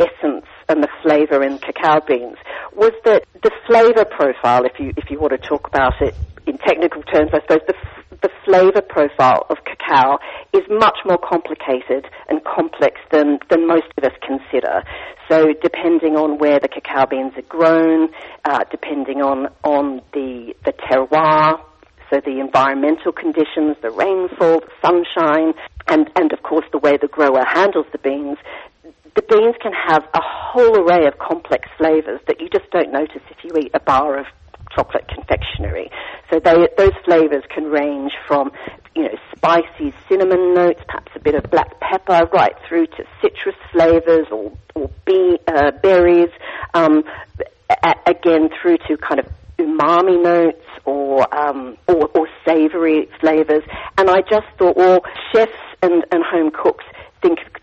essence 0.00 0.46
and 0.68 0.82
the 0.82 0.88
flavor 1.02 1.42
in 1.44 1.58
cacao 1.58 2.00
beans 2.00 2.36
was 2.74 2.92
that 3.04 3.24
the 3.42 3.50
flavor 3.66 4.04
profile, 4.04 4.64
if 4.64 4.80
you 4.80 4.92
if 4.96 5.10
you 5.10 5.20
want 5.20 5.32
to 5.32 5.48
talk 5.48 5.68
about 5.68 6.00
it 6.00 6.14
in 6.46 6.58
technical 6.58 7.02
terms, 7.02 7.30
I 7.32 7.40
suppose 7.42 7.60
the 7.66 7.74
the 8.22 8.30
flavor 8.44 8.82
profile 8.82 9.46
of 9.48 9.58
cacao 9.64 10.18
is 10.52 10.62
much 10.68 10.98
more 11.06 11.18
complicated 11.18 12.06
and 12.28 12.42
complex 12.44 13.00
than, 13.10 13.38
than 13.48 13.66
most 13.66 13.86
of 13.96 14.04
us 14.04 14.12
consider. 14.20 14.82
So 15.28 15.54
depending 15.62 16.16
on 16.16 16.38
where 16.38 16.58
the 16.58 16.68
cacao 16.68 17.06
beans 17.06 17.32
are 17.36 17.48
grown, 17.48 18.10
uh, 18.44 18.64
depending 18.70 19.22
on, 19.22 19.48
on 19.64 20.02
the, 20.12 20.54
the 20.64 20.72
terroir, 20.72 21.60
so 22.12 22.20
the 22.24 22.40
environmental 22.40 23.12
conditions, 23.12 23.76
the 23.82 23.90
rainfall, 23.90 24.60
the 24.60 24.72
sunshine, 24.82 25.54
and, 25.86 26.10
and 26.16 26.32
of 26.32 26.42
course 26.42 26.66
the 26.72 26.78
way 26.78 26.96
the 27.00 27.08
grower 27.08 27.44
handles 27.46 27.86
the 27.92 27.98
beans, 27.98 28.38
the 29.14 29.22
beans 29.22 29.56
can 29.60 29.72
have 29.72 30.04
a 30.14 30.20
whole 30.22 30.78
array 30.78 31.06
of 31.06 31.18
complex 31.18 31.68
flavors 31.76 32.20
that 32.26 32.40
you 32.40 32.48
just 32.48 32.70
don't 32.70 32.92
notice 32.92 33.22
if 33.30 33.44
you 33.44 33.50
eat 33.58 33.70
a 33.74 33.80
bar 33.80 34.18
of 34.18 34.26
chocolate 34.74 35.08
confectionery. 35.08 35.90
So 36.30 36.38
they, 36.38 36.68
those 36.78 36.92
flavors 37.04 37.42
can 37.52 37.64
range 37.64 38.12
from, 38.26 38.52
you 38.94 39.02
know, 39.02 39.14
spicy 39.36 39.92
cinnamon 40.08 40.54
notes, 40.54 40.80
perhaps 40.86 41.12
a 41.16 41.20
bit 41.20 41.34
of 41.34 41.50
black 41.50 41.80
pepper, 41.80 42.28
right 42.32 42.54
through 42.68 42.86
to 42.86 43.04
citrus 43.20 43.56
flavors 43.72 44.28
or, 44.30 44.52
or 44.74 44.90
bee, 45.04 45.38
uh, 45.48 45.72
berries, 45.82 46.30
um, 46.74 47.02
a- 47.82 47.94
again 48.06 48.48
through 48.60 48.78
to 48.88 48.96
kind 48.96 49.18
of 49.18 49.26
umami 49.58 50.22
notes 50.22 50.64
or, 50.84 51.32
um, 51.34 51.76
or, 51.88 52.08
or 52.14 52.28
savory 52.46 53.08
flavors. 53.20 53.62
And 53.98 54.08
I 54.08 54.20
just 54.20 54.46
thought, 54.58 54.76
well, 54.76 55.00
chefs 55.32 55.52
and, 55.82 56.04
and 56.12 56.22
home 56.24 56.50
cooks 56.50 56.84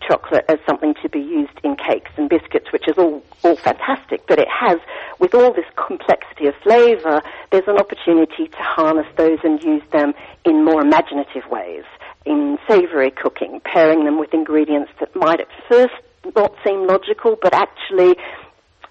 chocolate 0.07 0.45
as 0.49 0.57
something 0.65 0.93
to 1.01 1.09
be 1.09 1.19
used 1.19 1.59
in 1.63 1.75
cakes 1.75 2.11
and 2.17 2.29
biscuits, 2.29 2.71
which 2.71 2.87
is 2.87 2.97
all, 2.97 3.23
all 3.43 3.55
fantastic, 3.57 4.25
but 4.27 4.39
it 4.39 4.47
has, 4.47 4.79
with 5.19 5.33
all 5.35 5.53
this 5.53 5.65
complexity 5.75 6.47
of 6.47 6.55
flavour, 6.63 7.21
there's 7.51 7.67
an 7.67 7.77
opportunity 7.77 8.47
to 8.47 8.57
harness 8.57 9.07
those 9.17 9.39
and 9.43 9.61
use 9.63 9.83
them 9.91 10.13
in 10.45 10.63
more 10.63 10.81
imaginative 10.81 11.43
ways, 11.51 11.83
in 12.25 12.57
savoury 12.67 13.11
cooking, 13.11 13.61
pairing 13.65 14.05
them 14.05 14.19
with 14.19 14.33
ingredients 14.33 14.91
that 14.99 15.15
might 15.15 15.39
at 15.39 15.47
first 15.69 15.93
not 16.35 16.53
seem 16.65 16.87
logical, 16.87 17.37
but 17.41 17.53
actually 17.53 18.15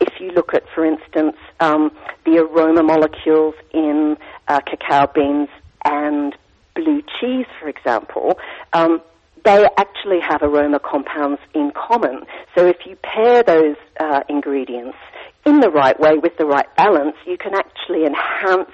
if 0.00 0.20
you 0.20 0.30
look 0.32 0.52
at, 0.54 0.62
for 0.74 0.84
instance, 0.84 1.36
um, 1.60 1.90
the 2.24 2.38
aroma 2.38 2.82
molecules 2.82 3.54
in 3.72 4.16
uh, 4.48 4.60
cacao 4.60 5.10
beans 5.14 5.48
and 5.84 6.36
blue 6.74 7.02
cheese, 7.18 7.46
for 7.60 7.68
example, 7.68 8.38
um, 8.72 9.00
they 9.46 9.64
actually 9.78 10.18
have 10.20 10.42
aroma 10.42 10.80
compounds 10.80 11.40
in 11.54 11.70
common. 11.70 12.26
So 12.56 12.66
if 12.66 12.78
you 12.84 12.96
pair 12.96 13.44
those 13.44 13.76
uh, 14.00 14.20
ingredients 14.28 14.98
in 15.46 15.60
the 15.60 15.70
right 15.70 15.98
way 15.98 16.18
with 16.20 16.36
the 16.36 16.44
right 16.44 16.66
balance, 16.76 17.14
you 17.24 17.38
can 17.38 17.54
actually 17.54 18.04
enhance 18.04 18.72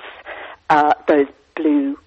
uh, 0.71 0.95
those 1.07 1.27
blue 1.55 1.99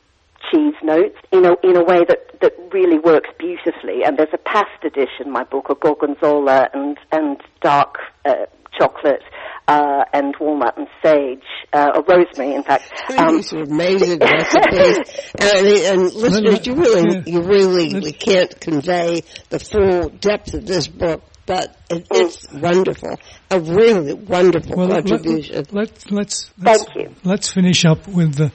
cheese 0.52 0.76
notes 0.84 1.18
in 1.32 1.46
a, 1.46 1.54
in 1.64 1.78
a 1.78 1.84
way 1.84 2.04
that, 2.08 2.40
that 2.42 2.54
really 2.72 3.00
works 3.00 3.30
beautifully. 3.40 4.04
And 4.06 4.18
there's 4.18 4.34
a 4.34 4.38
pasta 4.38 4.90
dish 4.94 5.20
in 5.24 5.32
my 5.32 5.44
book, 5.44 5.70
a 5.70 5.76
gorgonzola 5.76 6.70
and, 6.74 6.98
and 7.12 7.38
dark 7.62 7.98
uh, 8.26 8.46
chocolate 8.78 9.24
uh, 9.68 10.04
and 10.14 10.36
walnut 10.40 10.78
and 10.78 10.88
sage, 11.04 11.44
uh, 11.74 11.92
or 11.96 12.04
rosemary, 12.04 12.56
in 12.56 12.64
fact. 12.64 12.92
Um, 13.18 13.38
These 13.38 13.54
are 13.54 13.62
amazing 13.62 14.20
recipes, 14.20 14.98
and, 15.40 15.68
and 15.68 16.14
listeners, 16.14 16.68
you 16.68 16.76
really, 16.76 17.24
you 17.26 17.42
really 17.42 18.12
can't 18.12 18.60
convey 18.60 19.22
the 19.50 19.60
full 19.60 20.10
depth 20.10 20.54
of 20.54 20.66
this 20.66 20.88
book. 20.88 21.24
But 21.46 21.78
it, 21.90 22.10
mm. 22.10 22.26
it's 22.26 22.52
wonderful, 22.52 23.18
a 23.52 23.60
really 23.60 24.14
wonderful 24.14 24.76
well, 24.76 24.90
contribution. 24.90 25.66
Let, 25.72 25.92
us 25.92 26.12
let's, 26.12 26.52
let's, 26.58 26.84
Thank 26.84 26.96
you. 26.96 27.16
Let's 27.24 27.54
finish 27.54 27.86
up 27.86 28.08
with 28.08 28.36
the 28.36 28.52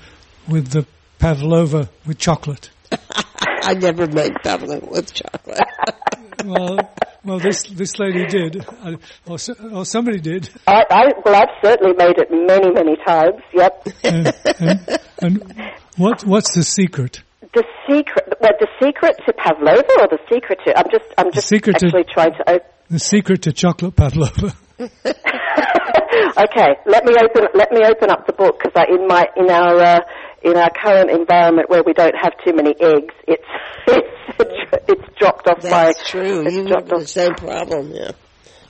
with 0.49 0.69
the 0.69 0.87
pavlova 1.21 1.89
with 2.07 2.19
chocolate. 2.19 2.71
I 3.63 3.75
never 3.75 4.07
made 4.07 4.35
pavlova 4.43 4.87
with 4.87 5.13
chocolate. 5.13 5.61
well, 6.45 6.91
well, 7.23 7.39
this 7.39 7.65
this 7.65 7.99
lady 7.99 8.27
did, 8.27 8.67
or, 9.27 9.39
or 9.73 9.85
somebody 9.85 10.19
did. 10.19 10.49
I, 10.67 10.85
I, 10.91 11.13
well, 11.25 11.35
I've 11.37 11.55
certainly 11.63 11.95
made 11.97 12.17
it 12.19 12.31
many, 12.31 12.73
many 12.73 12.97
times. 13.07 13.43
Yep. 13.53 13.89
and, 14.05 14.35
and, 14.59 14.99
and 15.21 15.73
what 15.97 16.25
what's 16.25 16.55
the 16.55 16.65
secret? 16.65 17.23
The 17.53 17.65
secret, 17.89 18.33
well, 18.41 18.53
the 18.59 18.69
secret 18.83 19.17
to 19.27 19.33
pavlova, 19.35 19.93
or 20.01 20.09
the 20.09 20.19
secret 20.33 20.61
to? 20.67 20.79
I'm 20.79 20.91
just, 20.91 21.05
I'm 21.19 21.33
just 21.33 21.53
actually 21.53 22.05
to, 22.05 22.05
trying 22.05 22.33
to. 22.33 22.55
Op- 22.55 22.89
the 22.89 22.99
secret 22.99 23.43
to 23.43 23.53
chocolate 23.53 23.95
pavlova. 23.97 24.55
okay, 24.81 24.91
let 26.87 27.05
me 27.05 27.15
open. 27.21 27.49
Let 27.55 27.71
me 27.73 27.85
open 27.85 28.11
up 28.11 28.27
the 28.27 28.33
book 28.33 28.63
because 28.63 28.87
in 28.89 29.07
my 29.07 29.27
in 29.37 29.51
our. 29.51 29.77
Uh, 29.77 30.01
in 30.43 30.57
our 30.57 30.71
current 30.71 31.11
environment 31.11 31.69
where 31.69 31.83
we 31.85 31.93
don't 31.93 32.15
have 32.15 32.33
too 32.45 32.55
many 32.55 32.75
eggs, 32.81 33.15
it's 33.27 33.45
it's, 33.89 34.89
it's 34.89 35.19
dropped 35.19 35.47
off 35.49 35.61
That's 35.61 35.71
my. 35.71 35.85
That's 35.87 36.09
true. 36.09 36.51
You 36.51 36.67
have 36.75 36.89
the 36.89 37.07
same 37.07 37.35
problem, 37.35 37.93
yeah. 37.93 38.13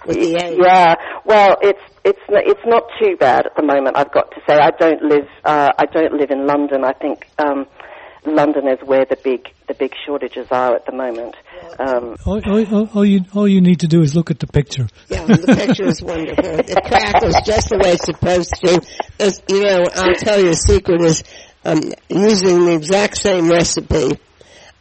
With 0.07 0.17
the 0.17 0.37
eggs. 0.37 0.57
Yeah. 0.61 0.95
Well, 1.25 1.57
it's 1.63 1.83
it's 2.05 2.21
it's 2.29 2.67
not 2.67 2.85
too 3.01 3.17
bad 3.19 3.47
at 3.47 3.57
the 3.57 3.63
moment. 3.63 3.97
I've 3.97 4.13
got 4.13 4.31
to 4.33 4.41
say, 4.49 4.55
I 4.55 4.71
don't 4.71 5.03
live 5.03 5.29
uh, 5.45 5.71
I 5.79 5.87
don't 5.87 6.15
live 6.15 6.31
in 6.31 6.47
London. 6.47 6.85
I 6.85 6.93
think 6.93 7.29
um, 7.39 7.67
London 8.25 8.69
is 8.69 8.79
where 8.85 9.05
the 9.09 9.17
big 9.23 9.49
the 9.69 9.75
big 9.75 9.93
shortages 10.07 10.47
are 10.51 10.75
at 10.75 10.87
the 10.87 10.93
moment. 10.93 11.37
Um, 11.79 12.17
all, 12.27 12.41
all, 12.45 12.89
all, 12.95 13.05
you 13.05 13.21
all 13.35 13.47
you 13.49 13.61
need 13.61 13.81
to 13.81 13.87
do 13.87 14.03
is 14.03 14.15
look 14.15 14.31
at 14.31 14.39
the 14.39 14.47
picture. 14.47 14.89
Yeah, 15.09 15.25
the 15.25 15.55
picture 15.55 15.85
is 15.85 16.03
wonderful. 16.03 16.45
It 16.45 16.77
crackles 16.85 17.37
just 17.45 17.69
the 17.69 17.79
way 17.79 17.93
it's 17.93 18.05
supposed 18.05 18.55
to. 18.65 18.83
As, 19.19 19.43
you 19.49 19.63
know, 19.63 19.85
I'll 19.95 20.15
tell 20.15 20.43
you 20.43 20.51
a 20.51 20.55
secret 20.55 21.03
is 21.03 21.23
um, 21.65 21.81
using 22.09 22.65
the 22.67 22.75
exact 22.75 23.17
same 23.17 23.51
recipe. 23.51 24.19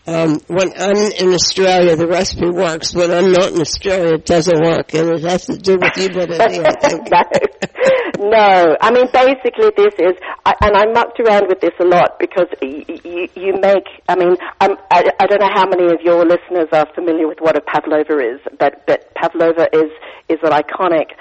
Um, 0.07 0.39
when 0.47 0.71
I'm 0.75 0.97
in 1.21 1.34
Australia, 1.34 1.95
the 1.95 2.07
recipe 2.07 2.49
works. 2.49 2.95
When 2.95 3.11
I'm 3.11 3.32
not 3.32 3.51
in 3.53 3.61
Australia, 3.61 4.15
it 4.15 4.25
doesn't 4.25 4.59
work, 4.59 4.93
and 4.95 5.09
it 5.11 5.21
has 5.21 5.45
to 5.45 5.57
do 5.57 5.73
with. 5.73 5.84
I 5.84 6.07
think. 6.82 7.11
no, 7.11 8.30
no. 8.30 8.77
I 8.82 8.89
mean, 8.91 9.05
basically, 9.13 9.69
this 9.77 9.93
is, 9.99 10.17
I, 10.45 10.55
and 10.61 10.75
I 10.75 10.86
mucked 10.91 11.19
around 11.19 11.47
with 11.47 11.61
this 11.61 11.77
a 11.80 11.86
lot 11.86 12.17
because 12.17 12.47
y- 12.59 12.86
y- 12.88 13.30
you 13.36 13.53
make. 13.61 13.86
I 14.07 14.15
mean, 14.15 14.36
I'm, 14.59 14.77
I, 14.89 15.11
I 15.19 15.27
don't 15.27 15.41
know 15.41 15.53
how 15.53 15.67
many 15.67 15.93
of 15.93 16.01
your 16.01 16.25
listeners 16.25 16.69
are 16.73 16.88
familiar 16.95 17.27
with 17.27 17.39
what 17.39 17.55
a 17.55 17.61
pavlova 17.61 18.17
is, 18.17 18.39
but 18.57 18.88
but 18.88 19.13
pavlova 19.13 19.67
is 19.73 19.91
is 20.27 20.39
an 20.41 20.53
iconic 20.53 21.11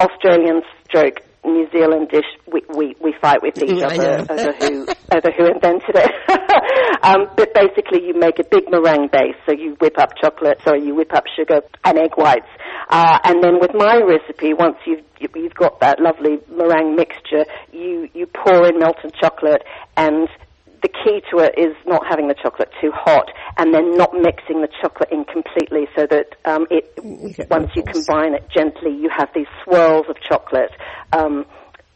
Australian 0.00 0.60
stroke 0.84 1.20
New 1.44 1.68
Zealand 1.70 2.08
dish, 2.10 2.24
we, 2.50 2.62
we, 2.74 2.94
we 3.00 3.14
fight 3.20 3.42
with 3.42 3.62
each 3.62 3.82
other 3.82 4.26
over 4.30 4.52
who, 4.52 4.86
over 5.12 5.30
who 5.36 5.46
invented 5.46 5.94
it. 5.94 6.10
um, 7.02 7.26
but 7.36 7.52
basically 7.54 8.06
you 8.06 8.14
make 8.18 8.38
a 8.38 8.44
big 8.44 8.64
meringue 8.70 9.08
base, 9.12 9.36
so 9.46 9.52
you 9.52 9.76
whip 9.80 9.98
up 9.98 10.10
chocolate, 10.20 10.60
sorry, 10.64 10.84
you 10.84 10.94
whip 10.94 11.12
up 11.14 11.24
sugar 11.36 11.60
and 11.84 11.98
egg 11.98 12.12
whites. 12.16 12.48
Uh, 12.90 13.18
and 13.24 13.42
then 13.42 13.60
with 13.60 13.72
my 13.74 14.00
recipe, 14.00 14.54
once 14.54 14.76
you've, 14.86 15.04
you've 15.34 15.54
got 15.54 15.80
that 15.80 16.00
lovely 16.00 16.38
meringue 16.50 16.96
mixture, 16.96 17.44
you, 17.72 18.08
you 18.14 18.26
pour 18.26 18.66
in 18.66 18.78
melted 18.78 19.14
chocolate 19.20 19.62
and 19.96 20.28
the 20.84 20.88
key 21.02 21.22
to 21.30 21.38
it 21.38 21.54
is 21.56 21.74
not 21.86 22.06
having 22.06 22.28
the 22.28 22.34
chocolate 22.34 22.70
too 22.78 22.92
hot 22.92 23.30
and 23.56 23.72
then 23.72 23.96
not 23.96 24.12
mixing 24.12 24.60
the 24.60 24.68
chocolate 24.82 25.10
in 25.10 25.24
completely 25.24 25.88
so 25.96 26.06
that 26.06 26.36
um, 26.44 26.66
it 26.70 26.92
once 27.50 27.70
you 27.74 27.82
combine 27.82 28.34
it 28.34 28.46
gently 28.54 28.94
you 28.94 29.08
have 29.08 29.30
these 29.34 29.46
swirls 29.64 30.04
of 30.10 30.16
chocolate 30.20 30.70
um, 31.14 31.46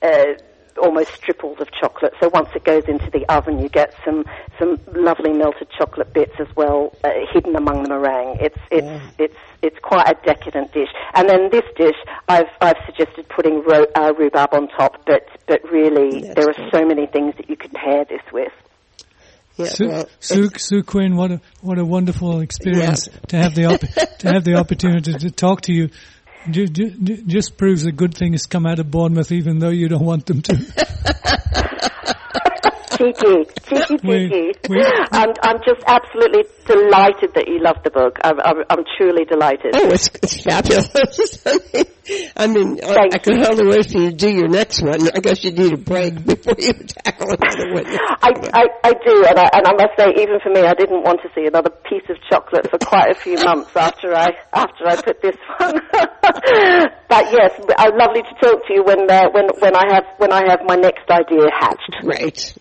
uh, 0.01 0.33
almost 0.79 1.13
stripples 1.13 1.61
of 1.61 1.69
chocolate. 1.73 2.15
So 2.19 2.31
once 2.33 2.49
it 2.55 2.65
goes 2.65 2.85
into 2.89 3.11
the 3.11 3.27
oven 3.29 3.59
you 3.59 3.69
get 3.69 3.93
some 4.07 4.25
some 4.59 4.81
lovely 4.95 5.35
melted 5.35 5.69
chocolate 5.77 6.15
bits 6.15 6.33
as 6.39 6.49
well 6.57 6.97
uh, 7.05 7.11
hidden 7.31 7.57
among 7.57 7.83
the 7.83 7.91
meringue. 7.91 8.39
It's 8.41 8.59
it's 8.71 8.87
yeah. 8.87 9.11
it's 9.19 9.37
it's 9.61 9.79
quite 9.83 10.09
a 10.09 10.17
decadent 10.25 10.73
dish. 10.73 10.89
And 11.13 11.29
then 11.29 11.51
this 11.51 11.65
dish 11.77 11.97
I've 12.27 12.49
I've 12.63 12.79
suggested 12.87 13.29
putting 13.29 13.63
ro- 13.65 13.93
uh, 13.95 14.15
rhubarb 14.19 14.55
on 14.55 14.69
top 14.69 15.05
but 15.05 15.29
but 15.47 15.63
really 15.71 16.23
That's 16.23 16.35
there 16.37 16.49
are 16.49 16.55
good. 16.55 16.71
so 16.73 16.87
many 16.87 17.07
things 17.07 17.35
that 17.37 17.51
you 17.51 17.57
could 17.57 17.73
pair 17.73 18.07
this 18.07 18.23
with 18.33 18.53
yeah, 19.59 19.65
Sue, 19.67 19.89
well, 19.89 20.09
Sue, 20.21 20.51
Sue, 20.57 20.83
Quinn, 20.83 21.17
what 21.17 21.33
a 21.33 21.41
what 21.61 21.79
a 21.79 21.85
wonderful 21.85 22.41
experience 22.41 23.09
yeah. 23.11 23.19
to 23.29 23.37
have 23.37 23.55
the 23.55 23.65
op- 23.67 24.19
to 24.19 24.29
have 24.33 24.45
the 24.45 24.55
opportunity 24.55 25.13
to 25.13 25.31
talk 25.31 25.63
to 25.63 25.73
you. 25.73 25.91
Just 26.51 27.59
proves 27.59 27.85
a 27.85 27.93
good 27.93 28.15
thing 28.15 28.33
has 28.33 28.47
come 28.47 28.65
out 28.65 28.79
of 28.79 28.91
Bournemouth, 28.91 29.33
even 29.33 29.59
though 29.59 29.69
you 29.69 29.89
don't 29.89 30.05
want 30.05 30.25
them 30.27 30.41
to. 30.43 30.55
cheeky, 32.99 33.45
cheeky, 33.69 33.99
cheeky. 33.99 34.55
I'm, 35.13 35.33
I'm 35.43 35.59
just 35.65 35.83
absolutely 35.87 36.45
delighted 36.67 37.35
that 37.35 37.49
you 37.49 37.61
love 37.61 37.83
the 37.85 37.91
book. 37.91 38.19
I'm, 38.23 38.41
I'm, 38.41 38.65
I'm 38.71 38.85
truly 38.97 39.25
delighted. 39.25 39.75
Oh, 39.75 39.89
it's, 39.89 40.09
it's 40.23 40.43
fabulous. 40.43 41.45
I 42.37 42.47
mean, 42.47 42.81
I, 42.83 43.09
I 43.13 43.19
can 43.19 43.39
hardly 43.39 43.67
wait 43.67 43.91
for 43.91 43.99
you 43.99 44.11
to 44.11 44.17
do 44.17 44.31
your 44.31 44.49
next 44.49 44.83
one. 44.83 45.09
I 45.15 45.21
guess 45.21 45.45
you 45.45 45.53
need 45.53 45.73
a 45.73 45.77
break 45.77 46.25
before 46.25 46.55
you 46.59 46.73
tackle 46.73 47.31
another 47.31 47.73
one. 47.75 47.87
I, 47.87 48.33
I, 48.53 48.65
I 48.85 48.93
do, 48.93 49.25
and 49.25 49.39
I, 49.39 49.51
and 49.53 49.67
I 49.67 49.73
must 49.73 49.97
say, 49.99 50.11
even 50.23 50.41
for 50.43 50.51
me, 50.51 50.61
I 50.61 50.75
didn't 50.75 51.03
want 51.03 51.21
to 51.23 51.29
see 51.35 51.47
another 51.47 51.71
piece 51.71 52.09
of 52.09 52.17
chocolate 52.31 52.71
for 52.71 52.79
quite 52.79 53.11
a 53.11 53.15
few 53.15 53.35
months 53.45 53.71
after 53.77 54.15
I 54.15 54.29
after 54.53 54.87
I 54.87 54.97
put 54.97 55.21
this 55.23 55.37
one. 55.59 55.81
but 55.93 57.25
yes, 57.33 57.53
uh, 57.77 57.91
lovely 57.95 58.23
to 58.23 58.35
talk 58.41 58.67
to 58.67 58.73
you 58.73 58.85
when 58.85 59.11
uh, 59.11 59.29
when 59.33 59.49
when 59.59 59.77
I 59.77 59.95
have 59.95 60.05
when 60.17 60.33
I 60.33 60.49
have 60.49 60.61
my 60.67 60.77
next 60.77 61.09
idea 61.11 61.51
hatched. 61.53 61.97
Great. 62.03 62.55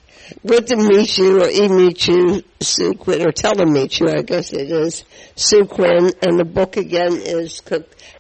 Good 0.46 0.68
to 0.68 0.76
meet 0.76 1.18
you, 1.18 1.42
or 1.42 1.50
e-meet 1.50 2.06
you, 2.08 2.44
Sue 2.60 2.94
Quinn, 2.96 3.22
or 3.28 3.32
you, 4.00 4.10
I 4.10 4.22
guess 4.22 4.52
it 4.52 4.72
is, 4.72 5.04
Sue 5.36 5.66
Quinn, 5.66 6.12
and 6.22 6.40
the 6.40 6.46
book 6.46 6.78
again 6.78 7.14
is 7.14 7.62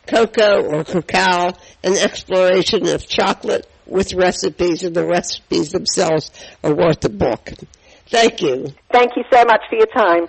Cocoa 0.05 0.63
or 0.63 0.83
Cacao, 0.83 1.53
an 1.83 1.93
exploration 1.93 2.87
of 2.87 3.07
chocolate 3.07 3.67
with 3.85 4.13
recipes, 4.13 4.83
and 4.83 4.95
the 4.95 5.05
recipes 5.05 5.71
themselves 5.71 6.31
are 6.63 6.75
worth 6.75 7.01
the 7.01 7.09
book. 7.09 7.51
Thank 8.09 8.41
you. 8.41 8.67
Thank 8.91 9.11
you 9.15 9.23
so 9.31 9.43
much 9.45 9.61
for 9.69 9.75
your 9.75 9.87
time. 9.87 10.27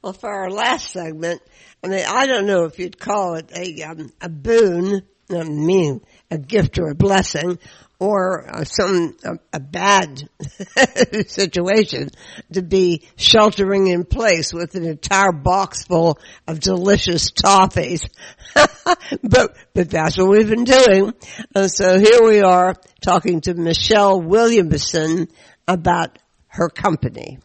Well, 0.00 0.14
for 0.14 0.30
our 0.30 0.50
last 0.50 0.92
segment, 0.92 1.42
I 1.84 1.88
mean, 1.88 2.06
I 2.08 2.26
don't 2.26 2.46
know 2.46 2.64
if 2.64 2.78
you'd 2.78 2.98
call 2.98 3.34
it 3.34 3.50
a 3.54 3.82
um, 3.82 4.10
a 4.22 4.30
boon, 4.30 5.02
mean, 5.31 6.01
a 6.31 6.39
gift 6.39 6.79
or 6.79 6.91
a 6.91 6.95
blessing, 6.95 7.59
or 7.99 8.49
uh, 8.49 8.64
some 8.64 9.16
a, 9.24 9.39
a 9.55 9.61
bad 9.61 10.29
situation 11.27 12.11
to 12.53 12.62
be 12.62 13.07
sheltering 13.16 13.87
in 13.87 14.05
place 14.05 14.53
with 14.53 14.74
an 14.74 14.85
entire 14.85 15.33
box 15.33 15.85
full 15.85 16.18
of 16.47 16.61
delicious 16.61 17.31
toffees. 17.31 18.09
but 19.22 19.57
but 19.74 19.91
that's 19.91 20.18
what 20.18 20.29
we've 20.29 20.49
been 20.49 20.64
doing. 20.64 21.12
And 21.55 21.70
so 21.70 21.99
here 21.99 22.22
we 22.22 22.41
are 22.41 22.74
talking 23.03 23.41
to 23.43 23.55
Michelle 23.55 24.20
Williamson 24.20 25.29
about 25.66 26.18
her 26.49 26.68
company. 26.68 27.39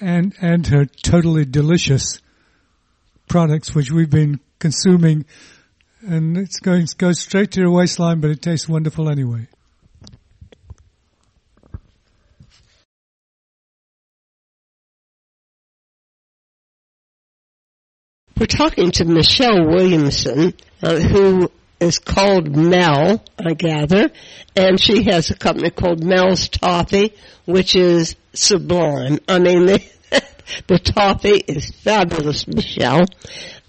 and 0.00 0.34
and 0.40 0.66
her 0.68 0.84
totally 0.84 1.44
delicious 1.44 2.20
products, 3.28 3.74
which 3.74 3.90
we've 3.90 4.10
been 4.10 4.40
consuming, 4.58 5.24
and 6.00 6.36
it's 6.36 6.60
going 6.60 6.86
goes 6.96 7.20
straight 7.20 7.52
to 7.52 7.60
your 7.60 7.70
waistline, 7.70 8.20
but 8.20 8.30
it 8.30 8.42
tastes 8.42 8.68
wonderful 8.68 9.08
anyway. 9.08 9.46
We're 18.38 18.46
talking 18.46 18.92
to 18.92 19.04
Michelle 19.04 19.66
Williamson, 19.66 20.54
uh, 20.80 20.94
who 20.94 21.50
is 21.80 21.98
called 21.98 22.54
Mel, 22.54 23.24
I 23.36 23.54
gather, 23.54 24.10
and 24.54 24.80
she 24.80 25.04
has 25.04 25.30
a 25.30 25.36
company 25.36 25.70
called 25.70 26.04
Mel's 26.04 26.48
Toffee, 26.48 27.14
which 27.46 27.74
is 27.74 28.14
sublime. 28.34 29.18
I 29.26 29.40
mean, 29.40 29.66
the, 29.66 29.84
the 30.66 30.78
toffee 30.78 31.36
is 31.46 31.70
fabulous, 31.70 32.46
Michelle. 32.46 33.04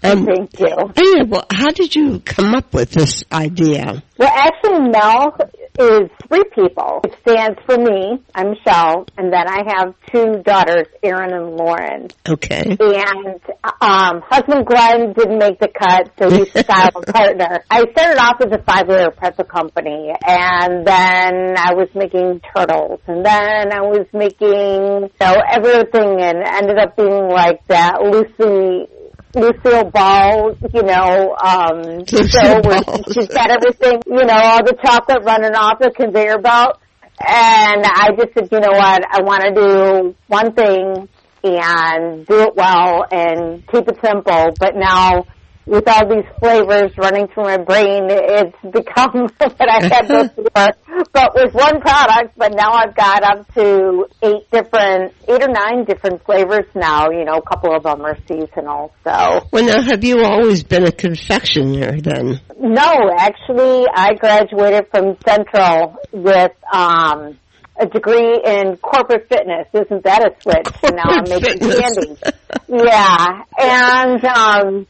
Um, 0.02 0.24
Thank 0.26 0.58
you. 0.58 0.68
yeah, 0.68 1.22
well, 1.26 1.44
how 1.50 1.68
did 1.70 1.94
you 1.94 2.20
come 2.20 2.54
up 2.54 2.72
with 2.72 2.90
this 2.90 3.22
idea? 3.30 4.02
Well, 4.18 4.32
actually, 4.32 4.88
Mel 4.88 5.36
is 5.80 6.10
three 6.28 6.44
people. 6.54 7.00
It 7.04 7.16
stands 7.22 7.58
for 7.64 7.78
me. 7.78 8.22
I'm 8.34 8.50
Michelle, 8.50 9.06
and 9.16 9.32
then 9.32 9.48
I 9.48 9.62
have 9.66 9.94
two 10.12 10.42
daughters, 10.44 10.86
Erin 11.02 11.32
and 11.32 11.56
Lauren. 11.56 12.08
Okay. 12.28 12.76
And 12.78 13.40
um, 13.80 14.20
husband 14.20 14.66
Glenn 14.66 15.14
didn't 15.14 15.38
make 15.38 15.58
the 15.58 15.68
cut, 15.68 16.12
so 16.18 16.30
he's 16.30 16.54
a 16.54 16.64
silent 16.64 17.06
partner. 17.14 17.64
I 17.70 17.84
started 17.92 18.20
off 18.20 18.40
as 18.40 18.52
a 18.52 18.62
five-layer 18.62 19.10
pretzel 19.10 19.44
company, 19.44 20.12
and 20.26 20.86
then 20.86 21.56
I 21.56 21.74
was 21.74 21.88
making 21.94 22.40
turtles, 22.54 23.00
and 23.06 23.24
then 23.24 23.72
I 23.72 23.80
was 23.80 24.06
making 24.12 25.08
you 25.08 25.20
know 25.20 25.36
everything, 25.50 26.20
and 26.20 26.38
ended 26.44 26.78
up 26.78 26.96
being 26.96 27.28
like 27.28 27.66
that 27.68 28.02
Lucy 28.02 28.86
Lucille 29.34 29.90
Ball, 29.90 30.56
you 30.74 30.82
know, 30.82 31.36
um, 31.42 31.98
Lucille 32.10 32.26
show 32.28 32.60
where 32.62 32.82
Ball. 32.82 33.02
she's 33.12 33.28
got 33.28 33.50
everything, 33.50 34.02
you 34.06 34.24
know, 34.24 34.34
all 34.34 34.64
the 34.64 34.76
chocolate 34.84 35.22
running 35.24 35.54
off 35.54 35.78
the 35.80 35.90
conveyor 35.90 36.38
belt. 36.38 36.78
And 37.22 37.84
I 37.84 38.08
just 38.16 38.34
said, 38.34 38.48
you 38.50 38.60
know 38.60 38.72
what, 38.72 39.02
I 39.08 39.22
want 39.22 39.42
to 39.44 39.52
do 39.54 40.16
one 40.26 40.52
thing 40.54 41.08
and 41.44 42.26
do 42.26 42.40
it 42.42 42.56
well 42.56 43.04
and 43.10 43.66
keep 43.68 43.86
it 43.88 43.98
simple. 44.02 44.54
But 44.58 44.74
now, 44.74 45.24
with 45.70 45.86
all 45.86 46.08
these 46.08 46.26
flavors 46.40 46.90
running 46.98 47.28
through 47.28 47.44
my 47.44 47.56
brain, 47.58 48.08
it's 48.10 48.56
become 48.60 49.28
what 49.38 49.68
I 49.70 49.86
had 49.86 50.08
before, 50.34 50.68
but 51.12 51.32
with 51.36 51.54
one 51.54 51.80
product. 51.80 52.34
But 52.36 52.52
now 52.54 52.72
I've 52.72 52.94
got 52.96 53.22
up 53.22 53.54
to 53.54 54.06
eight 54.20 54.50
different, 54.50 55.14
eight 55.28 55.40
or 55.42 55.48
nine 55.48 55.84
different 55.84 56.24
flavors 56.24 56.66
now. 56.74 57.10
You 57.10 57.24
know, 57.24 57.38
a 57.38 57.42
couple 57.42 57.74
of 57.74 57.84
them 57.84 58.00
are 58.04 58.16
seasonal. 58.26 58.92
So 59.04 59.46
Well, 59.52 59.64
now, 59.64 59.80
have 59.82 60.02
you 60.02 60.24
always 60.24 60.64
been 60.64 60.84
a 60.86 60.92
confectioner 60.92 62.00
then? 62.00 62.40
no, 62.58 63.10
actually, 63.16 63.86
I 63.94 64.14
graduated 64.14 64.88
from 64.90 65.16
Central 65.24 65.96
with 66.12 66.52
um, 66.72 67.38
a 67.80 67.86
degree 67.86 68.42
in 68.44 68.76
corporate 68.78 69.28
fitness. 69.28 69.68
Isn't 69.72 70.02
that 70.02 70.22
a 70.26 70.34
switch? 70.42 70.66
So 70.84 70.94
now 70.94 71.04
I'm 71.06 71.24
Corporate 71.26 71.62
making 71.62 71.70
fitness. 71.70 72.20
candy. 72.20 72.84
yeah, 72.86 73.42
and 73.56 74.24
um, 74.24 74.86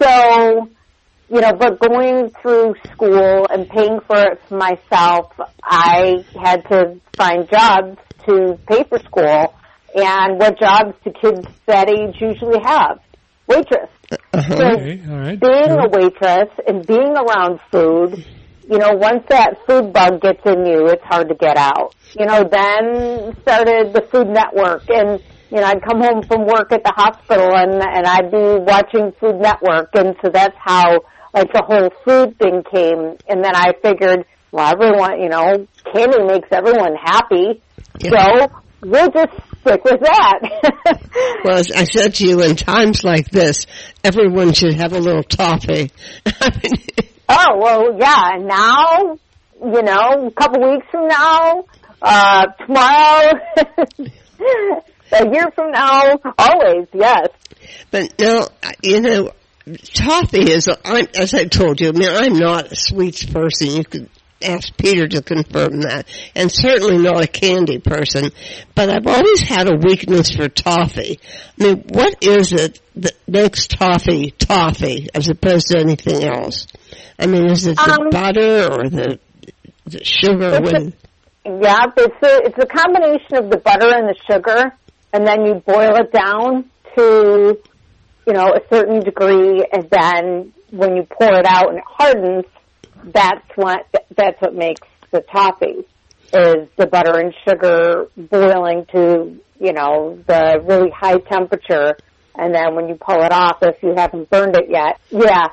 so 0.00 0.68
you 1.30 1.40
know, 1.40 1.52
but 1.52 1.80
going 1.80 2.30
through 2.42 2.74
school 2.92 3.46
and 3.50 3.68
paying 3.68 3.98
for 4.06 4.16
it 4.16 4.40
for 4.46 4.56
myself, 4.56 5.32
I 5.62 6.16
had 6.42 6.62
to 6.70 7.00
find 7.16 7.48
jobs 7.50 7.98
to 8.26 8.58
pay 8.68 8.84
for 8.84 8.98
school. 8.98 9.54
And 9.94 10.38
what 10.38 10.58
jobs 10.58 10.94
do 11.04 11.12
kids 11.20 11.46
that 11.66 11.88
age 11.88 12.16
usually 12.20 12.58
have? 12.62 13.00
Waitress. 13.46 13.88
Uh-huh. 14.32 14.56
So 14.56 14.66
Okay, 14.72 15.00
all 15.08 15.18
right. 15.18 15.40
being 15.40 15.66
Sure. 15.66 15.80
a 15.80 15.88
waitress 15.88 16.50
and 16.66 16.86
being 16.86 17.16
around 17.16 17.60
food, 17.72 18.24
you 18.68 18.78
know, 18.78 18.92
once 18.94 19.24
that 19.28 19.56
food 19.66 19.92
bug 19.92 20.20
gets 20.20 20.40
in 20.44 20.66
you, 20.66 20.86
it's 20.88 21.04
hard 21.04 21.28
to 21.28 21.34
get 21.34 21.56
out. 21.56 21.94
You 22.18 22.26
know, 22.26 22.42
then 22.44 23.36
started 23.42 23.92
the 23.92 24.06
Food 24.10 24.28
Network 24.28 24.88
and, 24.90 25.22
you 25.50 25.58
know, 25.58 25.64
I'd 25.66 25.82
come 25.82 26.00
home 26.00 26.22
from 26.22 26.46
work 26.46 26.72
at 26.72 26.82
the 26.84 26.92
hospital 26.94 27.48
and, 27.54 27.74
and 27.74 28.06
I'd 28.06 28.30
be 28.30 28.62
watching 28.64 29.12
Food 29.20 29.36
Network 29.40 29.90
and 29.94 30.16
so 30.22 30.30
that's 30.32 30.56
how, 30.58 31.00
like, 31.32 31.52
the 31.52 31.62
whole 31.66 31.90
food 32.04 32.38
thing 32.38 32.62
came. 32.70 33.16
And 33.28 33.44
then 33.44 33.54
I 33.54 33.72
figured, 33.82 34.24
well, 34.50 34.72
everyone, 34.72 35.20
you 35.20 35.28
know, 35.28 35.66
candy 35.92 36.22
makes 36.24 36.48
everyone 36.50 36.94
happy. 37.02 37.62
So 38.00 38.48
we'll 38.82 39.10
just 39.10 39.32
stick 39.60 39.84
with 39.84 40.00
that. 40.00 40.38
Well, 41.44 41.58
as 41.58 41.70
I 41.70 41.84
said 41.84 42.14
to 42.14 42.26
you, 42.26 42.40
in 42.42 42.56
times 42.56 43.04
like 43.04 43.30
this, 43.30 43.66
everyone 44.02 44.54
should 44.54 44.74
have 44.74 44.94
a 44.94 44.98
little 44.98 45.22
toffee. 45.22 45.90
Oh 47.28 47.58
well, 47.58 47.96
yeah. 47.98 48.34
and 48.34 48.46
Now, 48.46 49.18
you 49.62 49.82
know, 49.82 50.26
a 50.26 50.30
couple 50.30 50.70
weeks 50.72 50.86
from 50.90 51.08
now, 51.08 51.64
uh, 52.02 52.46
tomorrow, 52.66 53.32
a 55.12 55.24
year 55.30 55.50
from 55.54 55.70
now, 55.70 56.18
always, 56.38 56.88
yes. 56.92 57.28
but 57.90 58.18
no, 58.20 58.48
you 58.82 59.00
know, 59.00 59.32
toffee 59.94 60.50
is, 60.50 60.68
I'm, 60.84 61.06
as 61.14 61.34
I 61.34 61.44
told 61.44 61.80
you, 61.80 61.88
I 61.88 61.92
mean, 61.92 62.08
I'm 62.10 62.38
not 62.38 62.72
a 62.72 62.76
sweets 62.76 63.24
person. 63.24 63.68
You 63.76 63.84
could 63.84 64.08
ask 64.42 64.76
Peter 64.76 65.06
to 65.08 65.22
confirm 65.22 65.80
that. 65.82 66.06
And 66.34 66.52
certainly 66.52 66.98
not 66.98 67.22
a 67.22 67.26
candy 67.26 67.78
person. 67.78 68.30
But 68.74 68.90
I've 68.90 69.06
always 69.06 69.40
had 69.40 69.68
a 69.72 69.76
weakness 69.76 70.34
for 70.34 70.48
toffee. 70.48 71.18
I 71.58 71.64
mean, 71.64 71.84
what 71.88 72.22
is 72.22 72.52
it 72.52 72.80
that 72.96 73.14
makes 73.26 73.66
toffee 73.66 74.32
toffee 74.32 75.08
as 75.14 75.28
opposed 75.28 75.68
to 75.68 75.78
anything 75.78 76.24
else? 76.24 76.66
I 77.18 77.26
mean, 77.26 77.48
is 77.48 77.66
it 77.66 77.76
the 77.76 77.98
Um, 78.02 78.10
butter 78.10 78.70
or 78.70 78.88
the, 78.90 79.18
the 79.86 80.04
sugar? 80.04 80.58
It's 80.62 80.72
a- 80.72 80.92
Yeah, 81.46 81.86
it's 81.96 82.22
a 82.22 82.46
it's 82.46 82.58
a 82.58 82.66
combination 82.66 83.36
of 83.36 83.50
the 83.50 83.58
butter 83.58 83.88
and 83.94 84.08
the 84.08 84.16
sugar, 84.30 84.72
and 85.14 85.24
then 85.24 85.46
you 85.46 85.54
boil 85.54 85.94
it 85.96 86.12
down 86.12 86.68
to, 86.96 87.56
you 88.26 88.32
know, 88.32 88.52
a 88.52 88.60
certain 88.68 88.98
degree, 88.98 89.64
and 89.72 89.88
then 89.88 90.52
when 90.70 90.96
you 90.96 91.06
pour 91.08 91.32
it 91.38 91.46
out 91.46 91.68
and 91.68 91.78
it 91.78 91.84
hardens, 91.86 92.44
that's 93.12 93.46
what 93.54 93.86
that's 94.16 94.40
what 94.40 94.54
makes 94.54 94.86
the 95.12 95.20
toffee 95.20 95.86
is 96.32 96.68
the 96.76 96.86
butter 96.90 97.18
and 97.20 97.32
sugar 97.46 98.06
boiling 98.16 98.86
to 98.86 99.38
you 99.60 99.72
know 99.72 100.18
the 100.26 100.60
really 100.66 100.90
high 100.90 101.18
temperature. 101.18 101.96
And 102.36 102.52
then 102.52 102.74
when 102.74 102.88
you 102.88 102.96
pull 102.96 103.22
it 103.22 103.30
off 103.30 103.58
if 103.62 103.80
you 103.80 103.94
haven't 103.96 104.28
burned 104.28 104.56
it 104.56 104.68
yet 104.68 104.98
yeah 105.10 105.46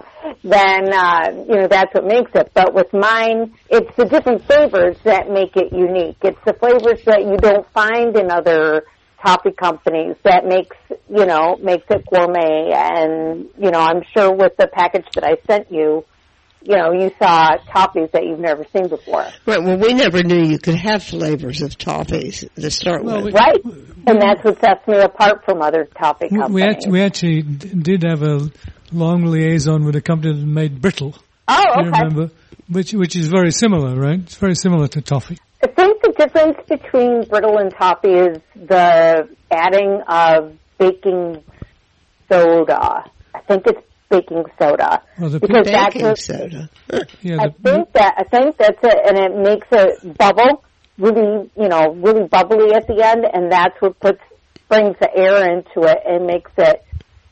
then 0.43 0.91
uh 0.91 1.29
you 1.47 1.55
know 1.57 1.67
that's 1.67 1.93
what 1.93 2.05
makes 2.05 2.31
it. 2.33 2.51
But 2.55 2.73
with 2.73 2.91
mine 2.93 3.53
it's 3.69 3.95
the 3.97 4.05
different 4.05 4.45
flavors 4.45 4.97
that 5.03 5.29
make 5.29 5.55
it 5.57 5.71
unique. 5.73 6.17
It's 6.23 6.43
the 6.45 6.53
flavors 6.53 7.03
that 7.05 7.21
you 7.25 7.37
don't 7.37 7.69
find 7.71 8.17
in 8.17 8.31
other 8.31 8.85
toffee 9.23 9.51
companies 9.51 10.15
that 10.23 10.45
makes 10.45 10.75
you 11.09 11.25
know 11.25 11.57
makes 11.61 11.85
it 11.89 12.03
gourmet 12.11 12.71
and 12.73 13.47
you 13.57 13.69
know 13.71 13.79
i'm 13.79 14.01
sure 14.15 14.31
with 14.33 14.55
the 14.57 14.67
package 14.67 15.05
that 15.15 15.23
i 15.23 15.35
sent 15.47 15.71
you 15.71 16.03
you 16.63 16.75
know, 16.77 16.91
you 16.91 17.09
saw 17.17 17.57
toffees 17.73 18.11
that 18.11 18.23
you've 18.23 18.37
never 18.39 18.63
seen 18.71 18.87
before. 18.87 19.25
right, 19.47 19.63
well, 19.63 19.79
we 19.79 19.95
never 19.95 20.21
knew 20.21 20.43
you 20.45 20.59
could 20.59 20.75
have 20.75 21.01
flavors 21.01 21.63
of 21.63 21.71
toffees 21.75 22.47
to 22.53 22.69
start 22.69 23.03
Well, 23.03 23.23
with. 23.23 23.33
we- 23.33 23.39
Right. 23.39 23.57
And 24.05 24.21
that's 24.21 24.43
what 24.43 24.61
sets 24.61 24.87
me 24.87 24.99
apart 24.99 25.43
from 25.43 25.63
other 25.63 25.85
toffee 25.99 26.27
We- 26.29 26.37
companies. 26.37 26.53
We 26.53 26.61
actually, 26.61 26.91
we 26.91 27.01
actually 27.01 27.41
did 27.41 28.03
have 28.03 28.21
a 28.21 28.51
long 28.91 29.25
liaison 29.25 29.85
with 29.85 29.95
a 29.95 30.01
company 30.01 30.33
that 30.39 30.45
made 30.45 30.79
brittle. 30.79 31.15
Oh, 31.47 31.63
You 31.77 31.89
okay. 31.89 31.99
remember? 31.99 32.29
Which 32.69 32.93
which 32.93 33.15
is 33.15 33.25
very 33.25 33.49
similar, 33.51 33.95
right? 33.99 34.19
It's 34.19 34.35
very 34.35 34.53
similar 34.55 34.87
to 34.89 35.01
toffee. 35.01 35.39
I 35.63 35.67
think 35.67 36.01
the 36.01 36.13
difference 36.17 36.57
between 36.67 37.23
brittle 37.23 37.57
and 37.59 37.71
toffee 37.71 38.13
is 38.13 38.41
the 38.55 39.29
adding 39.51 40.01
of 40.07 40.57
baking 40.79 41.43
soda. 42.31 43.05
I 43.33 43.39
think 43.47 43.67
it's 43.67 43.81
baking 44.09 44.43
soda 44.59 45.03
Well, 45.19 45.29
the 45.29 45.39
because 45.39 45.65
that's 45.65 45.93
Baking 45.93 46.15
soda. 46.15 46.69
yeah, 47.21 47.37
I 47.39 47.47
the, 47.47 47.53
think 47.63 47.93
that 47.93 48.13
I 48.17 48.23
think 48.23 48.57
that's 48.57 48.79
it, 48.83 48.99
and 49.07 49.17
it 49.17 49.37
makes 49.37 49.67
it 49.71 50.17
bubble 50.17 50.63
really, 50.97 51.49
you 51.57 51.67
know, 51.67 51.93
really 51.95 52.27
bubbly 52.27 52.73
at 52.73 52.87
the 52.87 53.01
end, 53.03 53.25
and 53.31 53.51
that's 53.51 53.79
what 53.81 53.99
puts 53.99 54.21
brings 54.67 54.95
the 54.99 55.09
air 55.15 55.51
into 55.51 55.87
it 55.87 55.97
and 56.05 56.25
makes 56.25 56.51
it 56.57 56.85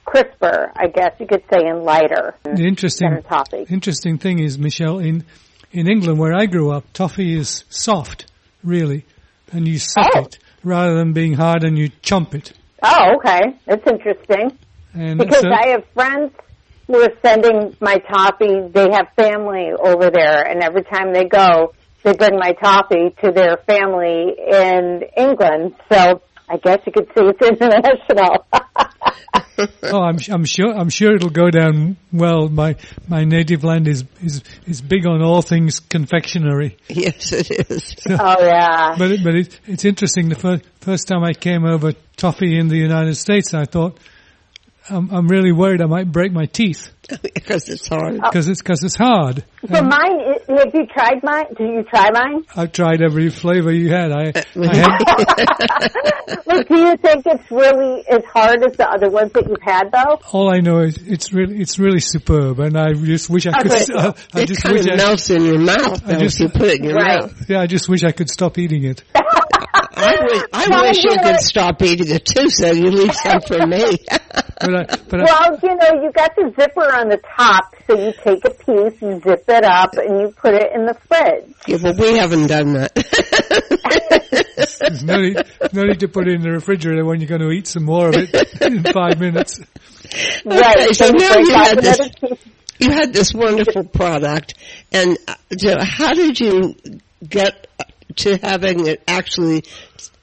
crisper. 0.05 0.71
I 0.75 0.87
guess 0.87 1.13
you 1.19 1.27
could 1.27 1.43
say, 1.51 1.65
and 1.65 1.83
lighter 1.83 2.35
the 2.43 2.65
interesting 2.65 3.13
a 3.13 3.71
interesting 3.71 4.17
thing 4.17 4.39
is, 4.39 4.57
Michelle, 4.57 4.99
in 4.99 5.25
in 5.71 5.87
England 5.87 6.19
where 6.19 6.33
I 6.33 6.45
grew 6.45 6.71
up, 6.71 6.85
toffee 6.93 7.35
is 7.37 7.63
soft, 7.69 8.25
really, 8.63 9.05
and 9.51 9.67
you 9.67 9.79
suck 9.79 10.11
Oh. 10.15 10.21
it 10.21 10.37
rather 10.63 10.95
than 10.95 11.13
being 11.13 11.33
hard 11.33 11.63
and 11.63 11.77
you 11.77 11.89
chomp 12.01 12.33
it. 12.33 12.53
Oh, 12.83 13.15
okay, 13.17 13.57
that's 13.65 13.85
interesting. 13.87 14.57
And 14.93 15.19
Because 15.19 15.45
I 15.45 15.69
have 15.69 15.83
friends 15.93 16.31
who 16.87 16.97
are 17.01 17.13
sending 17.23 17.75
my 17.79 17.97
toffee. 17.97 18.67
They 18.73 18.87
have 18.91 19.07
family 19.15 19.71
over 19.79 20.09
there, 20.09 20.41
and 20.47 20.63
every 20.63 20.83
time 20.83 21.13
they 21.13 21.25
go, 21.25 21.73
they 22.03 22.13
bring 22.13 22.37
my 22.39 22.53
toffee 22.53 23.13
to 23.23 23.31
their 23.31 23.57
family 23.67 24.33
in 24.51 25.03
England. 25.15 25.75
So 25.91 26.21
I 26.49 26.57
guess 26.57 26.79
you 26.87 26.91
could 26.91 27.07
say 27.15 27.25
it's 27.25 27.41
international. 27.61 28.47
Oh, 29.83 30.01
I'm 30.01 30.17
I'm 30.29 30.45
sure 30.45 30.73
I'm 30.73 30.89
sure 30.89 31.15
it'll 31.15 31.29
go 31.29 31.49
down 31.49 31.97
well. 32.13 32.47
My 32.47 32.77
my 33.09 33.25
native 33.25 33.65
land 33.65 33.89
is 33.89 34.05
is 34.23 34.41
is 34.65 34.81
big 34.81 35.05
on 35.05 35.21
all 35.21 35.41
things 35.41 35.81
confectionery. 35.81 36.77
Yes, 36.87 37.33
it 37.33 37.69
is. 37.69 37.95
oh 38.09 38.35
yeah. 38.39 38.95
But 38.97 39.11
it, 39.11 39.23
but 39.23 39.35
it, 39.35 39.59
it's 39.65 39.83
interesting. 39.83 40.29
The 40.29 40.35
first 40.35 40.63
first 40.79 41.07
time 41.09 41.23
I 41.23 41.33
came 41.33 41.65
over 41.65 41.91
toffee 42.15 42.57
in 42.57 42.69
the 42.69 42.77
United 42.77 43.15
States, 43.15 43.53
I 43.53 43.65
thought 43.65 43.97
I'm 44.89 45.09
I'm 45.11 45.27
really 45.27 45.51
worried 45.51 45.81
I 45.81 45.85
might 45.85 46.11
break 46.11 46.31
my 46.31 46.45
teeth 46.45 46.89
because 47.33 47.67
it's 47.69 47.87
hard. 47.87 48.15
because 48.21 48.47
it's 48.47 48.61
because 48.61 48.83
it's 48.83 48.95
hard. 48.95 49.43
So 49.67 49.81
mine, 49.81 50.19
have 50.47 50.73
you 50.73 50.85
tried 50.87 51.23
mine? 51.23 51.45
Did 51.57 51.69
you 51.73 51.83
try 51.83 52.09
mine? 52.11 52.43
I've 52.55 52.71
tried 52.71 53.01
every 53.01 53.29
flavor 53.29 53.71
you 53.71 53.89
had. 53.89 54.11
I 54.11 54.31
I 54.55 54.75
had 54.75 56.45
Like, 56.45 56.67
do 56.67 56.77
you 56.79 56.97
think 56.97 57.25
it's 57.25 57.49
really 57.51 58.07
as 58.07 58.23
hard 58.25 58.63
as 58.63 58.75
the 58.77 58.87
other 58.89 59.09
ones 59.09 59.31
that 59.33 59.47
you've 59.47 59.61
had, 59.61 59.91
though? 59.91 60.19
all 60.31 60.53
I 60.53 60.59
know 60.59 60.79
is 60.79 60.97
it's 60.97 61.33
really 61.33 61.59
it's 61.59 61.77
really 61.79 61.99
superb, 61.99 62.59
and 62.59 62.77
I 62.77 62.93
just 62.93 63.29
wish 63.29 63.45
I 63.47 63.61
could. 63.61 63.71
Okay. 63.71 63.85
Uh, 63.99 64.13
I 64.33 64.41
it 64.41 64.45
just 64.47 64.61
kind 64.63 64.75
wish 64.77 64.85
of 64.85 64.93
I, 64.93 64.95
melts 64.95 65.29
in 65.29 65.43
your 65.43 65.59
mouth 65.59 66.07
I 66.07 66.19
just- 66.19 66.39
you 66.39 66.47
put 66.49 66.63
it 66.63 66.77
in 66.79 66.83
your 66.85 66.95
Right. 66.95 67.21
mouth. 67.21 67.49
yeah, 67.49 67.59
I 67.61 67.67
just 67.67 67.89
wish 67.89 68.03
I 68.03 68.11
could 68.11 68.29
stop 68.29 68.57
eating 68.57 68.83
it. 68.85 69.03
I, 69.95 70.15
wish, 70.23 70.43
I 70.53 70.67
Well, 70.69 70.83
wish 70.83 71.03
you 71.03 71.11
you 71.11 71.15
know 71.17 71.23
could 71.23 71.39
stop 71.41 71.81
eating 71.81 72.09
it 72.15 72.25
too, 72.25 72.49
so 72.49 72.71
you 72.71 72.89
leave 72.91 73.13
some 73.23 73.41
for 73.41 73.65
me. 73.67 73.97
But 74.61 74.75
I, 74.75 74.83
but 75.09 75.19
I, 75.21 75.23
Well, 75.23 75.59
you 75.63 75.75
know, 75.75 76.03
you 76.03 76.11
got 76.11 76.35
the 76.35 76.53
zipper 76.59 76.93
on 76.95 77.09
the 77.09 77.17
top, 77.35 77.75
so 77.87 77.97
you 77.97 78.13
take 78.23 78.43
a 78.45 78.49
piece, 78.51 79.01
you 79.01 79.19
zip 79.21 79.43
it 79.47 79.63
up, 79.65 79.93
and 79.93 80.21
you 80.21 80.33
put 80.35 80.53
it 80.53 80.71
in 80.73 80.85
the 80.85 80.93
fridge. 81.07 81.53
yeah, 81.67 81.77
but 81.81 81.97
we 81.97 82.17
haven't 82.17 82.47
done 82.47 82.73
that. 82.73 82.93
There's 84.79 85.03
no 85.03 85.17
need, 85.21 85.37
no 85.73 85.83
need 85.83 85.99
to 86.01 86.07
put 86.07 86.27
it 86.27 86.35
in 86.35 86.41
the 86.41 86.51
refrigerator 86.51 87.05
when 87.05 87.19
you're 87.19 87.29
going 87.29 87.41
to 87.41 87.49
eat 87.51 87.67
some 87.67 87.83
more 87.85 88.09
of 88.09 88.15
it 88.15 88.61
in 88.61 88.83
five 88.83 89.19
minutes. 89.19 89.59
Right. 90.45 90.95
so 90.95 91.07
you 91.07 91.13
now 91.19 91.37
you 91.37 91.51
had 91.53 91.77
this- 91.79 92.09
piece. 92.19 92.39
you 92.79 92.91
had 92.91 93.13
this 93.13 93.33
wonderful 93.33 93.83
product, 93.85 94.53
and 94.91 95.17
uh, 95.27 95.35
so 95.57 95.75
how 95.81 96.13
did 96.13 96.39
you 96.39 96.75
get 97.27 97.67
to 98.17 98.37
having 98.37 98.87
it 98.87 99.03
actually 99.07 99.63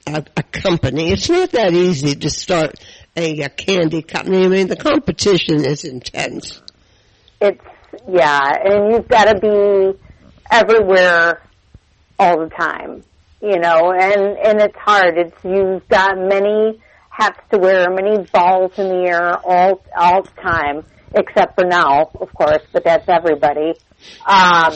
a, 0.05 0.23
a 0.35 0.43
company? 0.43 1.11
It's 1.11 1.29
not 1.29 1.51
that 1.51 1.73
easy 1.73 2.15
to 2.15 2.29
start 2.29 2.75
a, 3.15 3.41
a 3.41 3.49
candy 3.49 4.01
company. 4.01 4.45
I 4.45 4.47
mean, 4.47 4.67
the 4.67 4.75
competition 4.75 5.65
is 5.65 5.83
intense. 5.83 6.61
It's 7.41 7.63
yeah, 8.07 8.39
and 8.63 8.91
you've 8.91 9.07
got 9.07 9.25
to 9.25 9.39
be 9.39 9.99
everywhere 10.51 11.41
all 12.19 12.39
the 12.39 12.49
time, 12.49 13.03
you 13.41 13.59
know, 13.59 13.91
and 13.91 14.37
and 14.37 14.61
it's 14.61 14.77
hard. 14.77 15.17
It's 15.17 15.43
you've 15.43 15.87
got 15.87 16.17
many 16.17 16.81
hats 17.09 17.39
to 17.51 17.57
wear, 17.57 17.89
many 17.89 18.23
balls 18.31 18.77
in 18.77 18.87
the 18.89 19.09
air 19.09 19.37
all 19.37 19.83
all 19.95 20.23
the 20.23 20.41
time, 20.41 20.83
except 21.13 21.59
for 21.59 21.65
now, 21.65 22.11
of 22.19 22.33
course, 22.33 22.61
but 22.71 22.83
that's 22.83 23.07
everybody. 23.07 23.73
Um, 24.25 24.73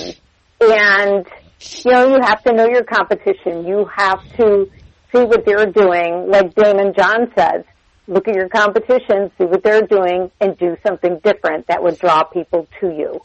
and 0.61 1.27
you 1.61 1.91
know, 1.91 2.07
you 2.07 2.19
have 2.23 2.43
to 2.43 2.53
know 2.53 2.67
your 2.67 2.83
competition. 2.83 3.65
You 3.65 3.85
have 3.95 4.21
to 4.37 4.69
see 5.11 5.23
what 5.23 5.45
they're 5.45 5.67
doing, 5.67 6.27
like 6.29 6.53
Daymond 6.55 6.95
John 6.95 7.31
says. 7.37 7.63
Look 8.07 8.27
at 8.27 8.35
your 8.35 8.49
competition, 8.49 9.31
see 9.37 9.45
what 9.45 9.63
they're 9.63 9.83
doing, 9.83 10.31
and 10.41 10.57
do 10.57 10.75
something 10.85 11.19
different 11.23 11.67
that 11.67 11.83
would 11.83 11.99
draw 11.99 12.23
people 12.23 12.67
to 12.79 12.87
you. 12.87 13.21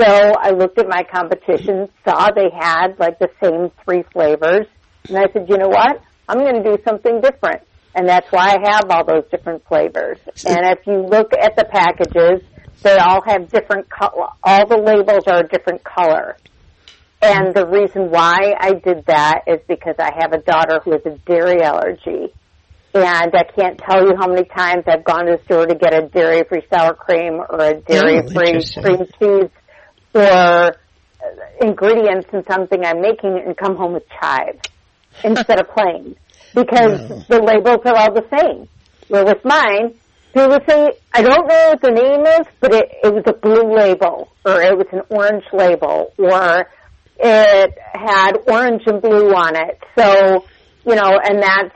So 0.00 0.06
I 0.06 0.50
looked 0.50 0.78
at 0.78 0.88
my 0.88 1.02
competition, 1.04 1.88
saw 2.04 2.28
they 2.34 2.50
had 2.54 2.98
like 2.98 3.18
the 3.18 3.28
same 3.42 3.70
three 3.84 4.04
flavors, 4.12 4.66
and 5.08 5.18
I 5.18 5.26
said, 5.32 5.48
you 5.48 5.58
know 5.58 5.68
what? 5.68 6.00
I'm 6.28 6.38
going 6.38 6.62
to 6.62 6.76
do 6.76 6.82
something 6.86 7.20
different. 7.20 7.62
And 7.94 8.08
that's 8.08 8.30
why 8.30 8.56
I 8.56 8.72
have 8.72 8.90
all 8.90 9.04
those 9.04 9.24
different 9.30 9.66
flavors. 9.66 10.18
And 10.46 10.58
if 10.66 10.86
you 10.86 11.06
look 11.06 11.32
at 11.32 11.56
the 11.56 11.64
packages, 11.64 12.46
they 12.82 12.96
all 12.96 13.22
have 13.24 13.48
different 13.48 13.88
color. 13.88 14.28
All 14.42 14.66
the 14.66 14.76
labels 14.76 15.24
are 15.26 15.40
a 15.40 15.48
different 15.48 15.82
color. 15.82 16.36
And 17.26 17.54
the 17.54 17.66
reason 17.66 18.10
why 18.10 18.54
I 18.58 18.74
did 18.74 19.04
that 19.06 19.42
is 19.48 19.58
because 19.66 19.96
I 19.98 20.12
have 20.20 20.32
a 20.32 20.38
daughter 20.38 20.80
who 20.84 20.92
has 20.92 21.02
a 21.06 21.18
dairy 21.26 21.60
allergy. 21.60 22.32
And 22.94 23.34
I 23.34 23.42
can't 23.42 23.78
tell 23.78 24.06
you 24.06 24.14
how 24.16 24.28
many 24.28 24.44
times 24.44 24.84
I've 24.86 25.04
gone 25.04 25.26
to 25.26 25.36
the 25.36 25.44
store 25.44 25.66
to 25.66 25.74
get 25.74 25.92
a 25.92 26.08
dairy-free 26.08 26.62
sour 26.72 26.94
cream 26.94 27.34
or 27.34 27.58
a 27.60 27.74
oh, 27.74 27.80
dairy-free 27.80 28.48
interesting. 28.48 28.82
cream 28.82 29.06
cheese 29.18 29.50
or 30.14 30.76
ingredients 31.60 32.28
in 32.32 32.44
something 32.46 32.84
I'm 32.84 33.00
making 33.00 33.42
and 33.44 33.56
come 33.56 33.76
home 33.76 33.94
with 33.94 34.04
chives 34.20 34.60
instead 35.24 35.60
of 35.60 35.68
plain. 35.70 36.14
Because 36.54 37.26
the 37.26 37.42
labels 37.42 37.80
are 37.84 37.96
all 37.96 38.14
the 38.14 38.24
same. 38.38 38.68
Where 39.08 39.24
with 39.24 39.44
mine, 39.44 39.94
people 40.32 40.58
say, 40.68 40.92
I 41.12 41.22
don't 41.22 41.48
know 41.48 41.68
what 41.70 41.82
the 41.82 41.90
name 41.90 42.24
is, 42.24 42.46
but 42.60 42.72
it, 42.72 42.88
it 43.02 43.12
was 43.12 43.24
a 43.26 43.32
blue 43.32 43.76
label, 43.76 44.32
or 44.44 44.62
it 44.62 44.78
was 44.78 44.86
an 44.92 45.02
orange 45.10 45.44
label, 45.52 46.14
or 46.18 46.68
it 47.18 47.78
had 47.92 48.32
orange 48.46 48.82
and 48.86 49.00
blue 49.00 49.30
on 49.32 49.56
it. 49.56 49.82
So, 49.96 50.44
you 50.86 50.94
know, 50.94 51.18
and 51.22 51.42
that's, 51.42 51.74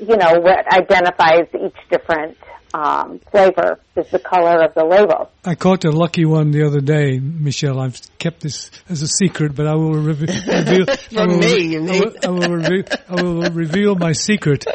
you 0.00 0.16
know, 0.16 0.40
what 0.40 0.66
identifies 0.72 1.48
each 1.54 1.76
different 1.90 2.36
um, 2.74 3.20
flavor 3.30 3.80
is 3.96 4.08
the 4.10 4.18
color 4.18 4.62
of 4.62 4.74
the 4.74 4.84
label. 4.84 5.30
I 5.44 5.54
caught 5.54 5.84
a 5.84 5.90
lucky 5.90 6.24
one 6.24 6.50
the 6.50 6.66
other 6.66 6.80
day, 6.80 7.18
Michelle. 7.18 7.80
I've 7.80 8.00
kept 8.18 8.40
this 8.40 8.70
as 8.88 9.02
a 9.02 9.08
secret, 9.08 9.54
but 9.54 9.66
I 9.66 9.74
will 9.74 9.94
reveal. 9.94 10.34
reveal 10.46 10.86
From 10.96 11.40
me, 11.40 11.72
you 11.72 11.78
I 11.78 11.82
mean. 11.82 12.00
will, 12.00 12.14
I 12.24 12.28
will, 12.28 12.56
reveal, 12.56 12.84
I 13.08 13.22
will 13.22 13.50
reveal 13.50 13.94
my 13.94 14.12
secret. 14.12 14.66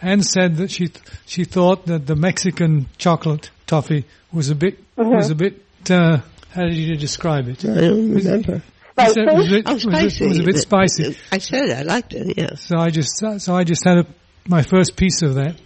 Anne 0.00 0.22
said 0.22 0.56
that 0.56 0.70
she 0.70 0.90
she 1.26 1.44
thought 1.44 1.86
that 1.86 2.06
the 2.06 2.16
Mexican 2.16 2.88
chocolate 2.98 3.50
toffee 3.66 4.04
was 4.32 4.50
a 4.50 4.54
bit 4.54 4.78
was 4.96 5.30
a 5.30 5.34
bit. 5.34 5.62
Uh, 5.88 6.18
how 6.50 6.62
did 6.64 6.76
you 6.76 6.96
describe 6.96 7.48
it? 7.48 7.64
I 7.64 7.74
don't 7.80 8.14
remember. 8.14 8.62
You 8.98 9.04
Spicy? 9.10 9.20
it 9.20 9.34
was 9.34 9.46
a 9.46 9.50
bit, 9.50 9.62
Oh, 9.66 9.74
was 9.74 9.84
a- 9.84 9.90
spicy. 9.90 10.26
was 10.28 10.38
a 10.38 10.42
bit 10.44 10.56
spicy. 10.58 11.16
I 11.32 11.38
said 11.38 11.70
I 11.70 11.82
liked 11.82 12.12
it, 12.14 12.36
yes. 12.36 12.62
So 12.66 12.78
I 12.78 12.90
just 12.90 13.22
so 13.38 13.54
I 13.54 13.64
just 13.64 13.84
had 13.84 13.98
a, 13.98 14.06
my 14.46 14.62
first 14.62 14.96
piece 14.96 15.22
of 15.22 15.34
that 15.36 15.56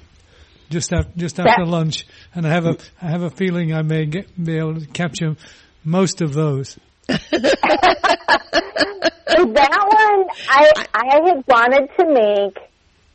just 0.71 0.93
after 0.93 1.11
just 1.17 1.39
after 1.41 1.65
That- 1.65 1.71
lunch, 1.71 2.07
and 2.35 2.47
I 2.47 2.51
have 2.51 2.67
a 2.67 2.77
I 3.03 3.07
have 3.11 3.23
a 3.23 3.31
feeling 3.31 3.73
I 3.75 3.83
may 3.83 4.07
get 4.07 4.27
be 4.43 4.57
able 4.59 4.81
to 4.81 4.87
capture 4.87 5.37
most 5.85 6.23
of 6.23 6.33
those. 6.35 6.79
That 9.29 9.71
one, 9.89 10.29
I 10.49 10.87
I 10.95 11.15
had 11.15 11.45
wanted 11.47 11.89
to 11.99 12.07
make 12.09 12.59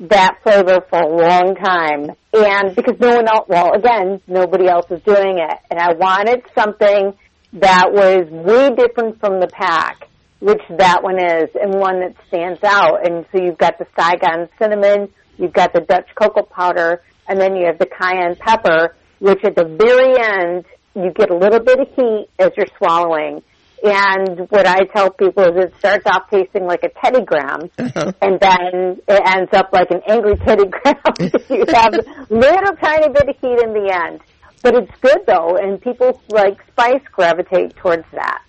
that 0.09 0.35
flavor 0.43 0.81
for 0.89 0.99
a 0.99 1.07
long 1.07 1.55
time, 1.55 2.15
and 2.33 2.75
because 2.75 2.99
no 2.99 3.15
one 3.15 3.27
else, 3.27 3.45
well, 3.47 3.73
again, 3.73 4.21
nobody 4.27 4.67
else 4.67 4.85
is 4.91 5.01
doing 5.03 5.39
it, 5.39 5.57
and 5.71 5.79
I 5.79 5.93
wanted 5.93 6.43
something 6.53 7.13
that 7.53 7.91
was 7.91 8.27
way 8.29 8.69
different 8.75 9.19
from 9.19 9.39
the 9.39 9.47
pack, 9.47 10.07
which 10.39 10.61
that 10.77 11.03
one 11.03 11.19
is, 11.19 11.49
and 11.61 11.73
one 11.73 11.99
that 11.99 12.15
stands 12.27 12.59
out. 12.63 13.05
And 13.05 13.25
so 13.31 13.41
you've 13.43 13.57
got 13.57 13.77
the 13.77 13.87
Saigon 13.97 14.47
cinnamon, 14.59 15.09
you've 15.37 15.53
got 15.53 15.73
the 15.73 15.81
Dutch 15.81 16.07
cocoa 16.15 16.43
powder, 16.43 17.01
and 17.27 17.39
then 17.39 17.55
you 17.55 17.65
have 17.65 17.77
the 17.79 17.85
cayenne 17.87 18.35
pepper, 18.35 18.95
which 19.19 19.43
at 19.43 19.55
the 19.55 19.65
very 19.65 20.15
end 20.19 20.65
you 20.95 21.11
get 21.13 21.29
a 21.29 21.37
little 21.37 21.59
bit 21.59 21.79
of 21.79 21.87
heat 21.95 22.27
as 22.39 22.51
you're 22.57 22.67
swallowing. 22.77 23.41
And 23.83 24.47
what 24.51 24.67
I 24.67 24.81
tell 24.93 25.09
people 25.09 25.43
is 25.43 25.65
it 25.65 25.73
starts 25.79 26.05
off 26.05 26.29
tasting 26.29 26.65
like 26.65 26.83
a 26.83 26.89
Teddy 26.89 27.25
Graham, 27.25 27.69
Uh-huh. 27.79 28.11
and 28.21 28.39
then 28.39 29.01
it 29.07 29.21
ends 29.25 29.49
up 29.53 29.69
like 29.73 29.89
an 29.89 30.01
angry 30.07 30.35
Teddy 30.37 30.65
Graham. 30.69 31.15
you 31.49 31.65
have 31.73 31.93
a 31.95 32.03
little 32.29 32.75
tiny 32.77 33.09
bit 33.09 33.27
of 33.29 33.35
heat 33.41 33.59
in 33.63 33.73
the 33.73 33.91
end. 33.91 34.21
But 34.61 34.75
it's 34.75 34.91
good 35.01 35.19
though, 35.27 35.57
and 35.57 35.81
people 35.81 36.21
like 36.29 36.57
spice 36.71 37.01
gravitate 37.11 37.75
towards 37.75 38.05
that. 38.13 38.43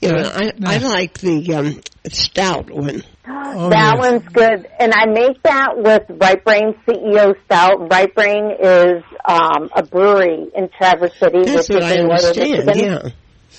Yeah, 0.00 0.12
know, 0.12 0.30
I 0.32 0.52
I 0.64 0.78
like 0.78 1.18
the 1.18 1.54
um, 1.54 1.80
stout 2.08 2.70
one. 2.70 3.02
Oh, 3.30 3.68
that 3.70 3.96
yes. 3.96 3.98
one's 3.98 4.28
good, 4.28 4.68
and 4.78 4.92
I 4.94 5.06
make 5.06 5.42
that 5.42 5.74
with 5.76 6.02
Right 6.08 6.42
Brain 6.42 6.74
CEO 6.86 7.34
Stout. 7.44 7.90
Right 7.90 8.12
Brain 8.14 8.52
is 8.58 9.02
um, 9.24 9.70
a 9.74 9.82
brewery 9.82 10.46
in 10.54 10.68
Traverse 10.70 11.14
City, 11.18 11.44
That's 11.44 11.68
which 11.68 11.76
what 11.76 11.84
is 11.84 11.90
I 11.90 11.94
in 11.94 12.10
understand. 12.10 12.66
Michigan. 12.66 12.90
Yeah. 13.04 13.10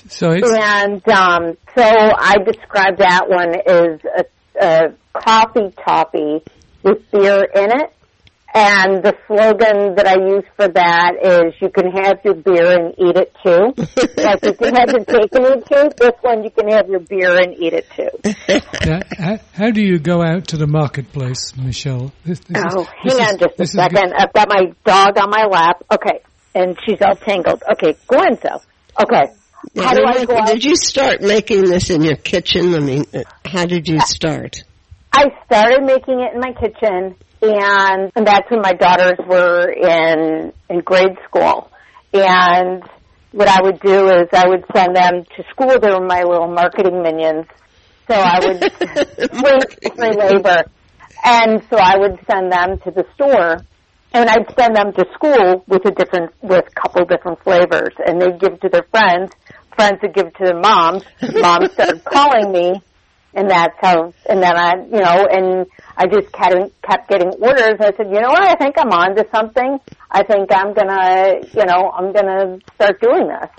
So 0.08 0.32
it's 0.32 0.50
And 0.52 1.08
um, 1.10 1.58
so 1.76 1.84
I 1.84 2.38
describe 2.45 2.97
that 2.97 3.30
one 3.30 3.56
as 3.56 4.00
a, 4.18 4.26
a 4.60 4.93
coffee 5.14 5.72
toffee 5.84 6.43
with 6.84 7.12
beer 7.12 7.43
in 7.43 7.72
it. 7.80 7.93
And 8.54 9.04
the 9.04 9.16
slogan 9.28 9.93
that 9.95 10.08
I 10.08 10.16
use 10.16 10.43
for 10.56 10.68
that 10.68 11.12
is 11.22 11.54
you 11.62 11.70
can 11.70 11.91
have 11.91 12.18
your 12.26 12.34
beer 12.34 12.72
and 12.72 12.95
eat 12.97 13.16
it 13.16 13.32
too. 13.45 13.74
like 14.24 14.43
you 14.43 14.54
can 14.54 14.74
have 14.76 14.89
your 14.89 15.06
cake 15.06 15.30
and 15.34 15.45
eat 15.45 15.58
it 15.58 15.66
too. 15.68 15.89
This 15.97 16.16
one 16.22 16.43
you 16.43 16.50
can 16.50 16.68
have 16.72 16.89
your 16.89 17.00
beer 17.02 17.38
and 17.38 17.54
eat 17.56 17.74
it 17.74 17.86
too. 17.95 18.10
now, 18.89 19.02
how, 19.18 19.38
how 19.54 19.70
do 19.72 19.82
you 19.84 20.00
go 20.00 20.24
out 20.24 20.47
to 20.47 20.58
the 20.58 20.66
marketplace, 20.66 21.56
Michelle? 21.58 22.12
This, 22.26 22.39
this 22.39 22.58
is- 22.58 22.74
Oh, 22.76 22.88
this 23.04 23.14
hang 23.14 23.22
is- 23.22 23.28
on 23.34 23.38
just 23.38 23.60
a 23.60 23.62
is 23.62 23.72
good. 23.76 23.91
second. 23.93 24.14
I've 24.18 24.34
got 24.34 24.50
my 24.50 24.74
dog 24.84 25.18
on 25.20 25.30
my 25.30 25.45
lap. 25.45 25.84
Okay. 25.91 26.22
And 26.56 26.76
she's 26.86 27.00
all 27.04 27.16
tangled. 27.16 27.62
Okay, 27.74 27.95
go 28.08 28.18
on, 28.18 28.36
so. 28.41 28.62
Okay. 29.00 29.32
How 29.78 29.93
do 29.93 30.02
Now, 30.02 30.10
I 30.12 30.26
did- 30.26 30.32
out? 30.32 30.64
You 30.64 30.76
start 30.76 31.22
making 31.22 31.66
this 31.66 31.91
in 31.91 32.02
your 32.02 32.16
kitchen? 32.16 32.74
I 32.74 32.80
mean, 32.80 33.06
uh, 33.14 33.22
how 33.45 33.66
did 33.68 33.88
you 33.88 34.00
start? 34.00 34.64
I 35.14 35.28
started 35.45 35.84
making 35.84 36.20
it 36.22 36.34
in 36.34 36.39
my 36.39 36.54
kitchen, 36.54 37.16
and, 37.42 38.12
and 38.16 38.28
that's 38.28 38.50
when 38.50 38.62
my 38.62 38.74
daughters 38.74 39.18
were 39.28 39.70
in 39.70 40.54
in 40.70 40.80
grade 40.82 41.18
school. 41.28 41.72
And 42.14 42.84
what 43.32 43.48
I 43.48 43.62
would 43.62 43.80
do 43.80 44.08
is 44.08 44.28
I 44.34 44.48
would 44.48 44.66
send 44.76 44.96
them 44.96 45.24
to 45.24 45.44
school. 45.52 45.80
They 45.80 45.90
were 45.90 46.06
my 46.06 46.24
little 46.24 46.48
marketing 46.48 47.02
minions, 47.02 47.46
so 48.08 48.16
I 48.16 48.40
would 48.40 48.62
wait 49.44 49.96
for 49.96 50.14
labor, 50.14 50.64
and 51.24 51.64
so 51.70 51.78
I 51.78 51.98
would 51.98 52.20
send 52.30 52.52
them 52.52 52.80
to 52.80 52.92
the 52.92 53.06
store, 53.14 53.58
and 54.14 54.30
I'd 54.30 54.54
send 54.58 54.76
them 54.76 54.94
to 54.94 55.06
school 55.14 55.64
with 55.68 55.86
a 55.86 55.92
different 55.92 56.34
with 56.42 56.66
a 56.68 56.80
couple 56.80 57.06
different 57.06 57.42
flavors, 57.44 57.94
and 58.06 58.22
they'd 58.22 58.40
give 58.40 58.60
to 58.62 58.70
their 58.70 58.86
friends. 58.92 59.32
Friends 59.76 60.00
would 60.02 60.14
give 60.14 60.34
to 60.34 60.44
their 60.44 60.60
moms. 60.60 61.04
Moms 61.22 61.72
started 61.72 62.04
calling 62.04 62.52
me 62.52 62.82
and 63.34 63.49
that's 63.49 63.75
how 63.80 64.13
and 64.27 64.41
then 64.41 64.55
I 64.55 64.75
you 64.75 64.99
know 64.99 65.27
and 65.30 65.67
I 65.95 66.07
just 66.07 66.32
kept 66.32 66.82
kept 66.82 67.09
getting 67.09 67.30
orders. 67.30 67.75
I 67.80 67.91
said, 67.95 68.07
you 68.07 68.21
know 68.21 68.30
what? 68.30 68.41
I 68.41 68.55
think 68.55 68.75
I'm 68.77 68.91
on 68.91 69.15
to 69.15 69.25
something. 69.34 69.80
I 70.09 70.23
think 70.23 70.49
I'm 70.51 70.73
gonna 70.73 71.41
you 71.53 71.65
know 71.65 71.91
I'm 71.91 72.11
gonna 72.11 72.59
start 72.75 73.01
doing 73.01 73.27
this. 73.27 73.49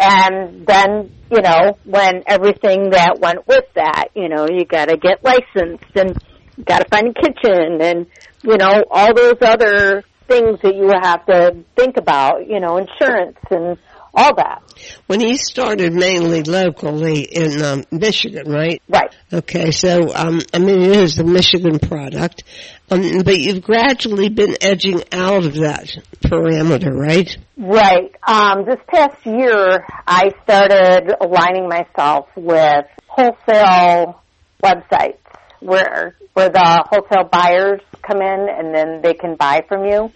And 0.00 0.66
then 0.66 1.10
you 1.30 1.42
know 1.42 1.78
when 1.84 2.22
everything 2.26 2.90
that 2.90 3.18
went 3.20 3.46
with 3.48 3.64
that, 3.74 4.08
you 4.14 4.28
know 4.28 4.46
you 4.48 4.64
got 4.64 4.88
to 4.88 4.96
get 4.96 5.24
licensed 5.24 5.96
and 5.96 6.16
got 6.64 6.80
to 6.80 6.88
find 6.88 7.08
a 7.08 7.14
kitchen 7.14 7.80
and 7.80 8.06
you 8.42 8.56
know 8.56 8.84
all 8.90 9.14
those 9.14 9.38
other 9.42 10.04
things 10.28 10.60
that 10.62 10.76
you 10.76 10.90
have 11.02 11.26
to 11.26 11.64
think 11.74 11.96
about. 11.96 12.46
You 12.46 12.60
know 12.60 12.76
insurance 12.76 13.38
and 13.50 13.78
all 14.14 14.34
that. 14.36 14.62
When 15.06 15.20
you 15.20 15.36
started 15.36 15.92
mainly 15.92 16.42
locally 16.42 17.22
in 17.22 17.62
um, 17.62 17.84
Michigan, 17.90 18.50
right? 18.50 18.82
Right. 18.88 19.14
Okay, 19.32 19.70
so 19.70 20.14
um, 20.14 20.40
I 20.52 20.58
mean 20.58 20.82
it 20.82 20.96
is 20.96 21.18
a 21.18 21.24
Michigan 21.24 21.78
product, 21.78 22.44
um, 22.90 23.22
but 23.22 23.38
you've 23.38 23.62
gradually 23.62 24.28
been 24.28 24.56
edging 24.60 25.02
out 25.12 25.44
of 25.44 25.54
that 25.54 25.96
parameter, 26.24 26.92
right? 26.92 27.36
Right. 27.56 28.14
Um, 28.26 28.64
this 28.64 28.80
past 28.88 29.24
year, 29.26 29.84
I 30.06 30.30
started 30.44 31.14
aligning 31.20 31.68
myself 31.68 32.28
with 32.36 32.86
wholesale 33.06 34.22
websites 34.62 35.18
where 35.60 36.16
where 36.34 36.50
the 36.50 36.84
wholesale 36.88 37.28
buyers 37.30 37.80
come 38.02 38.22
in 38.22 38.46
and 38.48 38.74
then 38.74 39.02
they 39.02 39.14
can 39.14 39.34
buy 39.36 39.64
from 39.68 39.84
you. 39.84 40.12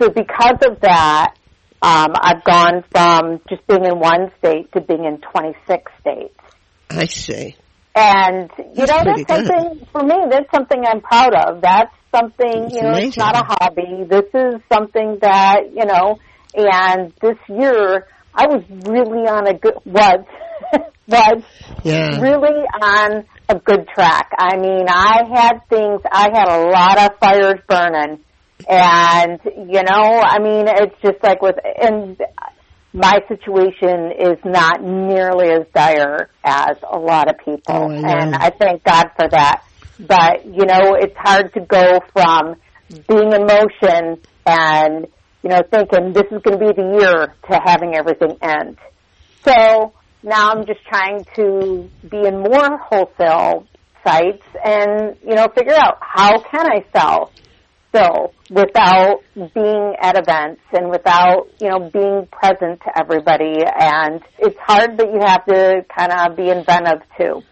So 0.00 0.08
because 0.08 0.58
of 0.66 0.80
that, 0.80 1.34
um, 1.82 2.14
I've 2.14 2.44
gone 2.44 2.84
from 2.92 3.40
just 3.48 3.66
being 3.66 3.84
in 3.84 3.98
one 3.98 4.30
state 4.38 4.70
to 4.72 4.80
being 4.80 5.04
in 5.04 5.20
26 5.20 5.82
states. 6.00 6.38
I 6.88 7.06
see. 7.06 7.56
And 7.94 8.50
you 8.58 8.86
That's 8.86 8.90
know, 8.90 9.02
that's 9.04 9.28
something 9.28 9.86
for 9.92 10.02
me. 10.04 10.14
That's 10.30 10.50
something 10.54 10.82
I'm 10.86 11.00
proud 11.00 11.34
of. 11.34 11.60
That's 11.60 11.92
something 12.14 12.62
That's 12.62 12.74
you 12.74 12.82
know. 12.82 12.94
It's 12.96 13.16
not 13.18 13.36
a 13.36 13.44
hobby. 13.44 14.04
This 14.08 14.30
is 14.32 14.62
something 14.72 15.18
that 15.20 15.60
you 15.74 15.84
know. 15.84 16.18
And 16.54 17.12
this 17.20 17.36
year, 17.48 18.06
I 18.34 18.46
was 18.46 18.62
really 18.86 19.26
on 19.28 19.46
a 19.46 19.54
good 19.54 19.74
was 19.84 20.24
was 21.08 21.42
Yeah. 21.82 22.20
really 22.20 22.64
on 22.80 23.24
a 23.48 23.58
good 23.58 23.88
track. 23.94 24.30
I 24.38 24.56
mean, 24.56 24.86
I 24.88 25.22
had 25.34 25.58
things. 25.68 26.00
I 26.10 26.28
had 26.32 26.48
a 26.48 26.70
lot 26.70 26.98
of 26.98 27.18
fires 27.20 27.60
burning, 27.68 28.20
and 28.68 29.40
you 29.44 29.82
know, 29.82 30.20
I 30.22 30.38
mean, 30.38 30.66
it's 30.68 30.94
just 31.02 31.22
like 31.22 31.42
with 31.42 31.56
and 31.80 32.20
my 32.92 33.20
situation 33.28 34.12
is 34.18 34.38
not 34.44 34.82
nearly 34.82 35.48
as 35.50 35.66
dire 35.74 36.28
as 36.44 36.76
a 36.90 36.98
lot 36.98 37.30
of 37.30 37.38
people, 37.38 37.74
Oh, 37.74 37.90
I 37.90 38.12
and 38.12 38.34
I 38.34 38.50
thank 38.50 38.84
God 38.84 39.06
for 39.16 39.28
that. 39.28 39.62
But 39.98 40.44
you 40.44 40.66
know, 40.66 40.94
it's 40.94 41.16
hard 41.16 41.52
to 41.54 41.60
go 41.60 42.00
from 42.12 42.56
being 43.08 43.32
in 43.32 43.46
motion 43.46 44.20
and 44.44 45.06
you 45.42 45.48
know 45.50 45.60
thinking 45.70 46.12
this 46.12 46.24
is 46.30 46.42
going 46.42 46.58
to 46.58 46.66
be 46.66 46.72
the 46.72 46.98
year 47.00 47.34
to 47.50 47.60
having 47.64 47.94
everything 47.94 48.36
end. 48.42 48.78
So 49.44 49.92
now 50.22 50.50
I'm 50.50 50.66
just 50.66 50.84
trying 50.84 51.24
to 51.36 51.88
be 52.08 52.26
in 52.26 52.40
more 52.40 52.78
wholesale 52.78 53.66
sites 54.04 54.42
and 54.64 55.16
you 55.26 55.34
know 55.34 55.48
figure 55.54 55.74
out 55.74 55.98
how 56.00 56.40
can 56.40 56.66
I 56.66 56.84
sell 56.92 57.32
still 57.92 58.32
without 58.50 59.20
being 59.34 59.94
at 60.00 60.16
events 60.16 60.62
and 60.72 60.90
without 60.90 61.48
you 61.60 61.68
know 61.68 61.90
being 61.92 62.26
present 62.32 62.80
to 62.80 62.90
everybody 62.98 63.60
and 63.64 64.22
it's 64.38 64.58
hard 64.60 64.96
but 64.96 65.06
you 65.12 65.20
have 65.24 65.44
to 65.44 65.84
kind 65.94 66.12
of 66.12 66.36
be 66.36 66.48
inventive 66.48 67.02
too 67.18 67.42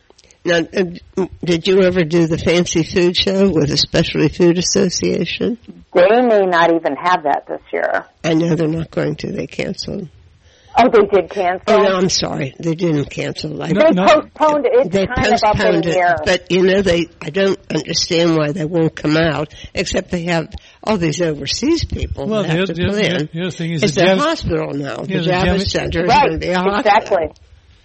Now, 0.45 0.59
uh, 0.59 1.27
did 1.45 1.69
you 1.69 1.83
ever 1.83 2.03
do 2.05 2.27
the 2.27 2.39
fancy 2.39 2.83
food 2.83 3.15
show 3.15 3.51
with 3.51 3.69
the 3.69 3.77
Specialty 3.77 4.29
Food 4.29 4.57
Association? 4.57 5.59
they 5.93 6.23
may 6.23 6.47
not 6.47 6.71
even 6.75 6.97
have 6.97 7.25
that 7.25 7.45
this 7.47 7.61
year 7.73 8.07
I 8.25 8.35
know 8.35 8.55
they're 8.55 8.69
not 8.69 8.91
going 8.91 9.17
to. 9.17 9.33
They 9.33 9.47
canceled. 9.47 10.09
Oh 10.83 10.89
they 10.91 11.07
did 11.21 11.31
cancel 11.31 11.63
Oh 11.69 11.83
no, 11.83 11.97
I'm 11.97 12.09
sorry. 12.09 12.55
They 12.59 12.75
didn't 12.75 13.07
cancel. 13.11 13.63
I, 13.63 13.69
No, 13.73 13.81
they 13.87 13.91
no. 13.93 14.07
postponed 14.07 14.67
it 14.67 14.91
they 14.91 15.07
kind 15.07 15.27
of 15.27 15.33
up 15.45 15.55
in 15.57 15.61
postponed 15.61 15.85
the 15.85 15.91
it, 15.91 15.97
air 15.97 16.17
but 16.25 16.51
you 16.51 16.63
know 16.63 16.83
they. 16.83 17.07
I 17.21 17.31
don't 17.31 17.59
understand 17.73 18.37
why 18.37 18.53
they 18.53 18.65
won't 18.65 18.95
come 18.97 19.17
out. 19.17 19.55
Except 19.75 20.11
they 20.11 20.23
have 20.25 20.49
all 20.83 20.97
these 20.97 21.21
overseas 21.21 21.85
people 21.85 22.27
Well, 22.27 22.43
that 22.43 22.51
have 22.51 22.67
to 22.67 22.75
the, 22.75 22.83
come 22.87 22.99
in. 22.99 23.19
the, 23.19 23.29
the 23.33 23.41
other 23.43 23.51
thing 23.51 23.73
is 23.73 23.83
It's 23.83 23.97
a 23.97 24.05
Jam- 24.07 24.19
hospital 24.19 24.73
now. 24.75 24.97
The 24.99 25.07
the 25.07 25.31
Javits 25.31 25.69
Center 25.71 26.05
is 26.05 26.09
right 26.09 26.27
going 26.29 26.41
to 26.41 26.47
be 26.47 26.51
a 26.53 26.59
hospital. 26.59 26.79
exactly 26.79 27.27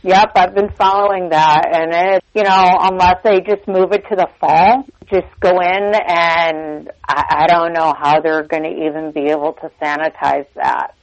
yep 0.03 0.29
i've 0.35 0.53
been 0.53 0.69
following 0.77 1.29
that 1.29 1.63
and 1.73 1.91
it 1.91 2.23
you 2.35 2.43
know 2.43 2.77
unless 2.79 3.15
they 3.23 3.39
just 3.41 3.67
move 3.67 3.91
it 3.91 4.03
to 4.07 4.15
the 4.15 4.27
fall 4.39 4.85
just 5.11 5.25
go 5.39 5.49
in 5.49 5.93
and 5.95 6.91
i, 7.07 7.23
I 7.43 7.47
don't 7.47 7.73
know 7.73 7.91
how 7.97 8.21
they're 8.21 8.43
going 8.43 8.61
to 8.63 8.69
even 8.85 9.11
be 9.13 9.31
able 9.31 9.53
to 9.61 9.71
sanitize 9.81 10.45
that 10.53 10.93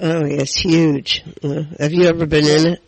Oh, 0.00 0.24
it's 0.24 0.56
huge. 0.56 1.22
Uh, 1.42 1.62
have 1.78 1.92
you 1.92 2.04
ever 2.08 2.26
been 2.26 2.46
in 2.46 2.66
it? 2.72 2.80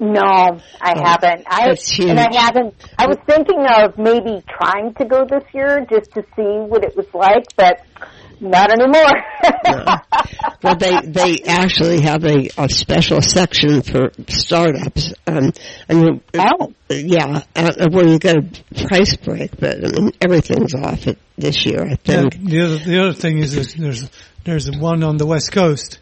No, 0.00 0.20
I 0.20 0.92
Oh, 0.96 1.04
haven't. 1.04 1.44
I 1.46 1.68
that's 1.68 1.88
huge. 1.90 2.10
and 2.10 2.18
I 2.20 2.34
haven't. 2.34 2.74
I 2.98 3.06
was 3.06 3.16
thinking 3.26 3.64
of 3.64 3.96
maybe 3.96 4.42
trying 4.60 4.92
to 4.94 5.04
go 5.06 5.24
this 5.24 5.44
year 5.54 5.86
just 5.88 6.12
to 6.12 6.22
see 6.36 6.42
what 6.42 6.84
it 6.84 6.96
was 6.96 7.06
like, 7.14 7.44
but 7.56 7.80
not 8.40 8.70
anymore. 8.72 9.12
No. 9.66 9.84
Well, 10.62 10.76
they 10.76 11.00
they 11.06 11.38
actually 11.46 12.00
have 12.02 12.24
a, 12.24 12.48
a 12.58 12.68
special 12.68 13.22
section 13.22 13.82
for 13.82 14.10
startups. 14.28 15.14
Um, 15.26 15.52
I 15.88 15.94
mean, 15.94 16.20
Oh. 16.34 16.72
yeah, 16.90 17.42
uh, 17.54 17.88
where 17.90 18.06
you 18.06 18.18
get 18.18 18.36
a 18.36 18.86
price 18.88 19.16
break, 19.16 19.58
but 19.58 19.76
I 19.84 20.00
mean 20.00 20.12
everything's 20.20 20.74
off 20.74 21.06
it 21.06 21.18
this 21.38 21.64
year. 21.64 21.82
I 21.84 21.90
Yeah, 21.90 21.96
think. 22.28 22.44
the 22.44 22.60
other 22.62 22.78
the 22.78 23.00
other 23.02 23.12
thing 23.14 23.38
is 23.38 23.54
there's 23.54 23.74
there's, 23.74 24.10
there's 24.44 24.70
one 24.76 25.02
on 25.04 25.16
the 25.18 25.26
west 25.26 25.52
coast 25.52 26.00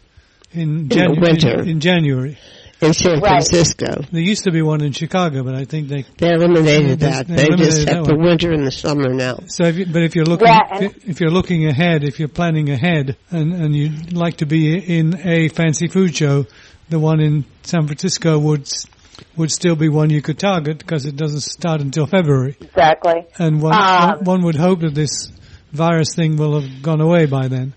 in, 0.53 0.87
the 0.87 0.95
Janu- 0.95 1.21
winter. 1.21 1.61
in, 1.61 1.69
in 1.69 1.79
January. 1.79 2.37
in 2.81 2.93
San 2.93 3.19
Right. 3.21 3.43
Francisco. 3.43 4.01
There 4.11 4.21
used 4.21 4.43
to 4.43 4.51
be 4.51 4.61
one 4.61 4.81
in 4.83 4.91
Chicago, 4.91 5.43
but 5.43 5.55
I 5.55 5.63
think 5.65 5.87
they. 5.87 6.03
They 6.17 6.33
eliminated 6.33 6.99
They- 6.99 7.09
that. 7.09 7.27
they 7.27 7.35
They, 7.35 7.47
just 7.55 7.59
eliminated 7.79 7.89
have 7.95 8.05
the 8.05 8.15
one. 8.15 8.25
winter 8.25 8.51
and 8.51 8.65
the 8.67 8.71
summer 8.71 9.13
now. 9.13 9.39
So, 9.47 9.63
if 9.65 9.77
you, 9.77 9.85
but 9.85 10.01
if 10.03 10.15
you're 10.15 10.25
looking, 10.25 10.47
Yeah, 10.47 10.89
if 11.05 11.21
you're 11.21 11.31
looking 11.31 11.65
ahead, 11.65 12.03
if 12.03 12.19
you're 12.19 12.27
planning 12.27 12.69
ahead, 12.69 13.15
and 13.31 13.53
and 13.53 13.73
you'd 13.75 14.11
like 14.13 14.37
to 14.37 14.45
be 14.45 14.75
in 14.77 15.19
a 15.23 15.47
fancy 15.49 15.87
food 15.87 16.13
show, 16.15 16.45
the 16.89 16.99
one 16.99 17.21
in 17.21 17.45
San 17.63 17.85
Francisco 17.87 18.37
would 18.37 18.67
would 19.37 19.51
still 19.51 19.75
be 19.77 19.87
one 19.89 20.09
you 20.09 20.21
could 20.21 20.37
target 20.39 20.79
because 20.79 21.05
it 21.05 21.15
doesn't 21.15 21.41
start 21.41 21.79
until 21.81 22.05
February, 22.05 22.57
exactly. 22.59 23.25
and 23.39 23.61
one 23.61 23.73
Um, 23.73 24.09
one- 24.09 24.23
one 24.25 24.41
would 24.43 24.55
hope 24.55 24.81
that 24.81 24.93
this 24.93 25.29
virus 25.71 26.13
thing 26.15 26.35
will 26.35 26.59
have 26.59 26.81
gone 26.81 26.99
away 26.99 27.25
by 27.27 27.47
then. 27.47 27.73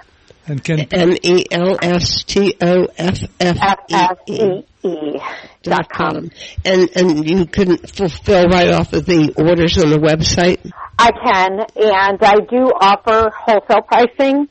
and 0.47 0.63
can 0.63 0.79
M 0.91 1.15
E 1.21 1.45
L 1.51 1.77
S 1.81 2.23
T 2.23 2.55
O 2.61 2.87
F 2.97 3.23
F 3.39 3.57
F 3.61 3.79
S 3.89 4.17
E 4.27 4.63
E 4.83 5.19
dot 5.63 5.89
com. 5.89 6.29
And 6.63 6.89
and 6.95 7.29
you 7.29 7.45
can 7.45 7.77
fulfill 7.77 8.47
right 8.47 8.71
off 8.73 8.93
of 8.93 9.05
the 9.05 9.33
orders 9.37 9.77
on 9.77 9.89
the 9.89 9.97
website. 9.97 10.71
I 10.97 11.11
can, 11.11 11.59
and 11.75 12.23
I 12.23 12.35
do 12.49 12.71
offer 12.79 13.29
wholesale 13.35 13.81
pricing. 13.81 14.47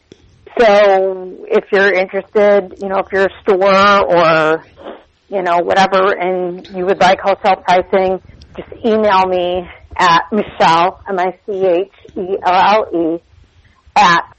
So 0.58 1.46
if 1.48 1.64
you're 1.72 1.92
interested, 1.92 2.78
you 2.80 2.88
know, 2.88 2.98
if 2.98 3.06
you're 3.12 3.26
a 3.26 3.42
store 3.42 4.04
or 4.04 4.64
you 5.28 5.42
know 5.42 5.58
whatever, 5.58 6.12
and 6.12 6.66
you 6.68 6.84
would 6.86 7.00
like 7.00 7.20
wholesale 7.20 7.62
pricing, 7.62 8.20
just 8.56 8.68
email 8.84 9.26
me 9.26 9.68
at 9.96 10.22
Michelle 10.32 11.00
M 11.08 11.18
I 11.18 11.38
C 11.46 11.66
H 11.66 11.92
E 12.16 12.36
L 12.44 12.86
L 12.92 13.16
E 13.16 13.22
at 13.96 14.34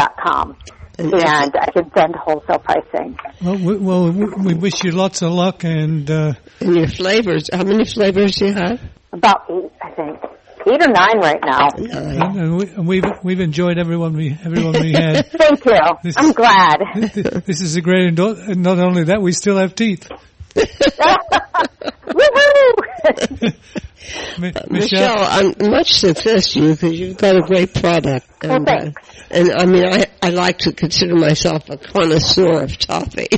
melstoffee.com. 0.00 0.56
And- 0.98 1.14
and 1.14 1.56
I 1.58 1.70
can 1.70 1.90
send 1.96 2.14
wholesale 2.14 2.58
pricing. 2.58 3.16
well, 3.42 3.56
we, 3.56 3.76
well, 3.78 4.12
we 4.12 4.24
we 4.48 4.54
wish 4.54 4.84
you 4.84 4.90
lots 4.92 5.22
of 5.22 5.32
luck 5.32 5.64
and. 5.64 6.10
Uh, 6.10 6.34
And 6.60 6.76
your 6.76 6.88
flavors. 6.88 7.48
How 7.52 7.64
many 7.64 7.86
flavors 7.86 8.36
do 8.36 8.46
you 8.46 8.52
have? 8.52 8.80
About 9.12 9.42
eight, 9.50 9.70
I 9.82 9.90
think. 9.92 10.18
Eight 10.66 10.82
or 10.82 10.92
nine 10.92 11.18
right 11.20 11.40
now. 11.42 11.68
And, 11.74 12.36
and 12.38 12.56
we, 12.58 12.66
and 12.68 12.86
we've 12.86 13.04
we've 13.22 13.40
enjoyed 13.40 13.78
everyone 13.78 14.12
we 14.12 14.36
everyone 14.44 14.72
we 14.78 14.92
had. 14.92 15.26
Thank 15.30 15.64
you. 15.64 15.72
This- 16.04 16.16
I'm 16.18 16.32
glad. 16.32 16.80
this 17.46 17.62
is 17.62 17.76
a 17.76 17.80
great, 17.80 18.08
endo- 18.08 18.36
and 18.36 18.62
not 18.62 18.78
only 18.78 19.04
that, 19.04 19.22
we 19.22 19.32
still 19.32 19.56
have 19.56 19.74
teeth. 19.74 20.06
Mi- 24.40 24.52
Michelle, 24.70 25.18
I'm 25.24 25.54
much 25.70 25.92
success 25.92 26.52
to 26.52 26.60
you 26.60 26.70
because 26.72 26.98
you've 26.98 27.16
got 27.18 27.36
a 27.36 27.42
great 27.42 27.74
product. 27.74 28.26
And, 28.42 28.50
Well, 28.50 28.64
thanks. 28.64 29.08
Uh, 29.08 29.22
and 29.32 29.52
I 29.52 29.66
mean, 29.66 29.84
I, 29.86 30.06
I 30.22 30.30
like 30.30 30.58
to 30.60 30.72
consider 30.72 31.14
myself 31.14 31.68
a 31.68 31.76
connoisseur 31.76 32.62
of 32.62 32.78
toffee. 32.78 33.28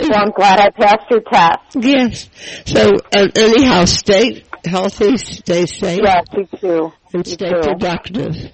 well, 0.00 0.14
I'm 0.14 0.30
glad 0.32 0.60
I 0.60 0.70
passed 0.70 1.10
your 1.10 1.20
test. 1.20 1.60
yes. 1.76 2.28
So, 2.66 2.92
uh, 3.14 3.28
anyhow, 3.36 3.84
stay 3.84 4.44
healthy, 4.64 5.16
stay 5.18 5.66
safe, 5.66 6.00
Yes, 6.02 6.24
you 6.32 6.46
too. 6.58 6.92
and 7.12 7.26
you 7.26 7.32
stay 7.32 7.50
too. 7.50 7.60
productive. 7.62 8.52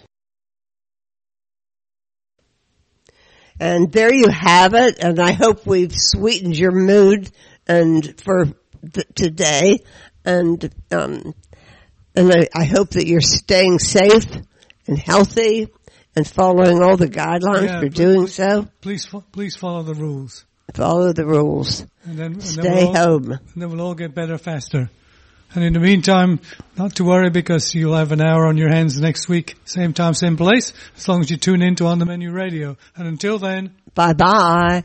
And 3.61 3.93
there 3.93 4.13
you 4.13 4.29
have 4.29 4.75
it. 4.75 4.99
And 4.99 5.21
I 5.21 5.31
hope 5.33 5.65
we've 5.65 5.93
sweetened 5.95 6.59
your 6.59 6.73
mood 6.73 7.31
and 7.69 8.21
for 8.21 8.47
th- 8.93 9.07
today. 9.15 9.79
And, 10.25 10.73
um, 10.91 11.35
and 12.15 12.33
I, 12.33 12.49
I 12.55 12.65
hope 12.65 12.91
that 12.91 13.07
you're 13.07 13.21
staying 13.21 13.79
safe 13.79 14.27
and 14.87 14.99
healthy 14.99 15.69
and 16.17 16.27
following 16.27 16.83
all 16.83 16.97
the 16.97 17.09
guidelines 17.09 17.67
Yeah, 17.67 17.81
for 17.81 17.87
but- 17.87 17.95
doing 17.95 18.27
so. 18.27 18.69
Please, 18.81 19.07
please 19.33 19.57
follow 19.57 19.83
the 19.83 19.95
rules, 19.95 20.45
Follow 20.75 21.13
the 21.13 21.27
rules. 21.27 21.85
and 22.05 22.17
then 22.19 22.27
and 22.35 22.41
then 22.41 22.41
Stay 22.43 22.63
we'll 22.85 22.89
all, 22.89 22.95
home. 22.95 23.33
and 23.33 23.41
then 23.63 23.71
we'll 23.71 23.81
all 23.81 23.95
get 23.95 24.15
better 24.15 24.39
faster. 24.39 24.91
And 25.55 25.63
in 25.63 25.73
the 25.73 25.79
meantime, 25.81 26.41
not 26.77 26.97
to 26.97 27.05
worry 27.05 27.31
because 27.31 27.75
you'll 27.75 27.95
have 27.97 28.11
an 28.11 28.21
hour 28.21 28.47
on 28.47 28.57
your 28.57 28.71
hands 28.71 29.01
next 29.01 29.29
week, 29.29 29.55
same 29.67 29.93
time, 29.93 30.15
same 30.15 30.37
place, 30.37 30.73
as 30.97 31.07
long 31.07 31.21
as 31.21 31.31
you 31.31 31.37
tune 31.37 31.63
in 31.63 31.77
to 31.77 31.87
On 31.87 31.99
the 32.01 32.07
Menu 32.07 32.33
Radio. 32.33 32.77
And 32.97 33.07
until 33.07 33.39
then, 33.39 33.73
Bye 33.95 34.15
bye. 34.15 34.83